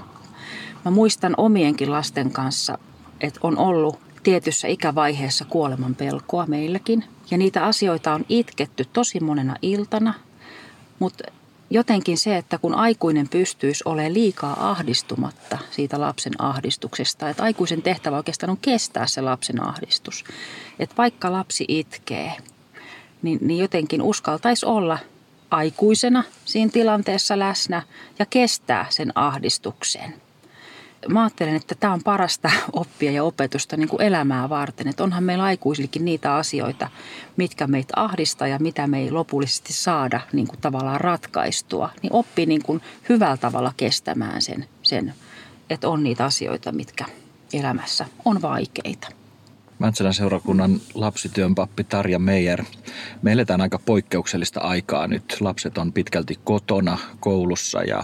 Mä 0.85 0.91
muistan 0.91 1.33
omienkin 1.37 1.91
lasten 1.91 2.31
kanssa, 2.31 2.77
että 3.21 3.39
on 3.43 3.57
ollut 3.57 4.04
tietyssä 4.25 4.67
ikävaiheessa 4.67 5.45
kuoleman 5.45 5.95
pelkoa 5.95 6.45
meilläkin. 6.45 7.03
Ja 7.31 7.37
niitä 7.37 7.65
asioita 7.65 8.13
on 8.13 8.25
itketty 8.29 8.85
tosi 8.93 9.19
monena 9.19 9.55
iltana. 9.61 10.13
Mutta 10.99 11.23
jotenkin 11.69 12.17
se, 12.17 12.37
että 12.37 12.57
kun 12.57 12.75
aikuinen 12.75 13.29
pystyisi 13.29 13.83
olemaan 13.85 14.13
liikaa 14.13 14.69
ahdistumatta 14.69 15.57
siitä 15.71 15.99
lapsen 15.99 16.33
ahdistuksesta, 16.39 17.29
että 17.29 17.43
aikuisen 17.43 17.81
tehtävä 17.81 18.17
oikeastaan 18.17 18.49
on 18.49 18.57
kestää 18.57 19.07
se 19.07 19.21
lapsen 19.21 19.67
ahdistus. 19.67 20.23
Että 20.79 20.95
vaikka 20.97 21.31
lapsi 21.31 21.65
itkee, 21.67 22.33
niin, 23.21 23.39
niin 23.41 23.59
jotenkin 23.59 24.01
uskaltaisi 24.01 24.65
olla 24.65 24.99
aikuisena 25.51 26.23
siinä 26.45 26.71
tilanteessa 26.71 27.39
läsnä 27.39 27.81
ja 28.19 28.25
kestää 28.25 28.85
sen 28.89 29.11
ahdistuksen 29.15 30.24
mä 31.09 31.23
ajattelen, 31.23 31.55
että 31.55 31.75
tämä 31.75 31.93
on 31.93 32.03
parasta 32.03 32.51
oppia 32.73 33.11
ja 33.11 33.23
opetusta 33.23 33.77
niin 33.77 33.89
kuin 33.89 34.01
elämää 34.01 34.49
varten. 34.49 34.87
Että 34.87 35.03
onhan 35.03 35.23
meillä 35.23 35.43
aikuisillekin 35.43 36.05
niitä 36.05 36.35
asioita, 36.35 36.89
mitkä 37.37 37.67
meitä 37.67 37.93
ahdistaa 37.95 38.47
ja 38.47 38.59
mitä 38.59 38.87
me 38.87 38.99
ei 38.99 39.11
lopullisesti 39.11 39.73
saada 39.73 40.21
niin 40.33 40.47
kuin 40.47 40.59
tavallaan 40.61 41.01
ratkaistua. 41.01 41.89
Niin 42.01 42.13
oppii 42.13 42.45
niin 42.45 42.63
kuin 42.63 42.81
hyvällä 43.09 43.37
tavalla 43.37 43.73
kestämään 43.77 44.41
sen, 44.41 44.65
sen, 44.83 45.13
että 45.69 45.89
on 45.89 46.03
niitä 46.03 46.25
asioita, 46.25 46.71
mitkä 46.71 47.05
elämässä 47.53 48.05
on 48.25 48.41
vaikeita. 48.41 49.07
Mäntsälän 49.79 50.13
seurakunnan 50.13 50.81
lapsityön 50.93 51.55
pappi 51.55 51.83
Tarja 51.83 52.19
Meijer. 52.19 52.63
Me 53.21 53.31
eletään 53.31 53.61
aika 53.61 53.79
poikkeuksellista 53.79 54.59
aikaa 54.59 55.07
nyt. 55.07 55.37
Lapset 55.39 55.77
on 55.77 55.93
pitkälti 55.93 56.39
kotona, 56.43 56.97
koulussa 57.19 57.83
ja 57.83 58.03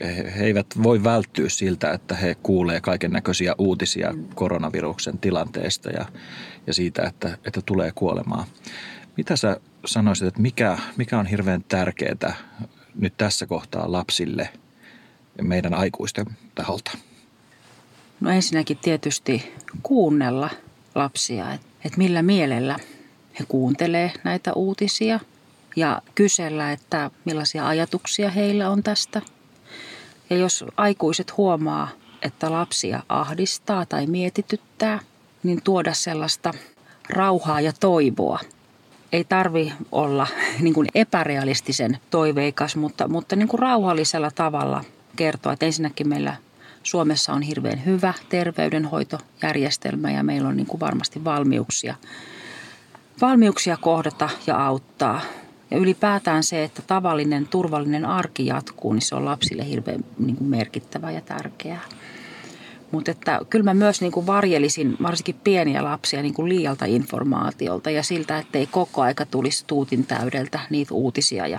he 0.00 0.44
eivät 0.44 0.66
voi 0.82 1.04
välttyä 1.04 1.48
siltä, 1.48 1.92
että 1.92 2.14
he 2.14 2.34
kuulee 2.42 2.80
kaiken 2.80 3.10
näköisiä 3.10 3.54
uutisia 3.58 4.14
koronaviruksen 4.34 5.18
tilanteesta 5.18 5.90
ja, 5.90 6.06
ja 6.66 6.74
siitä, 6.74 7.02
että, 7.02 7.38
että 7.44 7.60
tulee 7.66 7.92
kuolemaa. 7.94 8.46
Mitä 9.16 9.36
sä 9.36 9.60
sanoisit, 9.86 10.28
että 10.28 10.40
mikä, 10.40 10.78
mikä 10.96 11.18
on 11.18 11.26
hirveän 11.26 11.64
tärkeää 11.68 12.34
nyt 12.94 13.14
tässä 13.16 13.46
kohtaa 13.46 13.92
lapsille 13.92 14.48
meidän 15.42 15.74
aikuisten 15.74 16.26
taholta? 16.54 16.90
No 18.20 18.30
ensinnäkin 18.30 18.78
tietysti 18.78 19.52
kuunnella 19.82 20.50
lapsia, 20.94 21.52
että 21.52 21.66
et 21.84 21.96
millä 21.96 22.22
mielellä 22.22 22.76
he 23.40 23.44
kuuntelee 23.48 24.12
näitä 24.24 24.52
uutisia 24.52 25.20
ja 25.76 26.02
kysellä, 26.14 26.72
että 26.72 27.10
millaisia 27.24 27.68
ajatuksia 27.68 28.30
heillä 28.30 28.70
on 28.70 28.82
tästä– 28.82 29.22
ja 30.30 30.36
jos 30.36 30.64
aikuiset 30.76 31.36
huomaa, 31.36 31.88
että 32.22 32.52
lapsia 32.52 33.02
ahdistaa 33.08 33.86
tai 33.86 34.06
mietityttää, 34.06 35.00
niin 35.42 35.62
tuoda 35.62 35.94
sellaista 35.94 36.54
rauhaa 37.10 37.60
ja 37.60 37.72
toivoa. 37.80 38.40
Ei 39.12 39.24
tarvi 39.24 39.72
olla 39.92 40.26
niin 40.60 40.74
kuin 40.74 40.88
epärealistisen 40.94 41.98
toiveikas, 42.10 42.76
mutta, 42.76 43.08
mutta 43.08 43.36
niin 43.36 43.48
kuin 43.48 43.60
rauhallisella 43.60 44.30
tavalla 44.30 44.84
kertoa, 45.16 45.52
että 45.52 45.66
ensinnäkin 45.66 46.08
meillä 46.08 46.36
Suomessa 46.82 47.32
on 47.32 47.42
hirveän 47.42 47.84
hyvä 47.84 48.14
terveydenhoitojärjestelmä 48.28 50.10
ja 50.10 50.22
meillä 50.22 50.48
on 50.48 50.56
niin 50.56 50.66
kuin 50.66 50.80
varmasti 50.80 51.24
valmiuksia, 51.24 51.94
valmiuksia 53.20 53.76
kohdata 53.76 54.28
ja 54.46 54.66
auttaa 54.66 55.20
ja 55.70 55.78
ylipäätään 55.78 56.42
se, 56.42 56.64
että 56.64 56.82
tavallinen 56.86 57.48
turvallinen 57.48 58.04
arki 58.04 58.46
jatkuu, 58.46 58.92
niin 58.92 59.02
se 59.02 59.14
on 59.14 59.24
lapsille 59.24 59.68
hirveän 59.68 60.04
niin 60.18 60.36
kuin 60.36 60.50
merkittävää 60.50 61.10
ja 61.10 61.20
tärkeää. 61.20 61.80
Mutta 62.90 63.12
kyllä 63.50 63.64
mä 63.64 63.74
myös 63.74 64.00
niin 64.00 64.12
kuin 64.12 64.26
varjelisin 64.26 64.96
varsinkin 65.02 65.34
pieniä 65.44 65.84
lapsia 65.84 66.22
niin 66.22 66.34
kuin 66.34 66.48
liialta 66.48 66.84
informaatiolta 66.84 67.90
ja 67.90 68.02
siltä, 68.02 68.38
että 68.38 68.58
ei 68.58 68.66
koko 68.66 69.02
aika 69.02 69.26
tulisi 69.26 69.64
tuutin 69.66 70.06
täydeltä 70.06 70.60
niitä 70.70 70.94
uutisia 70.94 71.46
ja, 71.46 71.58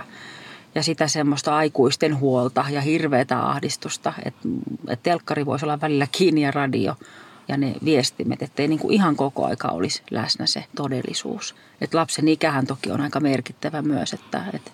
ja 0.74 0.82
sitä 0.82 1.08
semmoista 1.08 1.56
aikuisten 1.56 2.20
huolta 2.20 2.64
ja 2.70 2.80
hirveätä 2.80 3.48
ahdistusta, 3.48 4.12
että, 4.24 4.48
että 4.88 5.02
telkkari 5.02 5.46
voisi 5.46 5.64
olla 5.64 5.80
välillä 5.80 6.06
kiinni 6.12 6.42
ja 6.42 6.50
radio– 6.50 6.94
ja 7.50 7.56
ne 7.56 7.74
viestimet, 7.84 8.42
ettei 8.42 8.68
niin 8.68 8.78
kuin 8.78 8.94
ihan 8.94 9.16
koko 9.16 9.46
aika 9.46 9.68
olisi 9.68 10.02
läsnä 10.10 10.46
se 10.46 10.64
todellisuus. 10.76 11.54
Et 11.80 11.94
lapsen 11.94 12.28
ikähän 12.28 12.66
toki 12.66 12.90
on 12.90 13.00
aika 13.00 13.20
merkittävä 13.20 13.82
myös, 13.82 14.12
että, 14.12 14.44
että 14.52 14.70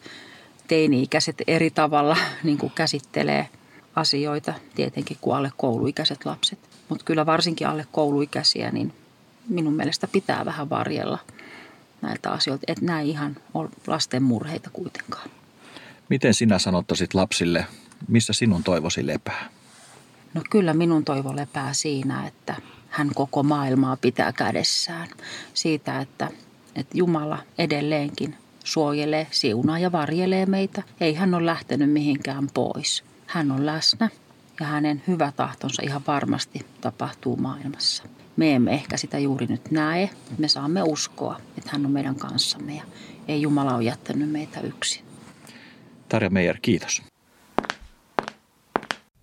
teini-ikäiset 0.69 1.43
eri 1.47 1.71
tavalla 1.71 2.17
niin 2.45 2.59
kuin 2.59 2.73
käsittelee 2.75 3.49
asioita 3.95 4.55
tietenkin 4.75 5.17
kuin 5.21 5.37
alle 5.37 5.51
kouluikäiset 5.57 6.25
lapset. 6.25 6.59
Mutta 6.89 7.05
kyllä 7.05 7.27
varsinkin 7.27 7.69
alle 7.69 7.87
kouluikäisiä, 7.93 8.71
niin 8.71 8.93
minun 9.49 9.75
mielestä 9.75 10.09
pitää 10.09 10.45
vähän 10.45 10.71
varjella 10.71 11.19
näiltä 12.03 12.31
asioilta, 12.31 12.65
että 12.67 12.85
nämä 12.85 13.01
ihan 13.01 13.37
ole 13.55 13.69
lasten 13.87 14.23
murheita 14.23 14.71
kuitenkaan. 14.73 15.31
Miten 16.09 16.35
sinä 16.35 16.59
sanottaisit 16.59 17.15
lapsille, 17.15 17.67
missä 18.09 18.33
sinun 18.33 18.63
toivosi 18.63 19.07
lepää? 19.07 19.49
No 20.37 20.43
kyllä 20.51 20.75
minun 20.75 21.05
toivo 21.05 21.37
lepää 21.37 21.73
siinä, 21.73 22.27
että 22.27 22.57
hän 22.89 23.11
koko 23.15 23.43
maailmaa 23.43 23.97
pitää 23.97 24.33
kädessään. 24.33 25.09
Siitä, 25.55 26.01
että, 26.01 26.31
että 26.75 26.99
Jumala 26.99 27.39
edelleenkin 27.59 28.35
suojelee, 28.65 29.27
siunaa 29.31 29.79
ja 29.79 29.93
varjelee 29.93 30.47
meitä. 30.47 30.83
Ei 31.01 31.15
hän 31.15 31.35
ole 31.35 31.47
lähtenyt 31.47 31.91
mihinkään 31.91 32.49
pois. 32.55 33.05
Hän 33.27 33.51
on 33.51 33.67
läsnä 33.67 34.09
ja 34.61 34.67
hänen 34.67 35.03
hyvä 35.07 35.33
tahtonsa 35.37 35.83
ihan 35.83 36.03
varmasti 36.07 36.67
tapahtuu 36.81 37.37
maailmassa. 37.37 38.03
Me 38.37 38.55
emme 38.55 38.73
ehkä 38.73 38.97
sitä 38.97 39.19
juuri 39.19 39.47
nyt 39.47 39.71
näe. 39.71 40.11
Me 40.39 40.49
saamme 40.49 40.83
uskoa, 40.83 41.41
että 41.59 41.71
hän 41.73 41.87
on 41.87 41.93
meidän 41.93 42.17
kanssamme 42.17 42.77
ja 42.77 42.83
ei 43.29 43.43
Jumala 43.43 43.75
ole 43.75 43.85
jättänyt 43.85 44.31
meitä 44.31 44.61
yksin. 44.61 45.05
Tarja 46.09 46.31
Meijer, 46.31 46.59
kiitos. 46.63 47.03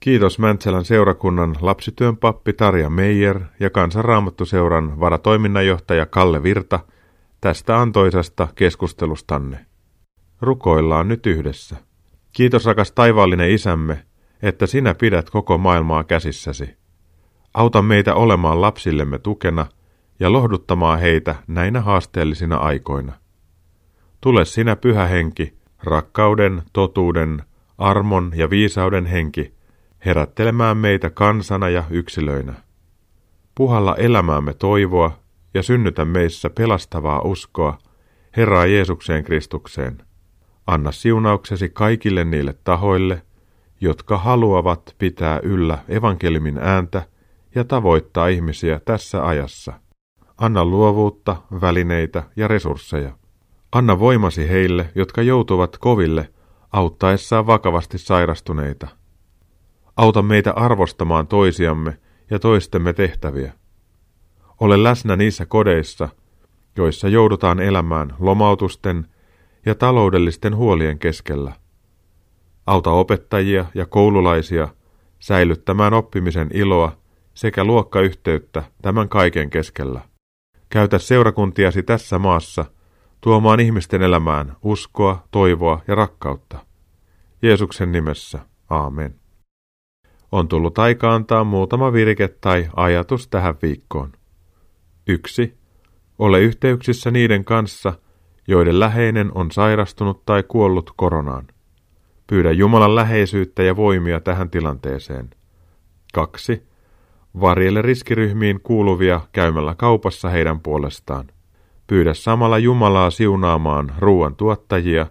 Kiitos 0.04 0.39
Mäntsälän 0.39 0.86
seurakunnan 0.86 1.56
lapsityön 1.62 2.18
pappi 2.18 2.54
Tarja 2.54 2.89
Meijer 2.89 3.39
ja 3.60 3.70
Kansanraamattuseuran 3.70 4.99
varatoiminnanjohtaja 4.99 6.06
Kalle 6.06 6.43
Virta 6.43 6.80
tästä 7.41 7.82
antoisasta 7.82 8.47
keskustelustanne. 8.56 9.66
Rukoillaan 10.41 11.08
nyt 11.08 11.26
yhdessä. 11.26 11.76
Kiitos 12.32 12.66
rakas 12.66 12.91
taivaallinen 12.91 13.51
isämme, 13.51 14.06
että 14.41 14.68
sinä 14.68 14.95
pidät 14.95 15.30
koko 15.30 15.58
maailmaa 15.58 16.04
käsissäsi. 16.04 16.70
Auta 17.54 17.82
meitä 17.82 18.16
olemaan 18.16 18.62
lapsillemme 18.62 19.20
tukena 19.20 19.66
ja 20.20 20.32
lohduttamaan 20.32 20.99
heitä 20.99 21.36
näinä 21.47 21.82
haasteellisina 21.82 22.58
aikoina. 22.58 23.14
Tule 24.22 24.45
sinä 24.45 24.76
pyhä 24.76 25.06
henki, 25.06 25.54
rakkauden, 25.84 26.64
totuuden, 26.74 27.43
armon 27.78 28.32
ja 28.36 28.49
viisauden 28.49 29.06
henki, 29.06 29.53
herättelemään 30.06 30.78
meitä 30.78 31.10
kansana 31.10 31.70
ja 31.70 31.84
yksilöinä. 31.89 32.54
Puhalla 33.56 33.95
elämäämme 33.95 34.54
toivoa 34.54 35.20
ja 35.54 35.64
synnytä 35.64 36.06
meissä 36.06 36.49
pelastavaa 36.49 37.22
uskoa 37.22 37.78
Herraa 38.38 38.66
Jeesukseen 38.66 39.24
Kristukseen. 39.24 39.97
Anna 40.68 40.91
siunauksesi 40.91 41.70
kaikille 41.70 42.24
niille 42.24 42.56
tahoille, 42.64 43.22
jotka 43.82 44.18
haluavat 44.18 44.95
pitää 44.97 45.39
yllä 45.43 45.78
evankelimin 45.89 46.58
ääntä 46.58 47.04
ja 47.56 47.64
tavoittaa 47.64 48.28
ihmisiä 48.28 48.82
tässä 48.86 49.28
ajassa. 49.28 49.74
Anna 50.38 50.66
luovuutta, 50.66 51.36
välineitä 51.62 52.24
ja 52.36 52.47
resursseja. 52.47 53.18
Anna 53.72 53.99
voimasi 53.99 54.49
heille, 54.49 54.89
jotka 54.95 55.22
joutuvat 55.22 55.78
koville 55.78 56.30
auttaessaan 56.72 57.47
vakavasti 57.47 57.97
sairastuneita. 57.97 58.88
Auta 59.98 60.22
meitä 60.22 60.52
arvostamaan 60.52 61.28
toisiamme 61.28 61.98
ja 62.30 62.39
toistemme 62.39 62.94
tehtäviä. 62.94 63.54
Ole 64.60 64.84
läsnä 64.84 65.16
niissä 65.16 65.46
kodeissa, 65.46 66.10
joissa 66.78 67.08
joudutaan 67.08 67.60
elämään 67.60 68.16
lomautusten 68.20 69.08
ja 69.66 69.76
taloudellisten 69.76 70.56
huolien 70.56 71.00
keskellä. 71.00 71.54
Auta 72.66 72.91
opettajia 72.91 73.66
ja 73.76 73.86
koululaisia 73.86 74.68
säilyttämään 75.20 75.94
oppimisen 75.94 76.50
iloa 76.54 76.98
sekä 77.34 77.64
luokkayhteyttä 77.64 78.64
tämän 78.82 79.10
kaiken 79.10 79.50
keskellä. 79.50 80.02
Käytä 80.70 81.00
seurakuntiasi 81.00 81.84
tässä 81.84 82.20
maassa 82.20 82.66
tuomaan 83.22 83.60
ihmisten 83.60 84.02
elämään 84.02 84.56
uskoa, 84.64 85.24
toivoa 85.32 85.82
ja 85.88 85.96
rakkautta. 85.96 86.66
Jeesuksen 87.41 87.91
nimessä, 87.91 88.39
aamen. 88.70 89.22
On 90.34 90.48
tullut 90.48 90.80
aika 90.80 91.16
antaa 91.16 91.44
muutama 91.44 91.94
virke 91.94 92.28
tai 92.28 92.70
ajatus 92.76 93.28
tähän 93.28 93.56
viikkoon. 93.62 94.12
1. 95.08 95.58
Ole 96.20 96.42
yhteyksissä 96.42 97.12
niiden 97.12 97.46
kanssa, 97.46 97.94
joiden 98.48 98.80
läheinen 98.80 99.32
on 99.36 99.52
sairastunut 99.52 100.26
tai 100.26 100.44
kuollut 100.44 100.92
koronaan. 100.96 101.48
Pyydä 102.28 102.52
Jumalan 102.52 102.96
läheisyyttä 102.96 103.64
ja 103.64 103.76
voimia 103.76 104.20
tähän 104.20 104.50
tilanteeseen. 104.50 105.30
2. 106.14 106.64
Varjelle 107.42 107.82
riskiryhmiin 107.82 108.60
kuuluvia 108.64 109.22
käymällä 109.32 109.76
kaupassa 109.78 110.30
heidän 110.30 110.60
puolestaan. 110.60 111.28
Pyydä 111.88 112.14
samalla 112.14 112.58
Jumalaa 112.58 113.10
siunaamaan 113.10 113.94
ruoan 114.00 114.36
tuottajia 114.36 115.08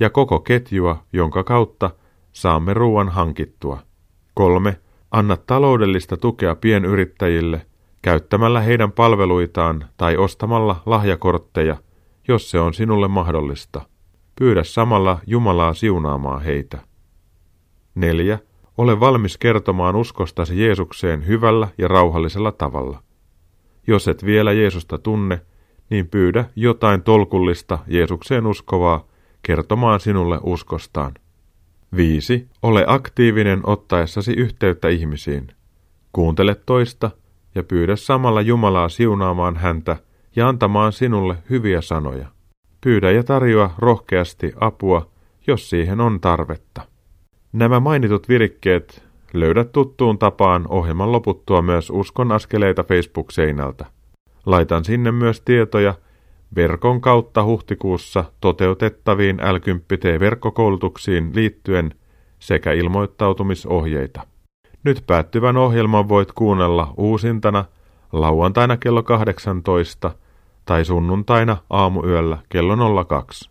ja 0.00 0.10
koko 0.10 0.40
ketjua, 0.40 1.02
jonka 1.12 1.44
kautta 1.44 1.90
saamme 2.32 2.74
ruoan 2.74 3.08
hankittua. 3.08 3.87
3. 4.38 4.76
Anna 5.10 5.36
taloudellista 5.36 6.16
tukea 6.16 6.54
pienyrittäjille 6.54 7.66
käyttämällä 8.02 8.60
heidän 8.60 8.92
palveluitaan 8.92 9.84
tai 9.96 10.16
ostamalla 10.16 10.82
lahjakortteja, 10.86 11.76
jos 12.28 12.50
se 12.50 12.60
on 12.60 12.74
sinulle 12.74 13.08
mahdollista. 13.08 13.80
Pyydä 14.38 14.64
samalla 14.64 15.18
Jumalaa 15.26 15.74
siunaamaan 15.74 16.42
heitä. 16.42 16.78
4. 17.94 18.38
Ole 18.76 19.00
valmis 19.00 19.38
kertomaan 19.38 19.96
uskostasi 19.96 20.62
Jeesukseen 20.62 21.26
hyvällä 21.26 21.68
ja 21.78 21.88
rauhallisella 21.88 22.52
tavalla. 22.52 23.02
Jos 23.86 24.08
et 24.08 24.24
vielä 24.24 24.52
Jeesusta 24.52 24.98
tunne, 24.98 25.40
niin 25.90 26.08
pyydä 26.08 26.44
jotain 26.56 27.02
tolkullista 27.02 27.78
Jeesukseen 27.86 28.46
uskovaa 28.46 29.06
kertomaan 29.42 30.00
sinulle 30.00 30.38
uskostaan. 30.42 31.14
5. 31.96 32.48
Ole 32.62 32.84
aktiivinen 32.86 33.60
ottaessasi 33.64 34.32
yhteyttä 34.32 34.88
ihmisiin. 34.88 35.46
Kuuntele 36.12 36.56
toista 36.66 37.10
ja 37.54 37.62
pyydä 37.62 37.96
samalla 37.96 38.40
Jumalaa 38.40 38.88
siunaamaan 38.88 39.56
häntä 39.56 39.96
ja 40.36 40.48
antamaan 40.48 40.92
sinulle 40.92 41.36
hyviä 41.50 41.80
sanoja. 41.80 42.28
Pyydä 42.80 43.10
ja 43.10 43.24
tarjoa 43.24 43.74
rohkeasti 43.78 44.52
apua, 44.60 45.10
jos 45.46 45.70
siihen 45.70 46.00
on 46.00 46.20
tarvetta. 46.20 46.82
Nämä 47.52 47.80
mainitut 47.80 48.28
virikkeet 48.28 49.04
löydät 49.32 49.72
tuttuun 49.72 50.18
tapaan 50.18 50.64
ohjelman 50.68 51.12
loputtua 51.12 51.62
myös 51.62 51.90
Uskon 51.90 52.32
askeleita 52.32 52.84
Facebook-seinältä. 52.84 53.86
Laitan 54.46 54.84
sinne 54.84 55.12
myös 55.12 55.40
tietoja 55.40 55.94
verkon 56.56 57.00
kautta 57.00 57.44
huhtikuussa 57.44 58.24
toteutettaviin 58.40 59.36
l 59.36 59.58
verkkokoulutuksiin 60.20 61.30
liittyen 61.34 61.94
sekä 62.38 62.72
ilmoittautumisohjeita. 62.72 64.20
Nyt 64.84 65.04
päättyvän 65.06 65.56
ohjelman 65.56 66.08
voit 66.08 66.32
kuunnella 66.32 66.94
uusintana 66.96 67.64
lauantaina 68.12 68.76
kello 68.76 69.02
18 69.02 70.10
tai 70.64 70.84
sunnuntaina 70.84 71.56
aamuyöllä 71.70 72.38
kello 72.48 73.04
02. 73.04 73.50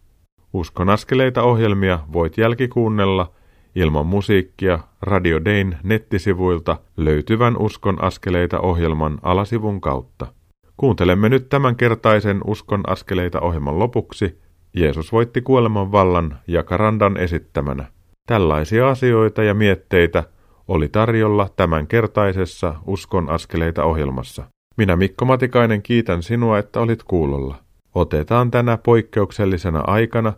Uskon 0.53 0.89
askeleita 0.89 1.43
ohjelmia 1.43 1.99
voit 2.13 2.37
jälkikuunnella 2.37 3.31
ilman 3.75 4.05
musiikkia 4.05 4.79
Radio 5.01 5.45
Dayn 5.45 5.77
nettisivuilta 5.83 6.77
löytyvän 6.97 7.57
Uskon 7.57 8.03
askeleita 8.03 8.59
ohjelman 8.59 9.19
alasivun 9.21 9.81
kautta. 9.81 10.36
Kuuntelemme 10.77 11.29
nyt 11.29 11.49
tämänkertaisen 11.49 12.41
Uskon 12.47 12.83
askeleita 12.87 13.41
ohjelman 13.41 13.79
lopuksi. 13.79 14.41
Jeesus 14.73 15.11
voitti 15.11 15.41
kuoleman 15.41 15.91
vallan 15.91 16.39
ja 16.47 16.63
Karandan 16.63 17.17
esittämänä. 17.17 17.85
Tällaisia 18.25 18.89
asioita 18.89 19.43
ja 19.43 19.53
mietteitä 19.53 20.23
oli 20.67 20.87
tarjolla 20.87 21.49
tämänkertaisessa 21.55 22.75
Uskon 22.85 23.29
askeleita 23.29 23.83
ohjelmassa. 23.83 24.43
Minä 24.77 24.95
Mikko 24.95 25.25
Matikainen 25.25 25.81
kiitän 25.81 26.23
sinua, 26.23 26.59
että 26.59 26.79
olit 26.79 27.03
kuulolla. 27.03 27.55
Otetaan 27.95 28.51
tänä 28.51 28.77
poikkeuksellisena 28.77 29.83
aikana 29.87 30.33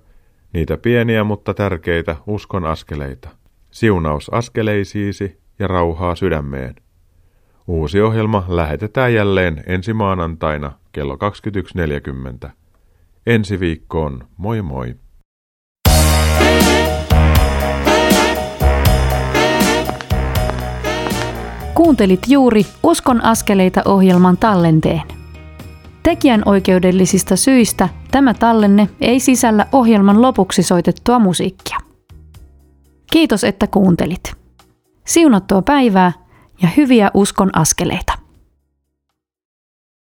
niitä 0.53 0.77
pieniä 0.77 1.23
mutta 1.23 1.53
tärkeitä 1.53 2.15
uskon 2.27 2.65
askeleita. 2.65 3.29
Siunaus 3.71 4.29
askeleisiisi 4.33 5.37
ja 5.59 5.67
rauhaa 5.67 6.15
sydämeen. 6.15 6.75
Uusi 7.69 8.01
ohjelma 8.01 8.45
lähetetään 8.47 9.13
jälleen 9.13 9.63
ensi 9.67 9.93
maanantaina 9.93 10.71
kello 10.91 11.17
21.40. 12.45 12.49
Ensi 13.27 13.59
viikkoon, 13.59 14.27
moi 14.37 14.61
moi! 14.61 14.95
Kuuntelit 21.73 22.19
juuri 22.27 22.65
Uskon 22.83 23.23
askeleita 23.23 23.81
ohjelman 23.85 24.37
tallenteen. 24.37 25.01
Tekijän 26.03 26.41
oikeudellisista 26.45 27.35
syistä 27.35 27.89
tämä 28.11 28.33
tallenne 28.33 28.89
ei 29.01 29.19
sisällä 29.19 29.65
ohjelman 29.71 30.21
lopuksi 30.21 30.63
soitettua 30.63 31.19
musiikkia. 31.19 31.77
Kiitos, 33.11 33.43
että 33.43 33.67
kuuntelit. 33.67 34.33
Siunattua 35.05 35.61
päivää 35.61 36.28
ja 36.61 36.69
hyviä 36.77 37.11
uskon 37.13 37.49
askeleita. 37.57 38.18